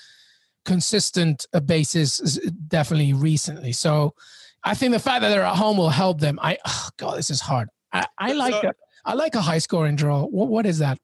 consistent 0.65 1.47
uh, 1.53 1.61
basis 1.61 2.39
definitely 2.69 3.13
recently. 3.13 3.73
So 3.73 4.15
I 4.65 4.75
think 4.75 4.93
the 4.93 4.99
fact 4.99 5.23
that 5.23 5.29
they're 5.31 5.43
at 5.45 5.57
home 5.57 5.77
will 5.77 5.91
help 5.91 6.21
them. 6.21 6.39
I 6.43 6.59
oh 6.67 6.89
God, 6.97 7.19
this 7.19 7.31
is 7.31 7.41
hard. 7.41 7.69
I, 7.93 8.07
I 8.19 8.33
like 8.33 8.55
so- 8.55 8.69
a, 8.69 8.73
I 9.05 9.15
like 9.15 9.35
a 9.35 9.41
high 9.41 9.59
scoring 9.59 9.97
draw. 9.97 10.23
What, 10.25 10.49
what 10.49 10.67
is 10.67 10.79
that? 10.79 10.99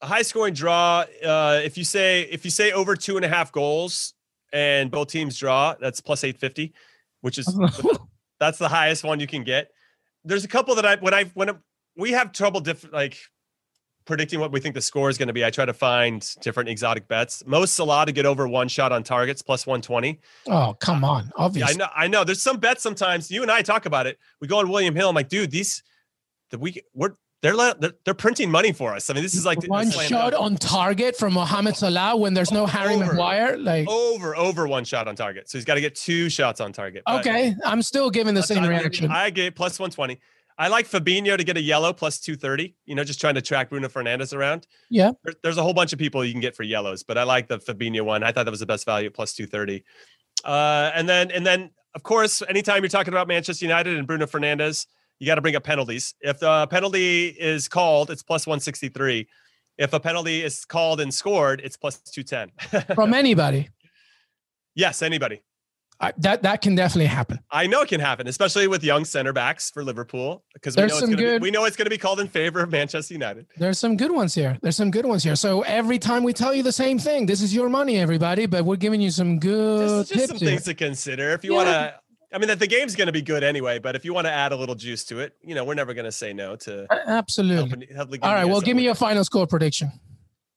a 0.00 0.06
high 0.06 0.22
scoring 0.22 0.52
draw 0.52 1.04
uh 1.24 1.60
if 1.62 1.78
you 1.78 1.84
say 1.84 2.22
if 2.22 2.44
you 2.44 2.50
say 2.50 2.72
over 2.72 2.96
two 2.96 3.14
and 3.14 3.24
a 3.24 3.28
half 3.28 3.52
goals 3.52 4.14
and 4.52 4.90
both 4.90 5.06
teams 5.06 5.38
draw 5.38 5.76
that's 5.80 6.00
plus 6.00 6.24
850 6.24 6.74
which 7.20 7.38
is 7.38 7.46
that's 8.40 8.58
the 8.58 8.66
highest 8.68 9.04
one 9.04 9.20
you 9.20 9.28
can 9.28 9.44
get 9.44 9.68
there's 10.24 10.42
a 10.44 10.48
couple 10.48 10.74
that 10.74 10.84
i 10.84 10.96
when 10.96 11.14
i 11.14 11.22
when 11.34 11.50
I- 11.50 11.58
we 11.96 12.10
have 12.10 12.32
trouble 12.32 12.58
diff, 12.60 12.84
like 12.92 13.16
predicting 14.04 14.40
what 14.40 14.52
we 14.52 14.60
think 14.60 14.74
the 14.74 14.82
score 14.82 15.08
is 15.08 15.18
going 15.18 15.28
to 15.28 15.32
be 15.32 15.44
i 15.44 15.50
try 15.50 15.64
to 15.64 15.72
find 15.72 16.34
different 16.40 16.68
exotic 16.68 17.06
bets 17.08 17.42
Mo 17.46 17.64
Salah 17.64 18.06
to 18.06 18.12
get 18.12 18.26
over 18.26 18.48
one 18.48 18.68
shot 18.68 18.92
on 18.92 19.02
targets 19.02 19.42
plus 19.42 19.66
120 19.66 20.20
oh 20.48 20.74
come 20.80 21.04
on, 21.04 21.24
yeah, 21.24 21.30
obviously. 21.36 21.74
i 21.74 21.76
know 21.76 21.86
i 21.96 22.08
know 22.08 22.24
there's 22.24 22.42
some 22.42 22.58
bets 22.58 22.82
sometimes 22.82 23.30
you 23.30 23.42
and 23.42 23.50
i 23.50 23.62
talk 23.62 23.86
about 23.86 24.06
it 24.06 24.18
we 24.40 24.48
go 24.48 24.58
on 24.58 24.68
william 24.68 24.94
hill 24.94 25.08
i'm 25.08 25.14
like 25.14 25.28
dude 25.28 25.50
these 25.50 25.82
the 26.50 26.58
we 26.58 26.80
we're 26.94 27.14
they're, 27.42 27.56
they're 27.56 27.92
they're 28.04 28.14
printing 28.14 28.50
money 28.52 28.72
for 28.72 28.94
us. 28.94 29.10
I 29.10 29.14
mean, 29.14 29.24
this 29.24 29.34
is 29.34 29.44
like 29.44 29.60
one 29.66 29.90
shot 29.90 30.32
on 30.32 30.54
target 30.54 31.16
from 31.16 31.34
Mohamed 31.34 31.76
Salah 31.76 32.16
when 32.16 32.34
there's 32.34 32.52
no 32.52 32.66
Harry 32.66 32.94
Over. 32.94 33.06
Maguire. 33.06 33.56
Like 33.56 33.88
over 33.88 34.36
over 34.36 34.68
one 34.68 34.84
shot 34.84 35.08
on 35.08 35.16
target. 35.16 35.50
So 35.50 35.58
he's 35.58 35.64
got 35.64 35.74
to 35.74 35.80
get 35.80 35.96
two 35.96 36.28
shots 36.28 36.60
on 36.60 36.72
target. 36.72 37.02
But 37.04 37.26
okay, 37.26 37.56
I'm 37.64 37.82
still 37.82 38.10
giving 38.10 38.34
the 38.34 38.44
same 38.44 38.62
I- 38.62 38.68
reaction. 38.68 39.10
I 39.10 39.30
get 39.30 39.56
plus 39.56 39.80
120. 39.80 40.20
I 40.62 40.68
like 40.68 40.88
Fabinho 40.88 41.36
to 41.36 41.44
get 41.44 41.56
a 41.56 41.60
yellow 41.60 41.92
plus 41.92 42.20
230. 42.20 42.74
You 42.86 42.94
know, 42.94 43.04
just 43.04 43.20
trying 43.20 43.34
to 43.34 43.42
track 43.42 43.70
Bruno 43.70 43.88
Fernandes 43.88 44.32
around. 44.32 44.66
Yeah. 44.90 45.10
There- 45.24 45.34
there's 45.42 45.56
a 45.58 45.62
whole 45.62 45.74
bunch 45.74 45.92
of 45.92 45.98
people 45.98 46.24
you 46.24 46.32
can 46.32 46.40
get 46.40 46.54
for 46.54 46.62
yellows, 46.62 47.02
but 47.02 47.18
I 47.18 47.24
like 47.24 47.48
the 47.48 47.58
Fabinho 47.58 48.02
one. 48.02 48.22
I 48.22 48.30
thought 48.32 48.44
that 48.44 48.50
was 48.50 48.60
the 48.60 48.66
best 48.66 48.84
value 48.84 49.08
at 49.08 49.14
plus 49.14 49.34
230. 49.34 49.82
Uh, 50.44 50.90
and 50.94 51.08
then 51.08 51.30
and 51.30 51.44
then 51.46 51.70
of 51.94 52.02
course, 52.02 52.42
anytime 52.48 52.82
you're 52.82 52.88
talking 52.88 53.12
about 53.12 53.28
Manchester 53.28 53.64
United 53.64 53.96
and 53.98 54.06
Bruno 54.06 54.26
Fernandes, 54.26 54.86
you 55.18 55.26
got 55.26 55.34
to 55.36 55.42
bring 55.42 55.56
up 55.56 55.62
penalties. 55.64 56.14
If 56.20 56.38
the 56.40 56.66
penalty 56.68 57.26
is 57.28 57.68
called, 57.68 58.10
it's 58.10 58.22
plus 58.22 58.46
163. 58.46 59.28
If 59.78 59.92
a 59.92 60.00
penalty 60.00 60.42
is 60.42 60.64
called 60.64 61.00
and 61.00 61.12
scored, 61.12 61.60
it's 61.62 61.76
plus 61.76 61.98
210. 62.00 62.94
from 62.96 63.12
anybody. 63.14 63.68
yes, 64.74 65.02
anybody. 65.02 65.42
I, 66.02 66.12
that 66.18 66.42
that 66.42 66.60
can 66.62 66.74
definitely 66.74 67.06
happen. 67.06 67.38
I 67.52 67.68
know 67.68 67.82
it 67.82 67.88
can 67.88 68.00
happen, 68.00 68.26
especially 68.26 68.66
with 68.66 68.82
young 68.82 69.04
center 69.04 69.32
backs 69.32 69.70
for 69.70 69.84
Liverpool, 69.84 70.42
because 70.52 70.76
we 70.76 70.82
know 70.82 70.98
it's 70.98 71.06
good- 71.14 71.40
be, 71.40 71.44
we 71.44 71.50
know 71.52 71.64
it's 71.64 71.76
going 71.76 71.86
to 71.86 71.90
be 71.90 71.96
called 71.98 72.18
in 72.18 72.26
favor 72.26 72.60
of 72.60 72.70
Manchester 72.72 73.14
United. 73.14 73.46
There's 73.56 73.78
some 73.78 73.96
good 73.96 74.10
ones 74.10 74.34
here. 74.34 74.58
There's 74.62 74.74
some 74.76 74.90
good 74.90 75.06
ones 75.06 75.22
here. 75.22 75.36
So 75.36 75.62
every 75.62 76.00
time 76.00 76.24
we 76.24 76.32
tell 76.32 76.52
you 76.52 76.64
the 76.64 76.72
same 76.72 76.98
thing, 76.98 77.26
this 77.26 77.40
is 77.40 77.54
your 77.54 77.68
money, 77.68 77.98
everybody. 77.98 78.46
But 78.46 78.64
we're 78.64 78.76
giving 78.76 79.00
you 79.00 79.10
some 79.12 79.38
good 79.38 80.06
Just, 80.08 80.12
just 80.12 80.28
some 80.28 80.36
here. 80.38 80.48
things 80.50 80.64
to 80.64 80.74
consider 80.74 81.30
if 81.30 81.44
you 81.44 81.52
Yeah. 81.52 81.56
want 81.56 81.68
to. 81.68 81.94
I 82.34 82.38
mean, 82.38 82.48
that 82.48 82.58
the 82.58 82.66
game's 82.66 82.96
going 82.96 83.06
to 83.06 83.12
be 83.12 83.22
good 83.22 83.44
anyway, 83.44 83.78
but 83.78 83.94
if 83.94 84.04
you 84.04 84.12
want 84.14 84.26
to 84.26 84.32
add 84.32 84.52
a 84.52 84.56
little 84.56 84.74
juice 84.74 85.04
to 85.04 85.20
it, 85.20 85.34
you 85.42 85.54
know, 85.54 85.64
we're 85.64 85.74
never 85.74 85.92
going 85.94 86.06
to 86.06 86.10
say 86.12 86.32
no 86.32 86.56
to 86.56 86.86
A- 86.90 87.08
Absolutely. 87.10 87.68
helping. 87.68 87.94
helping 87.94 88.20
All 88.22 88.32
right. 88.34 88.46
Well, 88.46 88.60
give 88.62 88.74
me 88.76 88.82
your 88.82 88.94
final 88.94 89.22
score 89.22 89.46
prediction. 89.46 89.92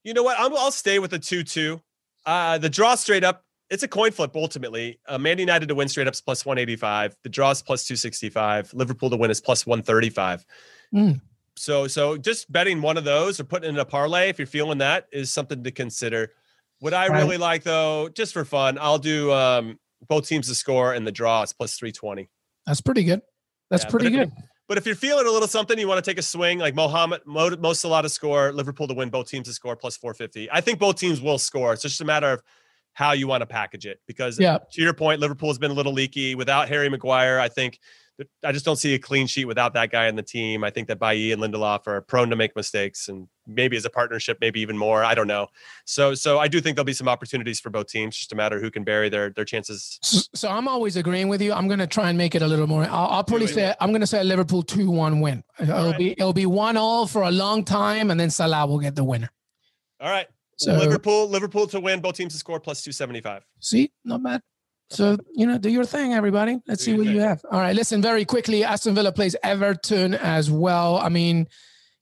You 0.04 0.14
know 0.14 0.24
what? 0.24 0.40
I'm, 0.40 0.56
I'll 0.56 0.72
stay 0.72 0.98
with 1.00 1.12
the 1.12 1.20
two-two. 1.20 1.82
Uh, 2.26 2.58
the 2.58 2.70
draw 2.70 2.96
straight 2.96 3.24
up. 3.24 3.44
It's 3.70 3.84
a 3.84 3.88
coin 3.88 4.12
flip 4.12 4.32
ultimately. 4.36 5.00
Uh, 5.08 5.18
Man 5.18 5.40
United 5.40 5.68
to 5.70 5.76
win 5.76 5.88
straight 5.90 6.08
up 6.08 6.14
is 6.14 6.22
plus 6.22 6.46
185. 6.46 7.18
The 7.24 7.30
draw 7.30 7.50
is 7.52 7.62
plus 7.62 7.86
265. 7.86 8.74
Liverpool 8.74 9.10
to 9.10 9.18
win 9.18 9.32
is 9.32 9.42
plus 9.42 9.66
135. 9.66 10.46
Mm. 10.94 11.22
So 11.58 11.88
so 11.88 12.18
just 12.18 12.52
betting 12.52 12.82
one 12.82 12.98
of 12.98 13.06
those 13.06 13.40
or 13.40 13.44
putting 13.46 13.70
in 13.70 13.80
a 13.80 13.86
parlay 13.86 14.30
if 14.30 14.38
you're 14.38 14.46
feeling 14.46 14.78
that 14.80 15.08
is 15.12 15.32
something 15.32 15.64
to 15.64 15.72
consider. 15.72 16.34
What 16.80 16.94
I 16.94 17.08
Right. 17.08 17.22
really 17.24 17.38
like 17.38 17.64
though, 17.64 18.10
just 18.10 18.34
for 18.34 18.46
fun, 18.46 18.78
I'll 18.80 19.00
do 19.00 19.32
um, 19.32 19.80
both 20.08 20.28
teams 20.28 20.48
to 20.50 20.56
score 20.56 20.94
and 20.94 21.08
the 21.08 21.12
draw 21.12 21.42
is 21.42 21.54
plus 21.54 21.76
320. 21.78 22.30
That's 22.68 22.82
pretty 22.82 23.04
good. 23.04 23.22
That's 23.72 23.84
Yeah, 23.84 23.88
but 23.88 23.92
pretty 24.02 24.16
if- 24.16 24.30
good. 24.30 24.32
But 24.68 24.80
if 24.80 24.86
you're 24.88 24.96
feeling 24.96 25.28
a 25.28 25.30
little 25.30 25.48
something, 25.48 25.78
you 25.78 25.88
want 25.88 26.04
to 26.04 26.10
take 26.12 26.18
a 26.18 26.24
swing 26.24 26.58
like 26.58 26.74
Mohammed 26.74 27.22
Mo, 27.28 27.52
Mo 27.56 27.74
Salah 27.74 28.02
to 28.02 28.10
score, 28.10 28.52
Liverpool 28.52 28.88
to 28.88 28.96
win, 28.96 29.10
both 29.10 29.28
teams 29.30 29.48
to 29.48 29.54
score 29.54 29.76
plus 29.76 29.96
450. 29.96 30.50
I 30.52 30.60
think 30.60 30.80
both 30.80 30.96
teams 31.00 31.22
will 31.22 31.38
score. 31.38 31.72
It's 31.74 31.84
just 31.84 32.02
a 32.02 32.06
matter 32.06 32.32
of 32.32 32.42
how 32.96 33.12
you 33.12 33.28
want 33.28 33.42
to 33.42 33.46
package 33.46 33.86
it. 33.86 34.00
Because 34.08 34.40
Yeah. 34.40 34.58
to 34.72 34.82
your 34.82 34.94
point, 34.94 35.20
Liverpool's 35.20 35.60
been 35.60 35.70
a 35.72 35.74
little 35.74 35.94
leaky 35.94 36.34
without 36.34 36.70
Harry 36.70 36.90
Maguire. 36.90 37.40
I 37.40 37.50
think 37.50 37.78
that- 38.18 38.30
I 38.42 38.54
just 38.54 38.64
don't 38.64 38.78
see 38.78 38.94
a 38.94 39.00
clean 39.00 39.28
sheet 39.28 39.44
without 39.44 39.74
that 39.74 39.92
guy 39.92 40.08
in 40.08 40.16
the 40.16 40.24
team. 40.24 40.64
I 40.64 40.70
think 40.70 40.88
that 40.88 40.98
Bailly 40.98 41.34
and 41.34 41.42
Lindelof 41.42 41.86
are 41.88 42.00
prone 42.00 42.30
to 42.30 42.38
make 42.38 42.56
mistakes, 42.56 43.10
and 43.10 43.28
maybe 43.46 43.76
as 43.76 43.84
a 43.84 43.90
partnership, 43.90 44.38
maybe 44.40 44.62
even 44.62 44.78
more. 44.78 45.04
I 45.04 45.14
don't 45.14 45.28
know. 45.28 45.48
So, 45.84 46.16
so 46.16 46.40
I 46.40 46.48
do 46.48 46.62
think 46.62 46.78
there'll 46.78 46.86
be 46.86 46.94
some 46.94 47.10
opportunities 47.10 47.60
for 47.60 47.70
both 47.70 47.88
teams. 47.88 48.16
Just 48.16 48.32
a 48.32 48.36
matter 48.38 48.62
who 48.62 48.72
can 48.72 48.86
bury 48.86 49.10
their 49.10 49.32
their 49.32 49.44
chances. 49.44 50.00
So, 50.34 50.48
I'm 50.48 50.70
always 50.70 50.96
agreeing 50.96 51.28
with 51.28 51.42
you. 51.42 51.52
I'm 51.52 51.68
going 51.68 51.80
to 51.80 51.88
try 51.88 52.08
and 52.08 52.18
make 52.18 52.34
it 52.34 52.42
a 52.42 52.48
little 52.48 52.68
more. 52.68 52.86
I'll, 52.86 53.08
I'll 53.08 53.24
probably 53.26 53.48
say 53.48 53.74
I'm 53.82 53.90
going 53.90 54.00
to 54.00 54.08
say 54.08 54.22
a 54.22 54.24
Liverpool 54.24 54.64
two 54.64 54.90
one 54.90 55.20
win. 55.20 55.44
It'll 55.60 55.90
right. 55.90 55.98
be 55.98 56.12
it'll 56.12 56.32
be 56.32 56.46
one 56.46 56.78
all 56.78 57.08
for 57.08 57.24
a 57.24 57.32
long 57.32 57.66
time, 57.66 58.10
and 58.10 58.18
then 58.18 58.30
Salah 58.30 58.66
will 58.66 58.80
get 58.80 58.96
the 58.96 59.04
winner. 59.04 59.30
All 60.00 60.10
right, 60.10 60.28
So 60.58 60.74
Liverpool, 60.74 61.30
Liverpool 61.30 61.68
to 61.68 61.80
win, 61.80 62.00
both 62.02 62.16
teams 62.16 62.34
to 62.34 62.40
score 62.40 62.60
plus 62.60 62.82
275. 62.82 63.44
see, 63.60 63.92
not 64.04 64.24
bad. 64.24 64.42
So 64.90 65.18
you 65.34 65.48
know, 65.48 65.58
do 65.58 65.70
your 65.70 65.86
thing, 65.86 66.14
everybody. 66.14 66.60
Let's 66.68 66.86
Do 66.86 66.92
see 66.92 66.98
what 66.98 67.08
you 67.08 67.20
have. 67.20 67.44
All 67.52 67.60
right, 67.60 67.76
listen 67.76 68.02
very 68.02 68.24
quickly. 68.24 68.64
Aston 68.64 68.96
Villa 68.96 69.12
plays 69.12 69.36
Everton 69.44 70.14
as 70.14 70.50
well. 70.52 70.98
I 70.98 71.10
mean, 71.10 71.48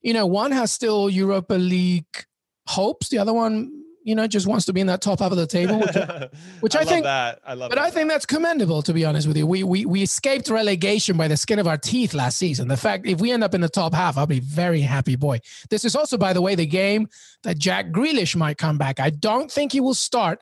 you 0.02 0.13
know, 0.13 0.26
one 0.26 0.52
has 0.52 0.72
still 0.72 1.10
Europa 1.10 1.54
League 1.54 2.26
hopes. 2.68 3.10
The 3.10 3.20
other 3.20 3.34
one, 3.34 3.83
you 4.04 4.16
know, 4.16 4.28
just 4.28 4.46
wants 4.48 4.66
to 4.66 4.74
be 4.74 4.82
in 4.82 4.88
that 4.88 5.02
top 5.02 5.20
half 5.20 5.32
of 5.32 5.38
the 5.38 5.48
table. 5.48 5.80
Which, 5.80 5.96
which 6.62 6.76
I 6.76 6.80
love 6.80 6.88
think- 6.89 7.04
that. 7.06 7.39
I 7.46 7.54
love 7.54 7.70
But 7.70 7.76
that. 7.78 7.86
I 7.86 7.89
think 7.92 8.10
that's 8.10 8.26
commendable, 8.26 8.82
to 8.84 8.94
be 8.94 9.06
honest 9.06 9.28
with 9.28 9.38
you. 9.38 9.48
We, 9.48 9.63
we 9.63 9.86
we 9.86 10.02
escaped 10.04 10.50
relegation 10.50 11.18
by 11.18 11.28
the 11.28 11.38
skin 11.38 11.60
of 11.60 11.68
our 11.68 11.78
teeth 11.78 12.13
last 12.13 12.38
season. 12.38 12.68
The 12.68 12.78
fact 12.78 13.06
if 13.06 13.22
we 13.22 13.32
end 13.32 13.44
up 13.44 13.54
in 13.54 13.62
the 13.62 13.70
top 13.70 13.94
half, 13.94 14.18
I'll 14.18 14.28
be 14.28 14.39
very 14.42 14.82
happy, 14.82 15.16
boy. 15.16 15.39
This 15.70 15.86
is 15.86 15.96
also, 15.96 16.18
by 16.18 16.34
the 16.34 16.42
way, 16.42 16.56
the 16.56 16.66
game 16.66 17.08
that 17.44 17.58
Jack 17.58 17.88
Grealish 17.92 18.36
might 18.36 18.58
come 18.58 18.78
back. 18.78 19.00
I 19.00 19.10
don't 19.10 19.52
think 19.52 19.72
he 19.72 19.80
will 19.80 19.94
start. 19.94 20.39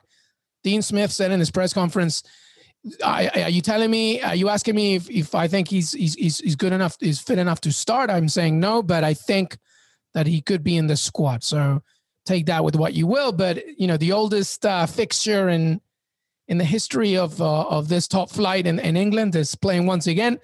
Dean 0.64 0.82
Smith 0.82 1.10
said 1.10 1.30
in 1.32 1.40
his 1.40 1.50
press 1.50 1.72
conference, 1.72 2.22
I, 3.04 3.30
I- 3.34 3.42
"Are 3.44 3.48
you 3.50 3.60
telling 3.62 3.90
me? 3.90 4.20
Are 4.22 4.34
you 4.34 4.48
asking 4.48 4.74
me 4.74 4.94
if, 4.96 5.08
if 5.10 5.34
I 5.34 5.46
think 5.48 5.68
he's, 5.68 5.92
he's 5.92 6.14
he's 6.14 6.38
he's 6.38 6.56
good 6.56 6.72
enough, 6.72 6.96
is 7.00 7.20
fit 7.20 7.38
enough 7.38 7.60
to 7.62 7.72
start?" 7.72 8.10
I'm 8.10 8.28
saying 8.28 8.58
no, 8.58 8.82
but 8.82 9.04
I 9.04 9.14
think 9.14 9.56
that 10.14 10.26
he 10.26 10.40
could 10.40 10.62
be 10.62 10.76
in 10.76 10.88
the 10.88 10.96
squad. 10.96 11.42
So 11.42 11.82
take 12.24 12.46
that 12.46 12.64
with 12.64 12.76
what 12.76 12.94
you 12.94 13.06
will. 13.06 13.32
But 13.32 13.62
you 13.78 13.86
know, 13.86 13.96
the 13.96 14.12
oldest 14.12 14.64
uh, 14.66 14.86
fixture 14.86 15.48
in 15.48 15.80
in 16.48 16.58
the 16.58 16.64
history 16.64 17.16
of 17.16 17.40
uh, 17.40 17.62
of 17.68 17.88
this 17.88 18.08
top 18.08 18.30
flight 18.30 18.66
in, 18.66 18.78
in 18.78 18.96
England 18.96 19.34
is 19.36 19.54
playing 19.54 19.86
once 19.86 20.06
again. 20.06 20.38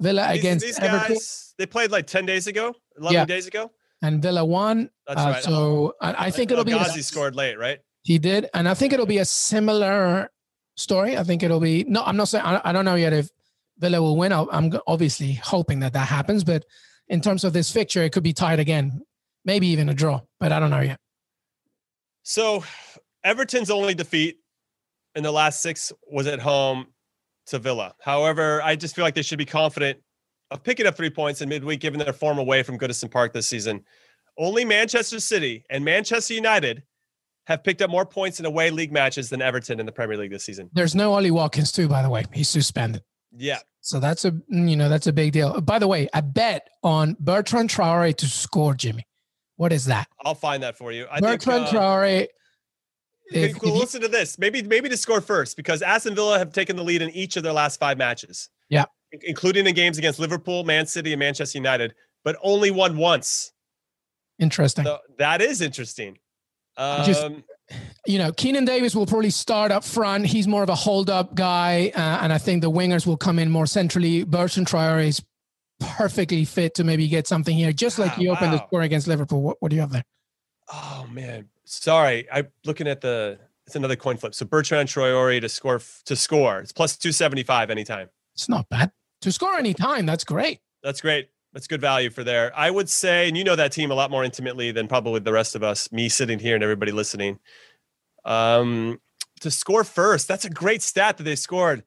Villa 0.00 0.28
these, 0.32 0.40
against 0.40 0.66
these 0.66 0.78
Everton, 0.78 1.14
guys, 1.14 1.54
they 1.56 1.66
played 1.66 1.92
like 1.92 2.06
10 2.08 2.26
days 2.26 2.48
ago, 2.48 2.74
11 2.98 3.14
Yeah. 3.14 3.24
days 3.24 3.46
ago. 3.46 3.70
and 4.02 4.20
Villa 4.20 4.44
won. 4.44 4.90
That's 5.06 5.20
Uh, 5.20 5.24
right. 5.30 5.42
So 5.44 5.94
I, 6.00 6.26
I 6.26 6.30
think 6.32 6.50
it'll 6.50 6.64
be 6.64 6.72
Ghazi 6.72 7.00
scored 7.02 7.36
late, 7.36 7.56
right? 7.58 7.78
he 8.02 8.18
did, 8.18 8.50
and 8.54 8.68
I 8.68 8.74
think 8.74 8.92
it'll 8.92 9.06
be 9.06 9.18
a 9.18 9.24
similar 9.24 10.30
story. 10.76 11.16
I 11.16 11.22
think 11.22 11.42
it'll 11.44 11.60
be 11.60 11.84
no. 11.84 12.02
I'm 12.04 12.16
not 12.16 12.28
saying 12.28 12.44
I, 12.44 12.60
I 12.64 12.72
don't 12.72 12.84
know 12.84 12.96
yet 12.96 13.12
if 13.12 13.30
Villa 13.78 14.02
will 14.02 14.16
win. 14.16 14.32
I'm 14.32 14.72
obviously 14.86 15.34
hoping 15.34 15.78
that 15.80 15.92
that 15.92 16.08
happens, 16.08 16.42
but 16.44 16.64
in 17.08 17.20
terms 17.20 17.44
of 17.44 17.52
this 17.52 17.70
fixture, 17.70 18.02
it 18.02 18.10
could 18.12 18.22
be 18.24 18.32
tied 18.32 18.58
again, 18.58 19.00
maybe 19.44 19.68
even 19.68 19.88
a 19.88 19.94
draw, 19.94 20.20
but 20.40 20.50
I 20.52 20.58
don't 20.58 20.70
know 20.70 20.80
yet. 20.80 20.98
So 22.24 22.64
Everton's 23.22 23.70
only 23.70 23.94
defeat 23.94 24.38
in 25.14 25.22
the 25.22 25.30
last 25.30 25.62
six 25.62 25.92
was 26.10 26.26
at 26.26 26.40
home 26.40 26.86
to 27.46 27.58
Villa. 27.58 27.94
However, 28.00 28.62
I 28.62 28.76
just 28.76 28.96
feel 28.96 29.04
like 29.04 29.14
they 29.14 29.22
should 29.22 29.38
be 29.38 29.44
confident 29.44 29.98
of 30.50 30.62
picking 30.62 30.86
up 30.86 30.96
three 30.96 31.10
points 31.10 31.42
in 31.42 31.48
midweek, 31.48 31.80
given 31.80 32.00
their 32.00 32.12
form 32.12 32.38
away 32.38 32.62
from 32.62 32.78
Goodison 32.78 33.10
Park 33.10 33.32
this 33.32 33.46
season. 33.46 33.84
Only 34.38 34.64
Manchester 34.64 35.20
City 35.20 35.64
and 35.70 35.84
Manchester 35.84 36.34
United 36.34 36.82
have 37.46 37.62
picked 37.62 37.82
up 37.82 37.90
more 37.90 38.06
points 38.06 38.40
in 38.40 38.46
away 38.46 38.70
league 38.70 38.90
matches 38.92 39.28
than 39.28 39.42
Everton 39.42 39.78
in 39.78 39.86
the 39.86 39.92
Premier 39.92 40.16
League 40.16 40.30
this 40.30 40.44
season. 40.44 40.70
There's 40.72 40.94
no 40.94 41.12
Ollie 41.12 41.30
Watkins 41.30 41.72
too, 41.72 41.88
by 41.88 42.02
the 42.02 42.08
way. 42.08 42.24
He's 42.32 42.48
suspended. 42.48 43.02
Yeah. 43.36 43.58
So 43.80 44.00
that's 44.00 44.24
a 44.24 44.32
you 44.48 44.76
know 44.76 44.88
that's 44.88 45.06
a 45.06 45.12
big 45.12 45.32
deal. 45.32 45.60
By 45.60 45.78
the 45.78 45.86
way, 45.86 46.08
I 46.14 46.22
bet 46.22 46.68
on 46.82 47.16
Bertrand 47.20 47.68
Traore 47.68 48.16
to 48.16 48.26
score, 48.26 48.74
Jimmy. 48.74 49.06
What 49.56 49.72
is 49.72 49.84
that? 49.86 50.08
I'll 50.24 50.34
find 50.34 50.62
that 50.62 50.76
for 50.76 50.92
you. 50.92 51.06
I 51.10 51.20
Bertrand 51.20 51.66
think, 51.66 51.76
uh, 51.76 51.80
Traore. 51.80 52.26
If, 53.32 53.62
listen 53.62 54.00
to 54.02 54.08
this. 54.08 54.38
Maybe 54.38 54.62
maybe 54.62 54.88
to 54.88 54.96
score 54.96 55.20
first 55.20 55.56
because 55.56 55.80
Aston 55.80 56.14
Villa 56.14 56.38
have 56.38 56.52
taken 56.52 56.76
the 56.76 56.84
lead 56.84 57.02
in 57.02 57.10
each 57.10 57.36
of 57.36 57.42
their 57.42 57.52
last 57.52 57.80
five 57.80 57.96
matches. 57.96 58.50
Yeah, 58.68 58.84
including 59.22 59.64
the 59.64 59.72
games 59.72 59.96
against 59.98 60.18
Liverpool, 60.18 60.64
Man 60.64 60.86
City, 60.86 61.12
and 61.12 61.20
Manchester 61.20 61.58
United, 61.58 61.94
but 62.24 62.36
only 62.42 62.70
won 62.70 62.96
once. 62.96 63.52
Interesting. 64.38 64.84
So 64.84 64.98
that 65.18 65.40
is 65.40 65.60
interesting. 65.60 66.18
Um, 66.76 67.04
Just, 67.04 67.24
you 68.06 68.18
know, 68.18 68.32
Keinan 68.32 68.66
Davis 68.66 68.94
will 68.94 69.06
probably 69.06 69.30
start 69.30 69.70
up 69.70 69.84
front. 69.84 70.26
He's 70.26 70.48
more 70.48 70.62
of 70.62 70.68
a 70.68 70.74
hold 70.74 71.08
up 71.08 71.34
guy. 71.34 71.92
Uh, 71.94 72.18
and 72.20 72.32
I 72.32 72.38
think 72.38 72.62
the 72.62 72.70
wingers 72.70 73.06
will 73.06 73.16
come 73.16 73.38
in 73.38 73.50
more 73.50 73.66
centrally. 73.66 74.24
Bertrand 74.24 74.66
Traore 74.66 75.06
is 75.06 75.22
perfectly 75.80 76.44
fit 76.44 76.74
to 76.74 76.84
maybe 76.84 77.08
get 77.08 77.26
something 77.26 77.56
here, 77.56 77.72
just 77.72 77.98
like 77.98 78.14
he 78.14 78.28
opened 78.28 78.52
wow. 78.52 78.58
the 78.58 78.66
score 78.66 78.82
against 78.82 79.06
Liverpool. 79.06 79.42
What, 79.42 79.56
what 79.60 79.70
do 79.70 79.76
you 79.76 79.80
have 79.80 79.92
there? 79.92 80.04
Oh, 80.72 81.06
man. 81.10 81.48
Sorry. 81.64 82.26
I'm 82.32 82.48
looking 82.64 82.86
at 82.86 83.00
the, 83.00 83.38
it's 83.66 83.76
another 83.76 83.96
coin 83.96 84.16
flip. 84.16 84.34
So 84.34 84.46
Bertrand 84.46 84.88
Traore 84.88 85.40
to 85.40 85.48
score, 85.48 85.80
to 86.04 86.16
score. 86.16 86.60
It's 86.60 86.72
plus 86.72 86.96
275 86.96 87.70
anytime. 87.70 88.08
It's 88.34 88.48
not 88.48 88.68
bad. 88.68 88.92
To 89.22 89.32
score 89.32 89.54
anytime. 89.54 90.06
That's 90.06 90.24
great. 90.24 90.60
That's 90.82 91.00
great. 91.00 91.28
That's 91.54 91.68
good 91.68 91.80
value 91.80 92.10
for 92.10 92.24
there. 92.24 92.52
I 92.56 92.68
would 92.70 92.88
say, 92.88 93.28
and 93.28 93.38
you 93.38 93.44
know 93.44 93.54
that 93.54 93.70
team 93.70 93.92
a 93.92 93.94
lot 93.94 94.10
more 94.10 94.24
intimately 94.24 94.72
than 94.72 94.88
probably 94.88 95.20
the 95.20 95.32
rest 95.32 95.54
of 95.54 95.62
us, 95.62 95.90
me 95.92 96.08
sitting 96.08 96.40
here 96.40 96.56
and 96.56 96.64
everybody 96.64 96.90
listening. 96.90 97.38
Um, 98.24 99.00
to 99.40 99.50
score 99.50 99.84
first, 99.84 100.26
that's 100.26 100.44
a 100.44 100.50
great 100.50 100.82
stat 100.82 101.16
that 101.16 101.22
they 101.22 101.36
scored 101.36 101.84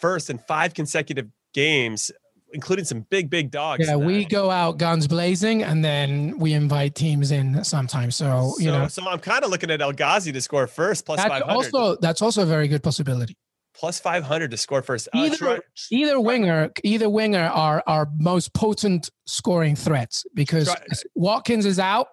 first 0.00 0.30
in 0.30 0.38
five 0.38 0.72
consecutive 0.72 1.28
games, 1.52 2.12
including 2.52 2.84
some 2.84 3.00
big, 3.10 3.30
big 3.30 3.50
dogs. 3.50 3.86
Yeah, 3.86 3.96
we 3.96 4.24
go 4.24 4.50
out 4.50 4.78
guns 4.78 5.06
blazing 5.06 5.62
and 5.62 5.84
then 5.84 6.38
we 6.38 6.52
invite 6.52 6.94
teams 6.94 7.30
in 7.30 7.64
sometimes. 7.64 8.16
So, 8.16 8.54
you 8.58 8.70
know, 8.70 8.88
so 8.88 9.06
I'm 9.06 9.18
kind 9.18 9.44
of 9.44 9.50
looking 9.50 9.70
at 9.70 9.80
El 9.80 9.92
Ghazi 9.92 10.32
to 10.32 10.40
score 10.40 10.66
first 10.66 11.06
plus 11.06 11.18
that's 11.18 11.28
500. 11.28 11.52
Also, 11.52 11.96
that's 12.00 12.22
also 12.22 12.42
a 12.42 12.46
very 12.46 12.68
good 12.68 12.82
possibility 12.82 13.36
plus 13.76 14.00
500 14.00 14.50
to 14.50 14.56
score 14.56 14.82
first. 14.82 15.08
Uh, 15.14 15.18
either, 15.18 15.48
uh, 15.48 15.58
either 15.90 16.18
winger, 16.20 16.72
either 16.82 17.08
winger 17.08 17.44
are 17.44 17.82
our 17.86 18.08
most 18.18 18.52
potent 18.54 19.10
scoring 19.26 19.76
threats 19.76 20.24
because 20.34 20.66
try, 20.66 20.76
Watkins 21.14 21.66
is 21.66 21.78
out, 21.78 22.08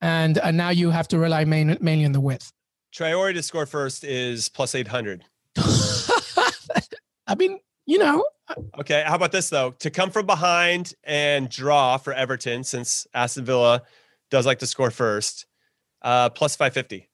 and, 0.00 0.38
and 0.38 0.56
now 0.56 0.70
you 0.70 0.90
have 0.90 1.08
to 1.08 1.18
rely 1.18 1.44
main, 1.44 1.76
mainly 1.80 2.04
on 2.04 2.12
the 2.12 2.20
width. 2.20 2.52
Traore 2.94 3.34
to 3.34 3.42
score 3.42 3.66
first 3.66 4.04
is 4.04 4.48
plus 4.48 4.74
800. 4.74 5.24
I 7.26 7.34
mean, 7.36 7.58
you 7.86 7.98
know. 7.98 8.24
Okay, 8.78 9.04
how 9.06 9.14
about 9.14 9.32
this 9.32 9.48
though? 9.50 9.72
To 9.80 9.90
come 9.90 10.10
from 10.10 10.26
behind 10.26 10.94
and 11.04 11.48
draw 11.48 11.96
for 11.96 12.12
Everton, 12.12 12.64
since 12.64 13.06
Aston 13.14 13.44
Villa 13.44 13.82
does 14.30 14.46
like 14.46 14.58
to 14.60 14.66
score 14.66 14.90
first, 14.90 15.46
uh, 16.02 16.30
plus 16.30 16.56
550. 16.56 17.08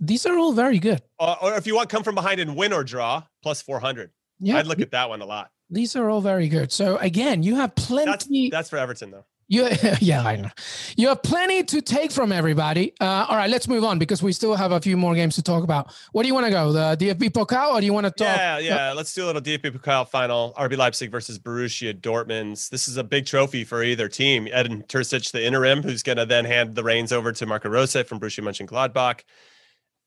These 0.00 0.26
are 0.26 0.38
all 0.38 0.52
very 0.52 0.78
good. 0.78 1.02
Uh, 1.18 1.36
or 1.42 1.56
if 1.56 1.66
you 1.66 1.74
want 1.74 1.88
come 1.90 2.02
from 2.02 2.14
behind 2.14 2.40
and 2.40 2.56
win 2.56 2.72
or 2.72 2.84
draw, 2.84 3.22
plus 3.42 3.60
400. 3.62 4.10
Yeah. 4.40 4.56
I'd 4.56 4.66
look 4.66 4.80
at 4.80 4.90
that 4.92 5.08
one 5.08 5.20
a 5.20 5.26
lot. 5.26 5.50
These 5.68 5.94
are 5.94 6.08
all 6.10 6.20
very 6.20 6.48
good. 6.48 6.72
So 6.72 6.96
again, 6.98 7.42
you 7.42 7.56
have 7.56 7.74
plenty. 7.74 8.10
That's, 8.10 8.28
that's 8.50 8.70
for 8.70 8.78
Everton 8.78 9.10
though. 9.10 9.26
You, 9.50 9.68
yeah, 10.00 10.22
I 10.22 10.36
know. 10.36 10.48
You 10.96 11.08
have 11.08 11.24
plenty 11.24 11.64
to 11.64 11.82
take 11.82 12.12
from 12.12 12.30
everybody. 12.30 12.94
Uh, 13.00 13.26
all 13.28 13.36
right, 13.36 13.50
let's 13.50 13.66
move 13.66 13.82
on 13.82 13.98
because 13.98 14.22
we 14.22 14.32
still 14.32 14.54
have 14.54 14.70
a 14.70 14.80
few 14.80 14.96
more 14.96 15.12
games 15.16 15.34
to 15.34 15.42
talk 15.42 15.64
about. 15.64 15.92
What 16.12 16.22
do 16.22 16.28
you 16.28 16.34
want 16.34 16.46
to 16.46 16.52
go? 16.52 16.70
The 16.72 16.96
DFB 16.96 17.30
Pokal, 17.30 17.72
or 17.72 17.80
do 17.80 17.86
you 17.86 17.92
want 17.92 18.06
to 18.06 18.12
talk? 18.12 18.36
Yeah, 18.36 18.58
yeah. 18.58 18.90
Uh, 18.90 18.94
let's 18.94 19.12
do 19.12 19.24
a 19.24 19.26
little 19.26 19.42
DFB 19.42 19.76
Pokal 19.76 20.08
final. 20.08 20.54
RB 20.56 20.76
Leipzig 20.76 21.10
versus 21.10 21.36
Borussia 21.36 21.92
Dortmund. 21.92 22.70
This 22.70 22.86
is 22.86 22.96
a 22.96 23.02
big 23.02 23.26
trophy 23.26 23.64
for 23.64 23.82
either 23.82 24.08
team. 24.08 24.46
Edin 24.52 24.84
Terzic, 24.84 25.32
the 25.32 25.44
interim, 25.44 25.82
who's 25.82 26.04
going 26.04 26.18
to 26.18 26.26
then 26.26 26.44
hand 26.44 26.76
the 26.76 26.84
reins 26.84 27.10
over 27.10 27.32
to 27.32 27.44
Marco 27.44 27.68
Rose 27.68 27.92
from 27.92 28.20
Borussia 28.20 28.44
Mönchengladbach 28.44 29.22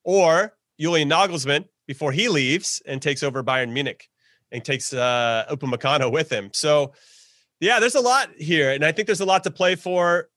or 0.06 0.54
Julian 0.80 1.10
Nagelsmann 1.10 1.66
before 1.86 2.14
he 2.14 2.30
leaves 2.30 2.82
and 2.86 3.02
takes 3.02 3.22
over 3.22 3.44
Bayern 3.44 3.74
Munich 3.74 4.08
and 4.54 4.64
takes 4.64 4.94
uh, 4.94 5.44
Upamecano 5.52 6.10
with 6.10 6.32
him. 6.32 6.50
So, 6.54 6.94
yeah, 7.64 7.80
there's 7.80 7.95
a 7.95 8.01
lot 8.01 8.30
here, 8.38 8.72
and 8.72 8.84
I 8.84 8.91
think 8.91 9.05
there's 9.05 9.22
a 9.22 9.26
lot 9.26 9.45
to 9.45 9.51
play 9.51 9.76
for. 9.76 10.30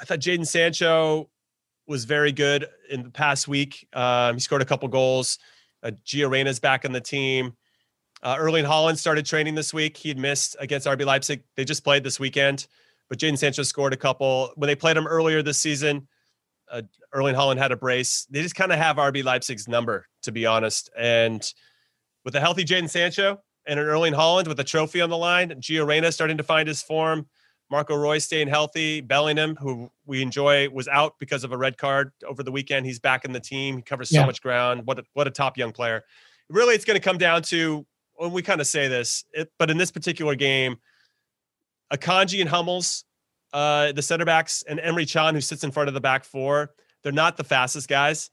I 0.00 0.04
thought 0.04 0.20
Jaden 0.20 0.46
Sancho 0.46 1.28
was 1.88 2.04
very 2.04 2.30
good 2.30 2.66
in 2.88 3.02
the 3.02 3.10
past 3.10 3.48
week. 3.48 3.88
Um, 3.92 4.34
he 4.34 4.40
scored 4.40 4.62
a 4.62 4.64
couple 4.64 4.86
goals. 4.86 5.38
Uh, 5.82 5.90
Gio 6.06 6.30
Reyna's 6.30 6.60
back 6.60 6.84
on 6.84 6.92
the 6.92 7.00
team. 7.00 7.56
Uh, 8.22 8.36
Erling 8.38 8.64
Haaland 8.64 8.96
started 8.96 9.26
training 9.26 9.56
this 9.56 9.74
week. 9.74 9.96
He 9.96 10.08
had 10.08 10.18
missed 10.18 10.54
against 10.60 10.86
RB 10.86 11.04
Leipzig. 11.04 11.42
They 11.56 11.64
just 11.64 11.82
played 11.82 12.04
this 12.04 12.20
weekend, 12.20 12.68
but 13.08 13.18
Jaden 13.18 13.38
Sancho 13.38 13.64
scored 13.64 13.92
a 13.92 13.96
couple. 13.96 14.52
When 14.54 14.68
they 14.68 14.76
played 14.76 14.96
him 14.96 15.08
earlier 15.08 15.42
this 15.42 15.58
season, 15.58 16.06
uh, 16.70 16.82
Erling 17.12 17.34
Haaland 17.34 17.58
had 17.58 17.72
a 17.72 17.76
brace. 17.76 18.24
They 18.30 18.42
just 18.42 18.54
kind 18.54 18.70
of 18.70 18.78
have 18.78 18.96
RB 18.96 19.24
Leipzig's 19.24 19.66
number, 19.66 20.06
to 20.22 20.30
be 20.30 20.46
honest. 20.46 20.90
And 20.96 21.42
with 22.24 22.36
a 22.36 22.40
healthy 22.40 22.64
Jaden 22.64 22.88
Sancho 22.88 23.40
and 23.68 23.78
an 23.78 23.86
Erling 23.86 24.14
Haaland 24.14 24.48
with 24.48 24.58
a 24.58 24.64
trophy 24.64 25.00
on 25.00 25.10
the 25.10 25.16
line, 25.16 25.50
Gio 25.60 25.86
Reyna 25.86 26.10
starting 26.10 26.36
to 26.38 26.42
find 26.42 26.66
his 26.66 26.82
form, 26.82 27.28
Marco 27.70 27.94
Reus 27.94 28.24
staying 28.24 28.48
healthy, 28.48 29.00
Bellingham, 29.00 29.54
who 29.56 29.90
we 30.06 30.22
enjoy, 30.22 30.68
was 30.70 30.88
out 30.88 31.18
because 31.20 31.44
of 31.44 31.52
a 31.52 31.56
red 31.56 31.76
card 31.76 32.12
over 32.26 32.42
the 32.42 32.50
weekend. 32.50 32.86
He's 32.86 32.98
back 32.98 33.24
in 33.24 33.32
the 33.32 33.40
team. 33.40 33.76
He 33.76 33.82
covers 33.82 34.08
so 34.08 34.20
yeah. 34.20 34.26
much 34.26 34.42
ground. 34.42 34.86
What 34.86 34.98
a, 34.98 35.04
what 35.12 35.26
a 35.26 35.30
top 35.30 35.58
young 35.58 35.72
player. 35.72 36.02
Really, 36.48 36.74
it's 36.74 36.86
going 36.86 36.98
to 36.98 37.04
come 37.04 37.18
down 37.18 37.42
to 37.42 37.86
when 38.14 38.32
we 38.32 38.42
kind 38.42 38.60
of 38.60 38.66
say 38.66 38.88
this, 38.88 39.24
it, 39.32 39.52
but 39.58 39.70
in 39.70 39.76
this 39.76 39.90
particular 39.90 40.34
game, 40.34 40.78
Akanji 41.92 42.40
and 42.40 42.48
Hummels 42.48 43.04
uh, 43.52 43.92
the 43.92 44.02
center 44.02 44.24
backs 44.24 44.62
and 44.68 44.78
Emre 44.78 45.10
Can, 45.10 45.34
who 45.34 45.40
sits 45.40 45.64
in 45.64 45.70
front 45.70 45.88
of 45.88 45.94
the 45.94 46.00
back 46.00 46.24
four, 46.24 46.70
they're 47.02 47.12
not 47.12 47.36
the 47.36 47.44
fastest 47.44 47.88
guys. 47.88 48.30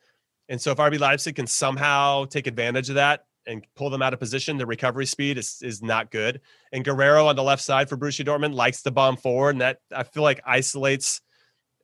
And 0.49 0.61
so 0.61 0.71
if 0.71 0.77
RB 0.77 0.99
Leipzig 0.99 1.35
can 1.35 1.47
somehow 1.47 2.25
take 2.25 2.47
advantage 2.47 2.89
of 2.89 2.95
that 2.95 3.25
and 3.47 3.65
pull 3.75 3.89
them 3.89 4.01
out 4.01 4.13
of 4.13 4.19
position, 4.19 4.57
the 4.57 4.65
recovery 4.65 5.05
speed 5.05 5.37
is, 5.37 5.59
is 5.61 5.81
not 5.81 6.11
good. 6.11 6.41
And 6.71 6.83
Guerreiro 6.83 7.25
on 7.27 7.35
the 7.35 7.43
left 7.43 7.61
side 7.61 7.89
for 7.89 7.97
Borussia 7.97 8.25
Dortmund 8.25 8.53
likes 8.53 8.81
to 8.83 8.91
bomb 8.91 9.17
forward, 9.17 9.51
and 9.51 9.61
that 9.61 9.79
I 9.95 10.03
feel 10.03 10.23
like 10.23 10.41
isolates 10.45 11.21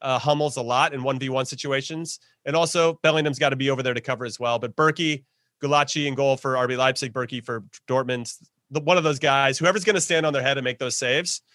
uh, 0.02 0.20
Hummels 0.20 0.58
a 0.58 0.62
lot 0.62 0.94
in 0.94 1.02
1v1 1.02 1.48
situations. 1.48 2.20
And 2.46 2.56
also 2.56 3.00
Bellingham's 3.04 3.40
got 3.40 3.50
to 3.50 3.56
be 3.56 3.70
over 3.70 3.84
there 3.84 3.94
to 3.94 4.02
cover 4.02 4.26
as 4.26 4.40
well. 4.40 4.60
But 4.60 4.76
Bürki, 4.76 5.26
Gulácsi 5.64 6.08
in 6.08 6.16
goal 6.16 6.38
for 6.38 6.56
RB 6.56 6.78
Leipzig, 6.78 7.14
Bürki 7.14 7.44
for 7.44 7.64
Dortmund, 7.88 8.34
the, 8.72 8.80
one 8.80 8.98
of 8.98 9.04
those 9.04 9.20
guys, 9.20 9.60
whoever's 9.60 9.84
going 9.84 9.96
to 9.96 10.02
stand 10.02 10.26
on 10.26 10.34
their 10.34 10.42
head 10.42 10.58
and 10.58 10.64
make 10.64 10.80
those 10.80 10.98
saves– 10.98 11.42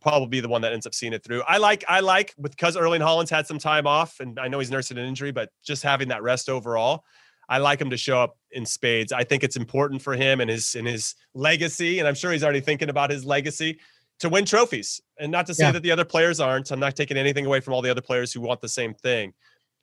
probably 0.00 0.28
be 0.28 0.40
the 0.40 0.48
one 0.48 0.62
that 0.62 0.72
ends 0.72 0.86
up 0.86 0.94
seeing 0.94 1.12
it 1.12 1.22
through. 1.22 1.42
I 1.42 1.58
like 1.58 1.84
I 1.88 2.00
like 2.00 2.34
because 2.40 2.76
Erling 2.76 3.00
Haaland's 3.00 3.30
had 3.30 3.46
some 3.46 3.58
time 3.58 3.86
off, 3.86 4.20
and 4.20 4.38
I 4.38 4.48
know 4.48 4.58
he's 4.58 4.70
nursing 4.70 4.98
an 4.98 5.04
injury, 5.04 5.32
but 5.32 5.50
just 5.62 5.82
having 5.82 6.08
that 6.08 6.22
rest 6.22 6.48
overall, 6.48 7.04
I 7.48 7.58
like 7.58 7.80
him 7.80 7.90
to 7.90 7.96
show 7.96 8.18
up 8.18 8.36
in 8.50 8.64
spades. 8.64 9.12
I 9.12 9.24
think 9.24 9.44
it's 9.44 9.56
important 9.56 10.02
for 10.02 10.14
him 10.14 10.40
and 10.40 10.50
his 10.50 10.74
and 10.74 10.86
his 10.86 11.14
legacy, 11.34 11.98
and 11.98 12.08
I'm 12.08 12.14
sure 12.14 12.32
he's 12.32 12.44
already 12.44 12.60
thinking 12.60 12.88
about 12.88 13.10
his 13.10 13.24
legacy 13.24 13.78
to 14.20 14.28
win 14.28 14.44
trophies. 14.44 15.00
And 15.18 15.30
not 15.30 15.46
to 15.46 15.54
say 15.54 15.64
yeah. 15.64 15.72
that 15.72 15.82
the 15.82 15.90
other 15.90 16.04
players 16.04 16.40
aren't. 16.40 16.70
I'm 16.70 16.80
not 16.80 16.96
taking 16.96 17.16
anything 17.16 17.46
away 17.46 17.60
from 17.60 17.74
all 17.74 17.82
the 17.82 17.90
other 17.90 18.00
players 18.00 18.32
who 18.32 18.40
want 18.40 18.60
the 18.60 18.68
same 18.68 18.94
thing. 18.94 19.32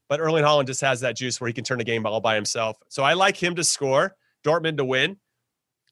But 0.10 0.20
Erling 0.20 0.44
Haaland 0.44 0.68
just 0.68 0.82
has 0.82 1.00
that 1.02 1.16
juice 1.16 1.40
where 1.40 1.48
he 1.48 1.54
can 1.54 1.64
turn 1.64 1.80
a 1.80 1.86
game 1.86 2.06
all 2.06 2.20
by 2.20 2.36
himself. 2.36 2.78
So 2.90 3.04
I 3.04 3.14
like 3.14 3.42
him 3.42 3.56
to 3.56 3.64
score, 3.64 4.16
Dortmund 4.44 4.78
to 4.78 4.86
win, 4.86 5.18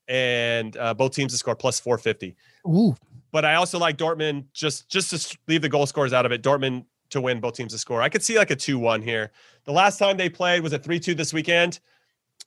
and 0.09 0.75
uh, 0.75 0.93
both 0.93 1.13
teams 1.13 1.31
to 1.31 1.37
score 1.37 1.55
plus 1.55 1.79
450. 1.79 2.35
Ooh, 2.67 2.95
but 3.31 3.45
I 3.45 3.55
also 3.55 3.79
like 3.79 3.97
Dortmund 3.97 4.45
just 4.53 4.89
just 4.89 5.11
to 5.11 5.37
leave 5.47 5.61
the 5.61 5.69
goal 5.69 5.85
scores 5.85 6.13
out 6.13 6.25
of 6.25 6.31
it. 6.31 6.41
Dortmund 6.41 6.85
to 7.09 7.21
win, 7.21 7.39
both 7.39 7.55
teams 7.55 7.73
to 7.73 7.77
score. 7.77 8.01
I 8.01 8.09
could 8.09 8.23
see 8.23 8.37
like 8.37 8.51
a 8.51 8.55
two-one 8.55 9.01
here. 9.01 9.31
The 9.65 9.71
last 9.71 9.97
time 9.97 10.17
they 10.17 10.29
played 10.29 10.61
was 10.61 10.73
a 10.73 10.79
three-two 10.79 11.15
this 11.15 11.33
weekend, 11.33 11.79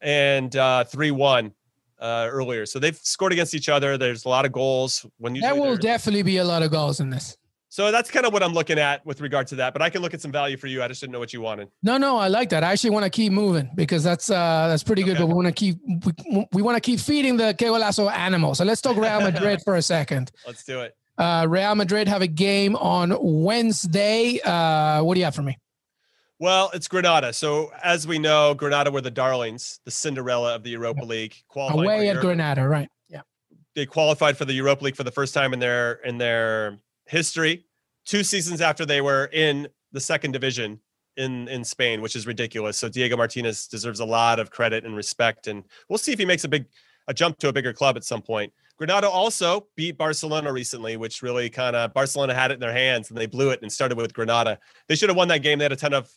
and 0.00 0.54
uh, 0.56 0.84
three-one 0.84 1.52
uh, 2.00 2.28
earlier. 2.30 2.66
So 2.66 2.78
they've 2.78 2.96
scored 2.96 3.32
against 3.32 3.54
each 3.54 3.68
other. 3.68 3.96
There's 3.96 4.24
a 4.24 4.28
lot 4.28 4.44
of 4.44 4.52
goals. 4.52 5.06
When 5.18 5.34
you 5.34 5.40
there 5.40 5.54
will 5.54 5.76
definitely 5.76 6.22
be 6.22 6.38
a 6.38 6.44
lot 6.44 6.62
of 6.62 6.70
goals 6.70 7.00
in 7.00 7.10
this. 7.10 7.36
So 7.72 7.90
that's 7.90 8.10
kind 8.10 8.26
of 8.26 8.34
what 8.34 8.42
I'm 8.42 8.52
looking 8.52 8.78
at 8.78 9.06
with 9.06 9.22
regard 9.22 9.46
to 9.46 9.54
that. 9.54 9.72
But 9.72 9.80
I 9.80 9.88
can 9.88 10.02
look 10.02 10.12
at 10.12 10.20
some 10.20 10.30
value 10.30 10.58
for 10.58 10.66
you. 10.66 10.82
I 10.82 10.88
just 10.88 11.00
didn't 11.00 11.14
know 11.14 11.18
what 11.18 11.32
you 11.32 11.40
wanted. 11.40 11.70
No, 11.82 11.96
no, 11.96 12.18
I 12.18 12.28
like 12.28 12.50
that. 12.50 12.62
I 12.62 12.72
actually 12.72 12.90
want 12.90 13.04
to 13.04 13.10
keep 13.10 13.32
moving 13.32 13.70
because 13.74 14.04
that's 14.04 14.28
uh 14.28 14.66
that's 14.68 14.82
pretty 14.82 15.02
good. 15.04 15.16
But 15.16 15.28
we 15.28 15.32
want 15.32 15.46
to 15.46 15.52
keep 15.52 15.78
we, 15.86 16.46
we 16.52 16.60
want 16.60 16.76
to 16.76 16.82
keep 16.82 17.00
feeding 17.00 17.38
the 17.38 17.54
Golazo 17.54 18.12
animal. 18.12 18.54
So 18.54 18.64
let's 18.64 18.82
talk 18.82 18.98
Real 18.98 19.20
Madrid 19.30 19.62
for 19.64 19.76
a 19.76 19.82
second. 19.82 20.32
Let's 20.46 20.64
do 20.64 20.80
it. 20.80 20.94
Uh, 21.18 21.46
Real 21.48 21.74
Madrid 21.74 22.08
have 22.08 22.22
a 22.22 22.26
game 22.26 22.76
on 22.76 23.16
Wednesday. 23.20 24.40
Uh, 24.40 25.02
what 25.02 25.14
do 25.14 25.20
you 25.20 25.24
have 25.24 25.34
for 25.34 25.42
me? 25.42 25.58
Well, 26.38 26.70
it's 26.74 26.88
Granada. 26.88 27.32
So 27.32 27.70
as 27.84 28.06
we 28.06 28.18
know, 28.18 28.54
Granada 28.54 28.90
were 28.90 29.00
the 29.00 29.12
darlings, 29.12 29.78
the 29.84 29.92
Cinderella 29.92 30.56
of 30.56 30.64
the 30.64 30.70
Europa 30.70 31.04
League. 31.04 31.36
Away 31.54 32.08
at 32.08 32.14
Europe. 32.14 32.22
Granada, 32.22 32.66
right? 32.66 32.88
Yeah. 33.08 33.20
They 33.76 33.86
qualified 33.86 34.36
for 34.36 34.44
the 34.44 34.52
Europa 34.52 34.84
League 34.84 34.96
for 34.96 35.04
the 35.04 35.12
first 35.12 35.34
time 35.34 35.52
in 35.52 35.60
their 35.60 35.94
in 36.04 36.18
their 36.18 36.78
history. 37.06 37.64
Two 38.04 38.24
seasons 38.24 38.60
after 38.60 38.84
they 38.84 39.00
were 39.00 39.26
in 39.32 39.68
the 39.92 40.00
second 40.00 40.32
division 40.32 40.80
in 41.16 41.46
in 41.46 41.62
Spain, 41.62 42.00
which 42.00 42.16
is 42.16 42.26
ridiculous. 42.26 42.76
So 42.76 42.88
Diego 42.88 43.16
Martinez 43.16 43.68
deserves 43.68 44.00
a 44.00 44.04
lot 44.04 44.40
of 44.40 44.50
credit 44.50 44.84
and 44.84 44.96
respect, 44.96 45.46
and 45.46 45.62
we'll 45.88 45.98
see 45.98 46.10
if 46.10 46.18
he 46.18 46.24
makes 46.24 46.42
a 46.42 46.48
big 46.48 46.66
a 47.06 47.14
jump 47.14 47.38
to 47.38 47.48
a 47.48 47.52
bigger 47.52 47.72
club 47.72 47.96
at 47.96 48.02
some 48.02 48.22
point. 48.22 48.52
Granada 48.82 49.08
also 49.08 49.68
beat 49.76 49.96
Barcelona 49.96 50.52
recently, 50.52 50.96
which 50.96 51.22
really 51.22 51.48
kind 51.48 51.76
of 51.76 51.94
Barcelona 51.94 52.34
had 52.34 52.50
it 52.50 52.54
in 52.54 52.60
their 52.60 52.72
hands 52.72 53.10
and 53.10 53.16
they 53.16 53.26
blew 53.26 53.50
it 53.50 53.62
and 53.62 53.70
started 53.70 53.96
with 53.96 54.12
Granada. 54.12 54.58
They 54.88 54.96
should 54.96 55.08
have 55.08 55.16
won 55.16 55.28
that 55.28 55.38
game. 55.38 55.60
They 55.60 55.66
had 55.66 55.70
a 55.70 55.76
ton 55.76 55.94
of, 55.94 56.10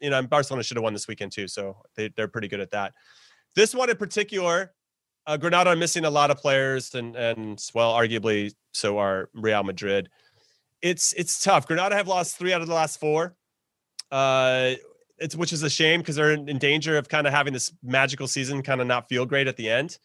you 0.00 0.10
know, 0.10 0.22
Barcelona 0.24 0.62
should 0.62 0.76
have 0.76 0.84
won 0.84 0.92
this 0.92 1.08
weekend 1.08 1.32
too. 1.32 1.48
So 1.48 1.78
they, 1.96 2.10
they're 2.14 2.28
pretty 2.28 2.48
good 2.48 2.60
at 2.60 2.72
that. 2.72 2.92
This 3.54 3.74
one 3.74 3.88
in 3.88 3.96
particular, 3.96 4.74
uh, 5.26 5.38
Granada 5.38 5.70
are 5.70 5.76
missing 5.76 6.04
a 6.04 6.10
lot 6.10 6.30
of 6.30 6.36
players 6.36 6.94
and, 6.94 7.16
and 7.16 7.58
well, 7.72 7.94
arguably 7.94 8.52
so 8.72 8.98
are 8.98 9.30
Real 9.32 9.62
Madrid. 9.62 10.10
It's, 10.82 11.14
it's 11.14 11.42
tough. 11.42 11.66
Granada 11.66 11.96
have 11.96 12.06
lost 12.06 12.36
three 12.36 12.52
out 12.52 12.60
of 12.60 12.68
the 12.68 12.74
last 12.74 13.00
four. 13.00 13.34
Uh, 14.10 14.72
it's, 15.16 15.34
which 15.34 15.54
is 15.54 15.62
a 15.62 15.70
shame 15.70 16.00
because 16.00 16.16
they're 16.16 16.32
in, 16.32 16.50
in 16.50 16.58
danger 16.58 16.98
of 16.98 17.08
kind 17.08 17.26
of 17.26 17.32
having 17.32 17.54
this 17.54 17.72
magical 17.82 18.28
season 18.28 18.62
kind 18.62 18.82
of 18.82 18.86
not 18.86 19.08
feel 19.08 19.24
great 19.24 19.48
at 19.48 19.56
the 19.56 19.70
end 19.70 19.96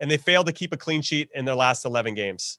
and 0.00 0.10
they 0.10 0.16
failed 0.16 0.46
to 0.46 0.52
keep 0.52 0.72
a 0.72 0.76
clean 0.76 1.02
sheet 1.02 1.28
in 1.34 1.44
their 1.44 1.54
last 1.54 1.84
11 1.84 2.14
games. 2.14 2.58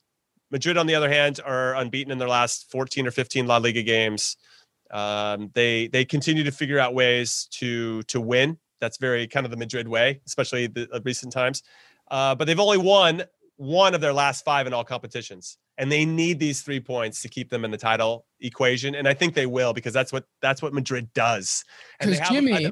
Madrid, 0.51 0.77
on 0.77 0.87
the 0.87 0.95
other 0.95 1.09
hand, 1.09 1.39
are 1.45 1.75
unbeaten 1.75 2.11
in 2.11 2.17
their 2.17 2.27
last 2.27 2.69
14 2.71 3.07
or 3.07 3.11
15 3.11 3.47
La 3.47 3.57
Liga 3.57 3.83
games. 3.83 4.37
Um, 4.91 5.51
they 5.53 5.87
they 5.87 6.05
continue 6.05 6.43
to 6.43 6.51
figure 6.51 6.79
out 6.79 6.93
ways 6.93 7.47
to 7.53 8.03
to 8.03 8.21
win. 8.21 8.57
That's 8.79 8.97
very 8.97 9.27
kind 9.27 9.45
of 9.45 9.51
the 9.51 9.57
Madrid 9.57 9.87
way, 9.87 10.21
especially 10.27 10.67
the 10.67 10.87
uh, 10.93 10.99
recent 11.03 11.33
times. 11.33 11.63
Uh, 12.11 12.35
but 12.35 12.45
they've 12.45 12.59
only 12.59 12.77
won 12.77 13.23
one 13.57 13.95
of 13.95 14.01
their 14.01 14.13
last 14.13 14.45
five 14.45 14.67
in 14.67 14.73
all 14.73 14.83
competitions, 14.83 15.57
and 15.77 15.91
they 15.91 16.05
need 16.05 16.39
these 16.39 16.61
three 16.61 16.79
points 16.79 17.21
to 17.23 17.29
keep 17.29 17.49
them 17.49 17.65
in 17.65 17.71
the 17.71 17.77
title 17.77 18.25
equation. 18.39 18.93
And 18.93 19.07
I 19.07 19.13
think 19.15 19.33
they 19.33 19.47
will 19.47 19.73
because 19.73 19.93
that's 19.93 20.13
what 20.13 20.25
that's 20.41 20.61
what 20.61 20.73
Madrid 20.73 21.11
does. 21.13 21.63
Because 21.99 22.19
Jimmy, 22.29 22.71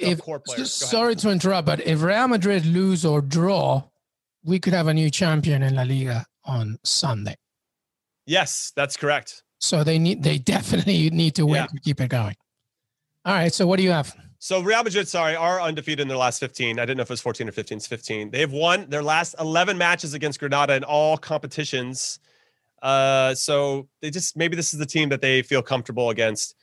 if 0.00 0.20
sorry 0.66 1.16
to 1.16 1.30
interrupt, 1.30 1.66
but 1.66 1.80
if 1.80 2.02
Real 2.02 2.28
Madrid 2.28 2.66
lose 2.66 3.06
or 3.06 3.22
draw, 3.22 3.84
we 4.44 4.58
could 4.58 4.72
have 4.72 4.86
a 4.86 4.94
new 4.94 5.10
champion 5.10 5.62
in 5.62 5.74
La 5.74 5.82
Liga 5.82 6.26
on 6.44 6.78
Sunday. 6.84 7.36
Yes, 8.26 8.72
that's 8.76 8.96
correct. 8.96 9.42
So 9.60 9.82
they 9.82 9.98
need 9.98 10.22
they 10.22 10.38
definitely 10.38 11.10
need 11.10 11.34
to 11.36 11.46
win 11.46 11.56
yeah. 11.56 11.66
to 11.66 11.80
keep 11.80 12.00
it 12.00 12.08
going. 12.08 12.36
All 13.24 13.34
right. 13.34 13.52
So 13.52 13.66
what 13.66 13.76
do 13.76 13.82
you 13.82 13.90
have? 13.90 14.14
So 14.38 14.60
Real 14.60 14.84
Madrid, 14.84 15.08
sorry, 15.08 15.34
are 15.34 15.60
undefeated 15.60 16.00
in 16.00 16.08
their 16.08 16.16
last 16.16 16.38
15. 16.38 16.78
I 16.78 16.82
didn't 16.82 16.98
know 16.98 17.02
if 17.02 17.10
it 17.10 17.14
was 17.14 17.20
14 17.20 17.48
or 17.48 17.52
15. 17.52 17.76
It's 17.76 17.86
15. 17.88 18.30
They 18.30 18.40
have 18.40 18.52
won 18.52 18.88
their 18.88 19.02
last 19.02 19.34
11 19.40 19.76
matches 19.76 20.14
against 20.14 20.38
Granada 20.38 20.76
in 20.76 20.84
all 20.84 21.18
competitions. 21.18 22.20
Uh, 22.80 23.34
so 23.34 23.88
they 24.00 24.10
just 24.10 24.36
maybe 24.36 24.54
this 24.54 24.72
is 24.72 24.78
the 24.78 24.86
team 24.86 25.08
that 25.08 25.20
they 25.20 25.42
feel 25.42 25.62
comfortable 25.62 26.10
against, 26.10 26.54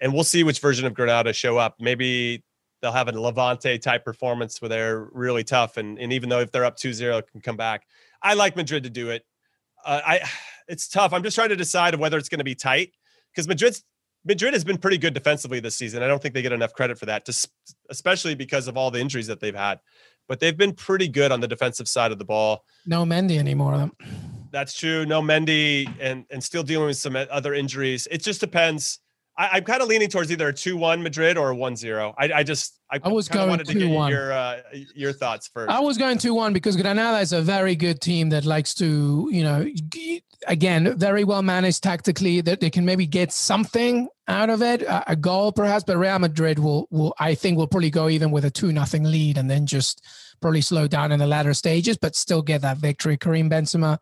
and 0.00 0.12
we'll 0.12 0.24
see 0.24 0.44
which 0.44 0.60
version 0.60 0.86
of 0.86 0.92
Granada 0.92 1.32
show 1.32 1.56
up. 1.56 1.76
Maybe 1.80 2.42
they'll 2.84 2.92
have 2.92 3.08
a 3.08 3.18
Levante 3.18 3.78
type 3.78 4.04
performance 4.04 4.60
where 4.60 4.68
they're 4.68 5.08
really 5.12 5.42
tough. 5.42 5.78
And, 5.78 5.98
and 5.98 6.12
even 6.12 6.28
though 6.28 6.40
if 6.40 6.52
they're 6.52 6.66
up 6.66 6.76
2-0 6.76 7.26
can 7.26 7.40
come 7.40 7.56
back. 7.56 7.86
I 8.22 8.34
like 8.34 8.56
Madrid 8.56 8.82
to 8.82 8.90
do 8.90 9.08
it. 9.08 9.24
Uh, 9.86 10.02
I 10.06 10.20
it's 10.68 10.86
tough. 10.86 11.14
I'm 11.14 11.22
just 11.22 11.34
trying 11.34 11.48
to 11.48 11.56
decide 11.56 11.94
whether 11.94 12.18
it's 12.18 12.28
going 12.28 12.40
to 12.40 12.44
be 12.44 12.54
tight 12.54 12.92
because 13.32 13.48
Madrid's 13.48 13.82
Madrid 14.26 14.52
has 14.52 14.64
been 14.64 14.76
pretty 14.76 14.98
good 14.98 15.14
defensively 15.14 15.60
this 15.60 15.74
season. 15.74 16.02
I 16.02 16.06
don't 16.06 16.20
think 16.20 16.34
they 16.34 16.42
get 16.42 16.52
enough 16.52 16.74
credit 16.74 16.98
for 16.98 17.06
that, 17.06 17.28
especially 17.90 18.34
because 18.34 18.68
of 18.68 18.76
all 18.76 18.90
the 18.90 18.98
injuries 18.98 19.26
that 19.26 19.40
they've 19.40 19.54
had. 19.54 19.80
But 20.28 20.40
they've 20.40 20.56
been 20.56 20.72
pretty 20.72 21.08
good 21.08 21.32
on 21.32 21.40
the 21.40 21.48
defensive 21.48 21.88
side 21.88 22.12
of 22.12 22.18
the 22.18 22.24
ball. 22.24 22.64
No 22.86 23.04
Mendy 23.04 23.38
anymore. 23.38 23.90
That's 24.50 24.74
true. 24.74 25.04
No 25.04 25.20
Mendy, 25.20 25.90
and 26.00 26.24
and 26.30 26.42
still 26.42 26.62
dealing 26.62 26.86
with 26.86 26.96
some 26.98 27.16
other 27.16 27.54
injuries. 27.54 28.08
It 28.10 28.22
just 28.22 28.40
depends. 28.40 29.00
I, 29.36 29.58
am 29.58 29.64
kind 29.64 29.82
of 29.82 29.88
leaning 29.88 30.08
towards 30.08 30.30
either 30.30 30.48
a 30.48 30.52
two-one 30.52 31.02
Madrid 31.02 31.36
or 31.36 31.50
a 31.50 31.56
one-zero. 31.56 32.14
I, 32.16 32.32
I 32.32 32.42
just 32.44 32.78
I, 32.90 33.00
I 33.02 33.08
was 33.08 33.28
going 33.28 33.48
wanted 33.48 33.66
to 33.66 33.74
get 33.74 33.88
your 33.88 34.32
uh, 34.32 34.60
your 34.94 35.12
thoughts 35.12 35.48
first. 35.48 35.70
I 35.70 35.80
was 35.80 35.98
going 35.98 36.18
two-one 36.18 36.52
because 36.52 36.76
Granada 36.76 37.18
is 37.18 37.32
a 37.32 37.42
very 37.42 37.74
good 37.74 38.00
team 38.00 38.28
that 38.28 38.44
likes 38.44 38.74
to, 38.74 39.28
you 39.32 39.42
know, 39.42 39.66
again, 40.46 40.96
very 40.96 41.24
well 41.24 41.42
managed 41.42 41.82
tactically. 41.82 42.42
That 42.42 42.60
they 42.60 42.70
can 42.70 42.84
maybe 42.84 43.06
get 43.06 43.32
something 43.32 44.08
out 44.28 44.50
of 44.50 44.62
it, 44.62 44.82
a, 44.82 45.12
a 45.12 45.16
goal 45.16 45.50
perhaps. 45.50 45.82
But 45.84 45.96
Real 45.96 46.18
Madrid 46.20 46.60
will 46.60 46.86
will 46.90 47.14
I 47.18 47.34
think 47.34 47.58
will 47.58 47.66
probably 47.66 47.90
go 47.90 48.08
even 48.08 48.30
with 48.30 48.44
a 48.44 48.50
two 48.50 48.70
nothing 48.70 49.02
lead 49.02 49.36
and 49.36 49.50
then 49.50 49.66
just 49.66 50.04
probably 50.40 50.60
slow 50.60 50.86
down 50.86 51.10
in 51.10 51.18
the 51.18 51.26
latter 51.26 51.54
stages, 51.54 51.96
but 51.96 52.14
still 52.14 52.42
get 52.42 52.62
that 52.62 52.76
victory. 52.76 53.16
Karim 53.16 53.50
Benzema 53.50 53.98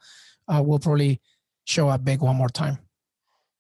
uh, 0.49 0.63
will 0.63 0.79
probably 0.79 1.21
show 1.65 1.89
up 1.89 2.05
big 2.05 2.21
one 2.21 2.37
more 2.37 2.49
time. 2.49 2.79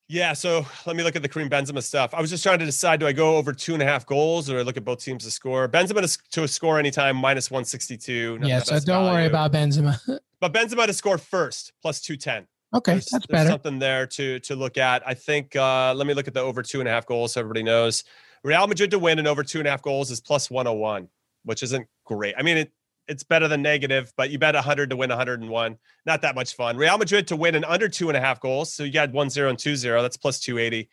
Yeah, 0.09 0.35
so 0.35 0.67
let 0.85 0.95
me 0.95 1.03
look 1.03 1.17
at 1.17 1.23
the 1.23 1.29
Karim 1.29 1.49
Benzema 1.49 1.83
stuff. 1.83 2.13
I 2.13 2.21
was 2.21 2.29
just 2.29 2.43
trying 2.43 2.59
to 2.59 2.67
decide: 2.67 3.01
do 3.01 3.07
I 3.07 3.13
go 3.13 3.37
over 3.37 3.53
two 3.53 3.73
and 3.73 3.83
a 3.83 3.87
half 3.87 4.05
goals, 4.05 4.51
or 4.51 4.59
I 4.59 4.63
look 4.63 4.77
at 4.77 4.85
both 4.85 5.03
teams 5.03 5.25
to 5.25 5.31
score? 5.31 5.69
Benzema 5.69 6.03
to, 6.03 6.31
to 6.41 6.49
score 6.49 6.79
anytime, 6.79 7.17
minus 7.17 7.51
one 7.51 7.65
sixty 7.65 7.97
two. 7.97 8.39
Yeah, 8.43 8.61
so 8.61 8.75
don't 8.75 8.87
value. 8.87 9.11
worry 9.11 9.27
about 9.27 9.53
Benzema. 9.53 9.99
but 10.41 10.53
Benzema 10.53 10.87
to 10.87 10.93
score 10.93 11.19
first, 11.19 11.73
plus 11.81 12.01
two 12.01 12.17
ten. 12.17 12.47
Okay, 12.75 12.93
there's, 12.93 13.07
that's 13.07 13.27
better. 13.27 13.51
Something 13.51 13.79
there 13.79 14.07
to 14.09 14.39
to 14.41 14.57
look 14.57 14.77
at. 14.77 15.03
I 15.07 15.15
think. 15.15 15.57
uh 15.57 15.95
Let 15.95 16.07
me 16.07 16.15
look 16.15 16.29
at 16.29 16.35
the 16.35 16.41
over 16.41 16.63
two 16.63 16.81
and 16.81 16.89
a 16.89 16.93
half 16.93 17.07
goals. 17.07 17.33
So 17.33 17.41
everybody 17.41 17.63
knows 17.63 18.05
Real 18.45 18.67
Madrid 18.67 18.91
to 18.91 18.99
win 18.99 19.19
and 19.19 19.29
over 19.29 19.43
two 19.43 19.59
and 19.59 19.69
a 19.69 19.71
half 19.71 19.83
goals 19.83 20.11
is 20.11 20.21
plus 20.21 20.51
one 20.51 20.67
hundred 20.67 20.79
one, 20.79 21.09
which 21.45 21.63
isn't 21.63 21.87
great. 22.05 22.35
I 22.37 22.43
mean, 22.43 22.59
it 22.59 22.73
it's 23.09 23.23
better 23.23 23.49
than 23.49 23.63
negative, 23.63 24.13
but 24.17 24.31
you 24.31 24.39
bet 24.39 24.55
100 24.55 24.91
to 24.91 24.97
win 24.97 25.11
101. 25.11 25.79
Not 26.07 26.23
that 26.23 26.35
much 26.35 26.55
fun. 26.55 26.77
Real 26.77 26.99
Madrid 26.99 27.27
to 27.29 27.37
win 27.37 27.55
in 27.55 27.65
under 27.65 27.89
two 27.89 28.09
and 28.09 28.17
a 28.17 28.21
half 28.21 28.41
goals. 28.41 28.73
So 28.73 28.85
you 28.85 28.93
got 28.93 29.13
1 29.13 29.31
0 29.31 29.51
and 29.51 29.59
2 29.59 29.77
0. 29.77 30.03
That's 30.03 30.17
plus 30.17 30.41
280. 30.41 30.89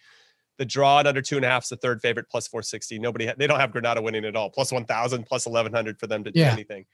The 0.58 0.66
draw 0.66 1.00
at 1.00 1.08
under 1.08 1.22
two 1.22 1.38
and 1.38 1.46
a 1.46 1.48
half 1.48 1.64
is 1.64 1.70
the 1.70 1.78
third 1.78 2.02
favorite, 2.02 2.28
plus 2.30 2.48
460. 2.48 3.00
Nobody, 3.00 3.32
they 3.38 3.48
don't 3.48 3.60
have 3.60 3.72
Granada 3.72 4.02
winning 4.02 4.26
at 4.26 4.36
all. 4.36 4.50
Plus 4.50 4.72
1,000, 4.72 5.24
plus 5.24 5.46
1,100 5.46 5.98
for 5.98 6.08
them 6.08 6.24
to 6.26 6.32
yeah. 6.34 6.50
do 6.50 6.54
anything. 6.54 6.86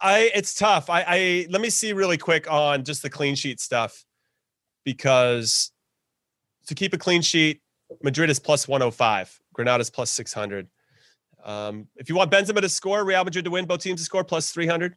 I, 0.00 0.30
it's 0.34 0.54
tough. 0.54 0.90
I, 0.90 1.04
I, 1.06 1.46
let 1.50 1.60
me 1.60 1.70
see 1.70 1.92
really 1.92 2.18
quick 2.18 2.50
on 2.50 2.84
just 2.84 3.02
the 3.02 3.10
clean 3.10 3.36
sheet 3.36 3.60
stuff 3.60 4.04
because 4.84 5.70
to 6.66 6.74
keep 6.74 6.92
a 6.92 6.98
clean 6.98 7.22
sheet, 7.22 7.60
Madrid 8.02 8.30
is 8.30 8.40
plus 8.40 8.66
105, 8.66 9.40
Granada 9.52 9.82
is 9.82 9.90
plus 9.90 10.10
600. 10.10 10.68
Um, 11.44 11.88
if 11.96 12.08
you 12.08 12.14
want 12.14 12.30
Benzema 12.30 12.60
to 12.60 12.68
score, 12.68 13.04
Real 13.04 13.24
Madrid 13.24 13.44
to 13.44 13.50
win, 13.50 13.66
both 13.66 13.80
teams 13.80 14.00
to 14.00 14.04
score 14.04 14.24
plus 14.24 14.50
300. 14.52 14.96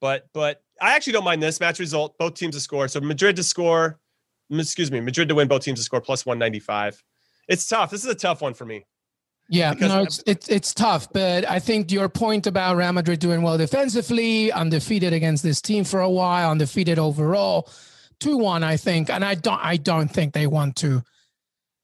But 0.00 0.26
but 0.32 0.62
I 0.80 0.94
actually 0.94 1.14
don't 1.14 1.24
mind 1.24 1.42
this 1.42 1.60
match 1.60 1.78
result. 1.78 2.16
Both 2.18 2.34
teams 2.34 2.54
to 2.54 2.60
score. 2.60 2.88
So 2.88 3.00
Madrid 3.00 3.36
to 3.36 3.42
score, 3.42 3.98
excuse 4.50 4.90
me, 4.90 5.00
Madrid 5.00 5.28
to 5.28 5.34
win, 5.34 5.48
both 5.48 5.62
teams 5.62 5.78
to 5.78 5.84
score 5.84 6.00
plus 6.00 6.26
195. 6.26 7.02
It's 7.48 7.66
tough. 7.66 7.90
This 7.90 8.04
is 8.04 8.10
a 8.10 8.14
tough 8.14 8.42
one 8.42 8.54
for 8.54 8.66
me. 8.66 8.84
Yeah, 9.48 9.74
no, 9.78 10.02
it's, 10.02 10.22
it's 10.26 10.48
it's 10.48 10.74
tough, 10.74 11.12
but 11.12 11.48
I 11.48 11.60
think 11.60 11.92
your 11.92 12.08
point 12.08 12.48
about 12.48 12.76
Real 12.76 12.92
Madrid 12.92 13.20
doing 13.20 13.42
well 13.42 13.56
defensively, 13.56 14.50
undefeated 14.50 15.12
against 15.12 15.44
this 15.44 15.62
team 15.62 15.84
for 15.84 16.00
a 16.00 16.10
while, 16.10 16.50
undefeated 16.50 16.98
overall, 16.98 17.70
two 18.18 18.36
one, 18.38 18.64
I 18.64 18.76
think, 18.76 19.08
and 19.08 19.24
I 19.24 19.36
don't 19.36 19.60
I 19.62 19.76
don't 19.76 20.08
think 20.08 20.34
they 20.34 20.48
want 20.48 20.74
to 20.76 21.04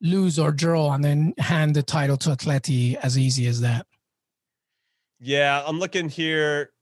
lose 0.03 0.38
or 0.38 0.50
draw 0.50 0.92
and 0.92 1.03
then 1.03 1.32
hand 1.38 1.74
the 1.74 1.82
title 1.82 2.16
to 2.18 2.30
Atleti 2.30 2.96
as 2.96 3.16
easy 3.16 3.46
as 3.46 3.61
that. 3.61 3.86
Yeah, 5.20 5.62
I'm 5.64 5.78
looking 5.78 6.09
here. 6.09 6.72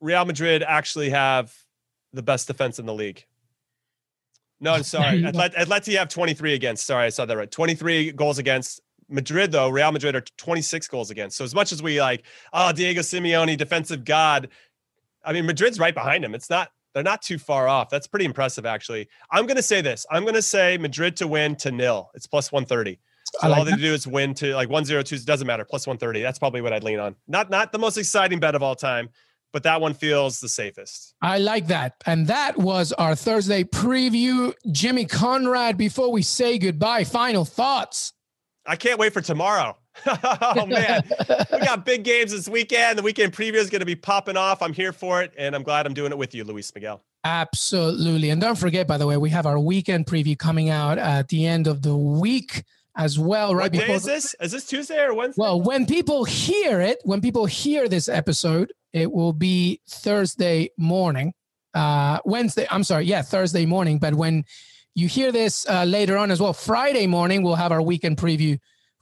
Real 0.00 0.24
Madrid 0.24 0.62
actually 0.62 1.10
have 1.10 1.54
the 2.12 2.22
best 2.22 2.46
defense 2.46 2.78
in 2.78 2.86
the 2.86 2.94
league. 2.94 3.24
No, 4.60 4.72
I'm 4.72 4.82
sorry. 4.84 5.22
Atlet- 5.22 5.54
Atleti 5.54 5.98
have 5.98 6.08
23 6.08 6.54
against. 6.54 6.86
Sorry, 6.86 7.04
I 7.04 7.10
saw 7.10 7.26
that 7.26 7.36
right. 7.36 7.50
23 7.50 8.12
goals 8.12 8.38
against. 8.38 8.80
Madrid, 9.10 9.52
though, 9.52 9.68
Real 9.70 9.90
Madrid 9.92 10.14
are 10.16 10.24
26 10.36 10.88
goals 10.88 11.10
against. 11.10 11.36
So 11.36 11.44
as 11.44 11.54
much 11.54 11.72
as 11.72 11.82
we 11.82 12.00
like, 12.00 12.24
oh, 12.52 12.72
Diego 12.72 13.00
Simeone, 13.00 13.56
defensive 13.56 14.04
god, 14.04 14.48
I 15.24 15.32
mean, 15.32 15.46
Madrid's 15.46 15.78
right 15.78 15.94
behind 15.94 16.24
him. 16.24 16.34
It's 16.34 16.50
not 16.50 16.70
they're 16.98 17.04
not 17.04 17.22
too 17.22 17.38
far 17.38 17.68
off. 17.68 17.88
That's 17.88 18.06
pretty 18.06 18.24
impressive, 18.24 18.66
actually. 18.66 19.08
I'm 19.30 19.46
going 19.46 19.56
to 19.56 19.62
say 19.62 19.80
this. 19.80 20.04
I'm 20.10 20.22
going 20.22 20.34
to 20.34 20.42
say 20.42 20.76
Madrid 20.78 21.16
to 21.18 21.28
win 21.28 21.56
to 21.56 21.70
nil. 21.70 22.10
It's 22.14 22.26
plus 22.26 22.52
130. 22.52 22.98
So 23.24 23.48
like 23.48 23.58
all 23.58 23.64
they 23.64 23.72
that. 23.72 23.80
do 23.80 23.92
is 23.92 24.06
win 24.06 24.34
to 24.34 24.54
like 24.54 24.68
102. 24.68 25.18
Doesn't 25.18 25.46
matter. 25.46 25.64
Plus 25.64 25.86
130. 25.86 26.22
That's 26.22 26.38
probably 26.38 26.60
what 26.60 26.72
I'd 26.72 26.84
lean 26.84 26.98
on. 26.98 27.14
Not 27.26 27.50
not 27.50 27.72
the 27.72 27.78
most 27.78 27.98
exciting 27.98 28.40
bet 28.40 28.54
of 28.54 28.62
all 28.62 28.74
time, 28.74 29.10
but 29.52 29.62
that 29.64 29.80
one 29.80 29.94
feels 29.94 30.40
the 30.40 30.48
safest. 30.48 31.14
I 31.22 31.38
like 31.38 31.66
that. 31.68 31.94
And 32.06 32.26
that 32.26 32.56
was 32.56 32.92
our 32.94 33.14
Thursday 33.14 33.64
preview. 33.64 34.54
Jimmy 34.72 35.04
Conrad, 35.04 35.76
before 35.76 36.10
we 36.10 36.22
say 36.22 36.58
goodbye, 36.58 37.04
final 37.04 37.44
thoughts. 37.44 38.12
I 38.66 38.76
can't 38.76 38.98
wait 38.98 39.12
for 39.12 39.20
tomorrow. 39.20 39.76
oh 40.42 40.66
man, 40.66 41.02
we 41.52 41.58
got 41.60 41.84
big 41.84 42.04
games 42.04 42.32
this 42.32 42.48
weekend. 42.48 42.98
The 42.98 43.02
weekend 43.02 43.32
preview 43.32 43.54
is 43.54 43.70
going 43.70 43.80
to 43.80 43.86
be 43.86 43.96
popping 43.96 44.36
off. 44.36 44.62
I'm 44.62 44.72
here 44.72 44.92
for 44.92 45.22
it, 45.22 45.32
and 45.36 45.54
I'm 45.54 45.62
glad 45.62 45.86
I'm 45.86 45.94
doing 45.94 46.12
it 46.12 46.18
with 46.18 46.34
you, 46.34 46.44
Luis 46.44 46.72
Miguel. 46.74 47.02
Absolutely. 47.24 48.30
And 48.30 48.40
don't 48.40 48.58
forget, 48.58 48.86
by 48.86 48.96
the 48.96 49.06
way, 49.06 49.16
we 49.16 49.30
have 49.30 49.46
our 49.46 49.58
weekend 49.58 50.06
preview 50.06 50.38
coming 50.38 50.68
out 50.70 50.98
at 50.98 51.28
the 51.28 51.46
end 51.46 51.66
of 51.66 51.82
the 51.82 51.96
week 51.96 52.64
as 52.96 53.18
well, 53.18 53.54
right? 53.54 53.72
What 53.72 53.86
day 53.86 53.94
is 53.94 54.04
this? 54.04 54.34
Is 54.40 54.52
this 54.52 54.66
Tuesday 54.66 55.02
or 55.02 55.14
Wednesday? 55.14 55.40
Well, 55.40 55.60
when 55.60 55.86
people 55.86 56.24
hear 56.24 56.80
it, 56.80 56.98
when 57.04 57.20
people 57.20 57.46
hear 57.46 57.88
this 57.88 58.08
episode, 58.08 58.72
it 58.92 59.12
will 59.12 59.32
be 59.32 59.80
Thursday 59.88 60.70
morning. 60.76 61.32
Uh, 61.74 62.18
Wednesday, 62.24 62.66
I'm 62.70 62.84
sorry, 62.84 63.04
yeah, 63.04 63.22
Thursday 63.22 63.66
morning. 63.66 63.98
But 63.98 64.14
when 64.14 64.44
you 64.94 65.06
hear 65.06 65.30
this 65.30 65.68
uh, 65.68 65.84
later 65.84 66.16
on 66.16 66.30
as 66.30 66.40
well, 66.40 66.52
Friday 66.52 67.06
morning, 67.06 67.42
we'll 67.42 67.54
have 67.54 67.72
our 67.72 67.82
weekend 67.82 68.16
preview 68.16 68.58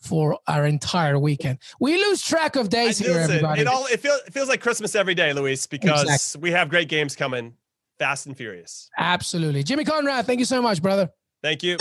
for 0.06 0.38
our 0.46 0.64
entire 0.66 1.18
weekend. 1.18 1.58
We 1.80 1.96
lose 1.96 2.22
track 2.22 2.56
of 2.56 2.68
days 2.68 2.98
here, 2.98 3.18
everybody. 3.18 3.60
it 3.62 3.66
all 3.66 3.86
it 3.86 4.00
feels 4.00 4.20
it 4.26 4.32
feels 4.32 4.48
like 4.48 4.60
Christmas 4.60 4.94
every 4.94 5.14
day, 5.14 5.32
Luis, 5.32 5.66
because 5.66 6.02
Exactly. 6.02 6.40
we 6.42 6.50
have 6.52 6.68
great 6.68 6.88
games 6.88 7.16
coming, 7.16 7.54
fast 7.98 8.26
and 8.26 8.36
furious. 8.36 8.88
Absolutely. 8.96 9.62
Jimmy 9.62 9.84
Conrad, 9.84 10.26
thank 10.26 10.38
you 10.38 10.44
so 10.46 10.62
much, 10.62 10.80
brother. 10.82 11.10
Thank 11.42 11.62
you. 11.62 11.76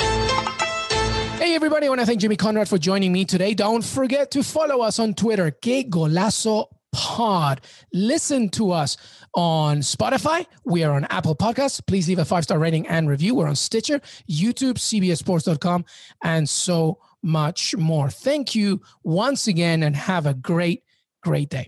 Hey, 1.38 1.54
everybody. 1.54 1.86
I 1.86 1.90
want 1.90 2.00
to 2.02 2.06
thank 2.08 2.22
Jimmy 2.22 2.38
Conrad 2.38 2.68
for 2.70 2.78
joining 2.78 3.12
me 3.12 3.26
today. 3.26 3.54
Don't 3.54 3.84
forget 3.84 4.32
to 4.32 4.42
follow 4.44 4.82
us 4.82 5.00
on 5.00 5.14
Twitter, 5.14 5.52
Que 5.52 5.84
Golazo 5.84 6.68
Pod. 6.94 7.60
Listen 7.94 8.48
to 8.52 8.72
us 8.72 8.96
on 9.34 9.80
Spotify. 9.80 10.46
We 10.64 10.84
are 10.84 10.94
on 10.94 11.04
Apple 11.06 11.36
Podcasts. 11.36 11.86
Please 11.86 12.08
leave 12.08 12.20
a 12.20 12.26
five 12.26 12.46
star 12.46 12.58
rating 12.58 12.88
and 12.88 13.10
review. 13.10 13.36
We're 13.36 13.48
on 13.48 13.56
Stitcher, 13.58 14.00
YouTube, 14.30 14.76
CBSSports.com, 14.76 15.84
and 16.24 16.48
so 16.48 17.00
much 17.26 17.76
more. 17.76 18.10
Thank 18.10 18.56
you 18.56 18.82
once 19.04 19.48
again 19.48 19.84
and 19.84 19.96
have 19.96 20.26
a 20.26 20.34
great, 20.34 20.84
great 21.24 21.50
day. 21.50 21.68